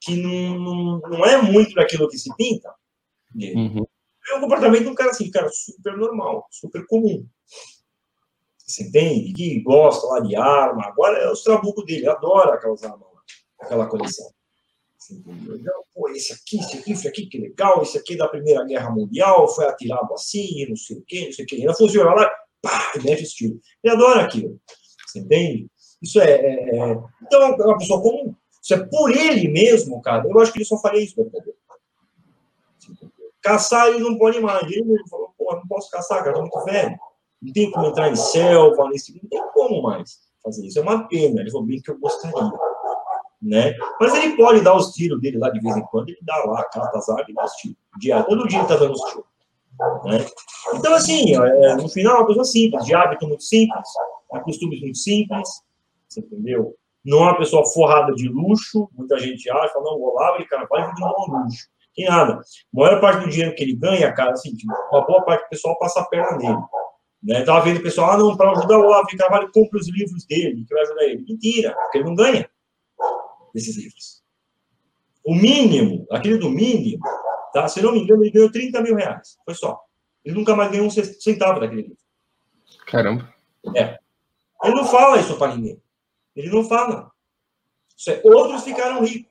[0.00, 2.72] Que não, não, não é muito daquilo que se pinta.
[3.34, 3.84] Uhum.
[4.30, 7.26] É um comportamento de um cara assim, cara, super normal, super comum.
[8.68, 9.32] Você entende?
[9.32, 10.86] Que gosta lá de arma.
[10.86, 13.22] Agora é os trabucos dele, adora aquelas armas lá,
[13.60, 14.30] aquela coleção.
[15.94, 19.48] Pô, esse aqui, esse rifle aqui, que legal, esse aqui é da Primeira Guerra Mundial,
[19.48, 21.56] foi atirado assim, não sei o quê, não sei o quê.
[21.56, 22.30] Ainda funciona lá,
[22.60, 23.58] pá, e mete o estilo.
[23.82, 24.60] Ele adora aquilo.
[25.06, 25.70] Você entende?
[26.02, 28.34] Isso é, é, é, Então, é uma pessoa comum.
[28.62, 30.28] Isso é por ele mesmo, cara.
[30.28, 31.56] Eu acho que ele só faria isso, verdadeiro.
[33.40, 34.70] Caçar ele não pode mais.
[34.70, 36.98] Ele mesmo falou, pô, não posso caçar, cara, tô muito velho.
[37.40, 39.12] Não tem como entrar em selva, nesse...
[39.14, 40.78] não tem como mais fazer isso.
[40.78, 41.40] É uma pena.
[41.40, 42.50] Ele falou bem que eu gostaria
[43.40, 43.74] né?
[44.00, 46.64] Mas ele pode dar os tiros dele lá de vez em quando, ele dá lá,
[46.64, 47.76] cata as águas e dá os tiros.
[47.98, 49.24] Dia, todo dia ele tá dando os tiros.
[50.04, 50.26] Né?
[50.74, 53.88] Então, assim, é, no final, é uma coisa simples, de hábito muito simples,
[54.32, 55.48] de costumes muito simples,
[56.08, 56.74] você entendeu?
[57.04, 60.66] Não é uma pessoa forrada de luxo, muita gente acha, não, o Olavo, ele, cara,
[60.68, 61.68] vai viver um luxo.
[61.94, 62.34] Que nada.
[62.34, 62.40] A
[62.72, 65.78] maior parte do dinheiro que ele ganha, cara, assim, tipo, uma boa parte do pessoal
[65.78, 66.58] passa a perna nele.
[67.22, 67.42] Né?
[67.42, 70.24] Tava vendo o pessoal, ah, não, para ajudar o Olavo de Carvalho, compra os livros
[70.24, 71.24] dele, que vai ajudar ele.
[71.28, 72.48] Mentira, porque ele não ganha
[73.52, 74.22] desses livros.
[75.24, 77.02] O mínimo, aquele do mínimo,
[77.52, 77.68] tá?
[77.68, 79.36] se não me engano, ele ganhou 30 mil reais.
[79.44, 79.80] Foi só.
[80.24, 81.98] Ele nunca mais ganhou um centavo daquele livro.
[82.86, 83.32] Caramba.
[83.76, 83.98] É.
[84.64, 85.80] Ele não fala isso para ninguém.
[86.34, 87.10] Ele não fala.
[88.08, 89.30] É, outros ficaram ricos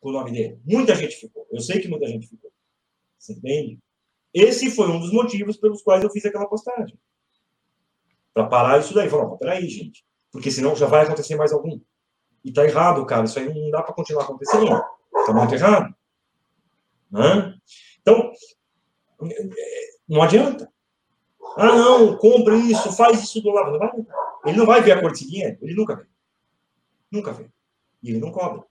[0.00, 0.60] com o nome dele.
[0.64, 1.46] Muita gente ficou.
[1.50, 2.50] Eu sei que muita gente ficou.
[3.18, 3.78] Você entende?
[4.36, 6.98] Esse foi um dos motivos pelos quais eu fiz aquela postagem.
[8.34, 9.08] Para parar isso daí.
[9.08, 10.04] Falar, peraí, gente.
[10.30, 11.80] Porque senão já vai acontecer mais algum.
[12.44, 13.24] E tá errado, cara.
[13.24, 14.66] Isso aí não dá para continuar acontecendo.
[15.24, 15.94] Tá muito errado.
[18.02, 18.30] Então,
[20.06, 20.70] não adianta.
[21.56, 23.72] Ah, não, compra isso, faz isso do lado.
[23.72, 23.90] Não vai,
[24.44, 25.56] ele não vai ver a cor desse dinheiro.
[25.62, 26.06] Ele nunca vê.
[27.10, 27.48] Nunca vê.
[28.02, 28.62] E ele não cobra.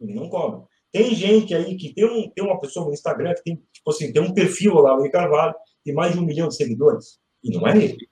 [0.00, 0.66] Ele não cobra.
[0.92, 4.12] Tem gente aí que tem, um, tem uma pessoa no Instagram que tem, tipo assim,
[4.12, 5.54] tem um perfil lá, o Carvalho,
[5.84, 7.18] tem mais de um milhão de seguidores.
[7.42, 8.08] E não é ele.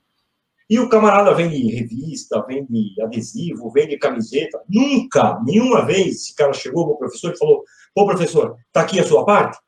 [0.69, 4.61] E o camarada vende revista, vende adesivo, vende camiseta.
[4.69, 8.99] Nunca, nenhuma vez, esse cara chegou para o professor e falou: Ô professor, tá aqui
[8.99, 9.59] a sua parte?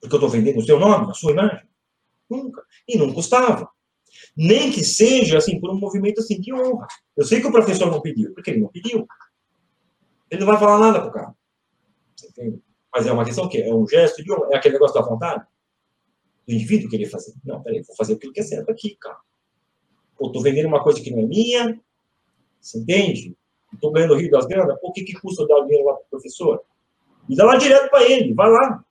[0.00, 1.66] Porque eu estou vendendo o seu nome, a sua imagem.
[2.28, 2.62] Nunca.
[2.86, 3.68] E não custava.
[4.36, 6.86] Nem que seja, assim, por um movimento assim de honra.
[7.16, 9.06] Eu sei que o professor não pediu, porque ele não pediu.
[10.30, 11.34] Ele não vai falar nada para o cara.
[12.92, 14.32] Mas é uma questão que é um gesto de.
[14.52, 15.44] É aquele negócio da vontade.
[16.46, 17.32] Do indivíduo querer fazer.
[17.44, 19.18] Não, peraí, vou fazer aquilo que é certo aqui, cara
[20.20, 21.80] ou estou vendendo uma coisa que não é minha,
[22.60, 23.34] você entende?
[23.72, 26.04] Estou ganhando o rio das grandas, por que, que custa dar o dinheiro lá para
[26.04, 26.62] o professor?
[27.26, 28.84] E dá lá direto para ele, vai lá.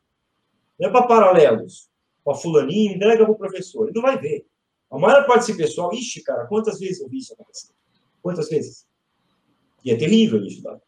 [0.80, 1.88] Não é para paralelos.
[2.24, 3.86] Para fulaninho, entrega para o professor.
[3.86, 4.46] Ele não vai ver.
[4.90, 7.74] A maior parte desse pessoal, ixi, cara, quantas vezes eu vi isso acontecer?
[8.24, 8.88] Quantas vezes?
[9.86, 10.80] E é terrível isso, tá?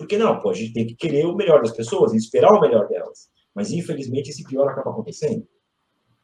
[0.00, 2.60] Porque não, pô, a gente tem que querer o melhor das pessoas e esperar o
[2.60, 3.28] melhor delas.
[3.54, 5.46] Mas, infelizmente, esse pior acaba acontecendo.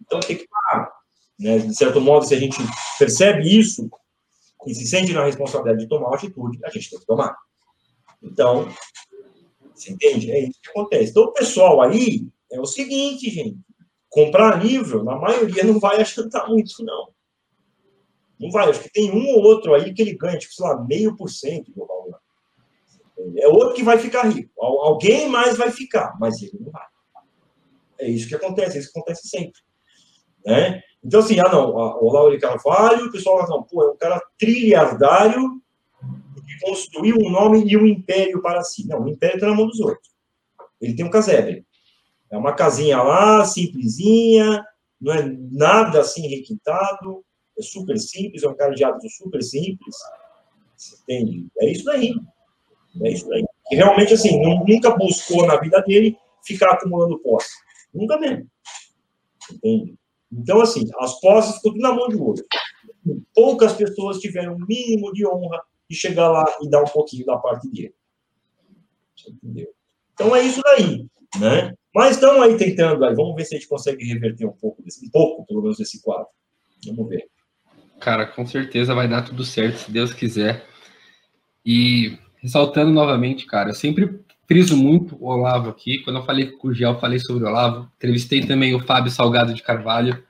[0.01, 0.91] Então, tem que parar.
[1.39, 1.59] Né?
[1.59, 2.57] De certo modo, se a gente
[2.99, 3.87] percebe isso
[4.67, 7.37] e se sente na responsabilidade de tomar uma atitude, a gente tem que tomar.
[8.23, 8.67] Então,
[9.75, 10.33] você entende?
[10.33, 11.11] É isso que acontece.
[11.11, 13.59] Então, o pessoal aí é o seguinte, gente.
[14.09, 17.09] Comprar livro, na maioria, não vai adiantar muito, não.
[18.41, 18.71] Não vai.
[18.71, 21.29] Acho que tem um ou outro aí que ele ganha, tipo, sei lá, meio por
[21.29, 21.96] cento do.
[23.37, 24.51] É outro que vai ficar rico.
[24.59, 26.87] Alguém mais vai ficar, mas ele não vai.
[27.99, 29.61] É isso que acontece, é isso que acontece sempre.
[30.45, 30.81] Né?
[31.03, 34.21] Então, assim, ah, não, o Lauro Carvalho, o pessoal fala, não, pô, é um cara
[34.39, 35.61] trilhardário
[36.47, 38.87] que construiu um nome e um império para si.
[38.87, 40.11] Não, o império está na mão dos outros.
[40.81, 41.67] Ele tem um casebre.
[42.31, 44.65] É uma casinha lá, simplesinha,
[45.01, 47.25] não é nada assim requintado,
[47.59, 49.97] é super simples, é um cara de hábitos super simples.
[51.03, 51.47] Entende?
[51.59, 52.15] É isso daí.
[53.03, 53.45] É isso daí.
[53.71, 57.51] E realmente, assim, nunca buscou na vida dele ficar acumulando posse.
[57.93, 58.49] Nunca mesmo.
[59.53, 59.95] Entende?
[60.33, 62.45] Então, assim, as posses ficam tudo na mão de outro.
[63.35, 67.37] Poucas pessoas tiveram o mínimo de honra de chegar lá e dar um pouquinho da
[67.37, 67.95] parte dele.
[69.29, 69.69] Entendeu?
[70.13, 71.07] Então é isso daí,
[71.39, 71.75] né?
[71.95, 75.07] Mas estamos aí tentando, aí, vamos ver se a gente consegue reverter um pouco, desse,
[75.07, 76.27] um pouco, pelo menos, desse quadro.
[76.87, 77.27] Vamos ver.
[78.01, 80.67] Cara, com certeza vai dar tudo certo, se Deus quiser.
[81.65, 85.99] E ressaltando novamente, cara, eu sempre friso muito o Olavo aqui.
[85.99, 87.91] Quando eu falei com o Gel, falei sobre o Olavo.
[87.97, 90.23] Entrevistei também o Fábio Salgado de Carvalho.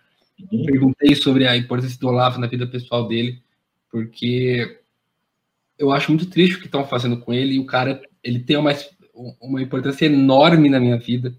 [0.50, 0.64] Uhum.
[0.64, 3.42] Perguntei sobre a importância do Olavo na vida pessoal dele,
[3.90, 4.80] porque
[5.78, 7.56] eu acho muito triste o que estão fazendo com ele.
[7.56, 8.72] E o cara, ele tem uma,
[9.38, 11.36] uma importância enorme na minha vida.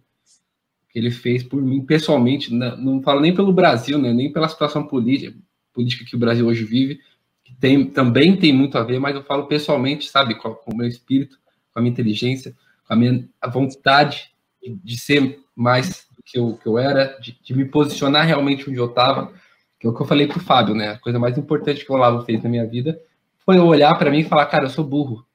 [0.92, 4.48] que ele fez por mim pessoalmente, não, não falo nem pelo Brasil, né, nem pela
[4.48, 5.36] situação política,
[5.74, 7.00] política que o Brasil hoje vive,
[7.48, 10.76] que tem, também tem muito a ver, mas eu falo pessoalmente, sabe, com, com o
[10.76, 11.40] meu espírito,
[11.74, 12.54] com a minha inteligência,
[12.86, 17.18] com a minha a vontade de, de ser mais do que eu, que eu era,
[17.22, 19.32] de, de me posicionar realmente onde eu estava,
[19.80, 20.90] que é o que eu falei para o Fábio, né?
[20.90, 23.00] A coisa mais importante que o Olavo fez na minha vida
[23.46, 25.26] foi eu olhar para mim e falar, cara, eu sou burro.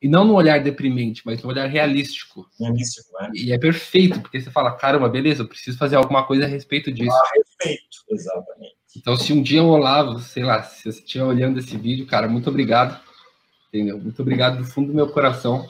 [0.00, 2.48] E não no olhar deprimente, mas no olhar realístico.
[2.60, 3.30] Realístico, né?
[3.34, 6.92] E é perfeito, porque você fala, caramba, beleza, eu preciso fazer alguma coisa a respeito
[6.92, 7.10] disso.
[7.10, 8.75] A respeito, exatamente.
[8.96, 12.26] Então, se um dia o Olavo, sei lá, se você estiver olhando esse vídeo, cara,
[12.26, 12.98] muito obrigado.
[13.68, 13.98] Entendeu?
[13.98, 15.68] Muito obrigado do fundo do meu coração.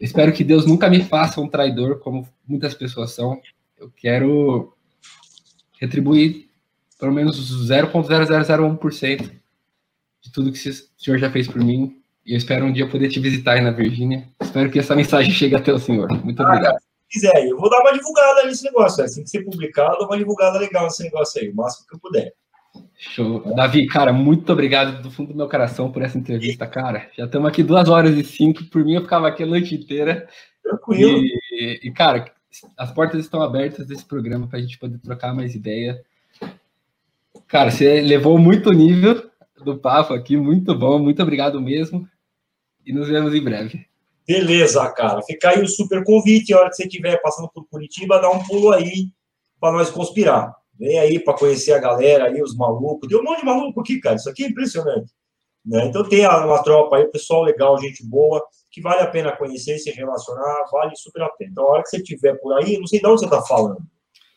[0.00, 3.38] espero que Deus nunca me faça um traidor, como muitas pessoas são.
[3.78, 4.72] Eu quero
[5.78, 6.48] retribuir
[6.98, 7.38] pelo menos
[7.68, 9.30] 0,0001%
[10.22, 11.96] de tudo que o senhor já fez por mim.
[12.24, 14.28] E eu espero um dia poder te visitar aí na Virgínia.
[14.40, 16.08] Espero que essa mensagem chegue até o senhor.
[16.24, 16.78] Muito obrigado.
[17.10, 19.04] Se quiser, eu vou dar uma divulgada nesse negócio.
[19.04, 21.96] Assim que ser publicado, eu dou uma divulgada legal nesse negócio aí, o máximo que
[21.96, 22.32] eu puder.
[22.96, 23.42] Show.
[23.54, 27.10] Davi, cara, muito obrigado do fundo do meu coração por essa entrevista, cara.
[27.16, 28.64] Já estamos aqui duas horas e cinco.
[28.66, 30.28] Por mim, eu ficava aqui a noite inteira.
[30.62, 31.20] Tranquilo.
[31.50, 32.32] E, e cara,
[32.76, 36.00] as portas estão abertas desse programa para a gente poder trocar mais ideia.
[37.48, 39.28] Cara, você levou muito nível
[39.64, 42.08] do papo aqui, muito bom, muito obrigado mesmo.
[42.86, 43.89] E nos vemos em breve.
[44.26, 45.22] Beleza, cara.
[45.22, 46.52] Fica aí o super convite.
[46.52, 49.08] A hora que você estiver passando por Curitiba, dá um pulo aí
[49.60, 50.54] para nós conspirar.
[50.78, 53.08] Vem aí para conhecer a galera aí, os malucos.
[53.08, 54.16] Tem um monte de maluco aqui, cara.
[54.16, 55.12] Isso aqui é impressionante.
[55.64, 55.86] Né?
[55.86, 59.90] Então tem uma tropa aí, pessoal legal, gente boa, que vale a pena conhecer, se
[59.90, 61.50] relacionar, vale super a pena.
[61.50, 63.78] Então, a hora que você estiver por aí, não sei de onde você está falando.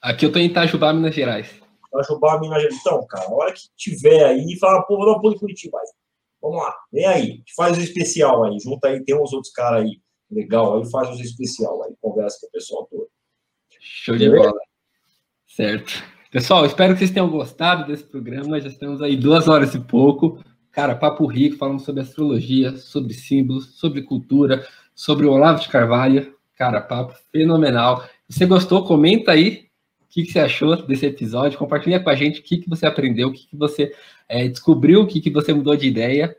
[0.01, 1.47] Aqui eu estou em Itajubá, Minas Gerais.
[1.87, 2.77] Itajubá, Minas Gerais.
[2.81, 5.77] Então, cara, a hora que tiver aí, fala, pô, vou dar um pulo em Curitiba
[5.79, 5.87] aí.
[6.43, 10.01] Vamos lá, vem aí, faz o especial aí, junta aí, tem uns outros caras aí,
[10.29, 13.07] legal, aí faz os especial aí, conversa com o pessoal todo.
[13.79, 14.59] Show de bola.
[15.47, 16.03] Certo.
[16.29, 18.59] Pessoal, espero que vocês tenham gostado desse programa.
[18.59, 20.43] Já estamos aí duas horas e pouco.
[20.71, 26.35] Cara, papo rico, falando sobre astrologia, sobre símbolos, sobre cultura, sobre o Olavo de Carvalho.
[26.57, 28.03] Cara, papo fenomenal.
[28.27, 29.67] Se você gostou, comenta aí
[30.01, 31.59] o que, que você achou desse episódio.
[31.59, 33.93] Compartilha com a gente o que, que você aprendeu, o que, que você
[34.27, 36.35] é, descobriu, o que, que você mudou de ideia.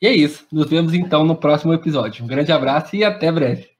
[0.00, 0.46] E é isso.
[0.52, 2.24] Nos vemos então no próximo episódio.
[2.24, 3.75] Um grande abraço e até breve.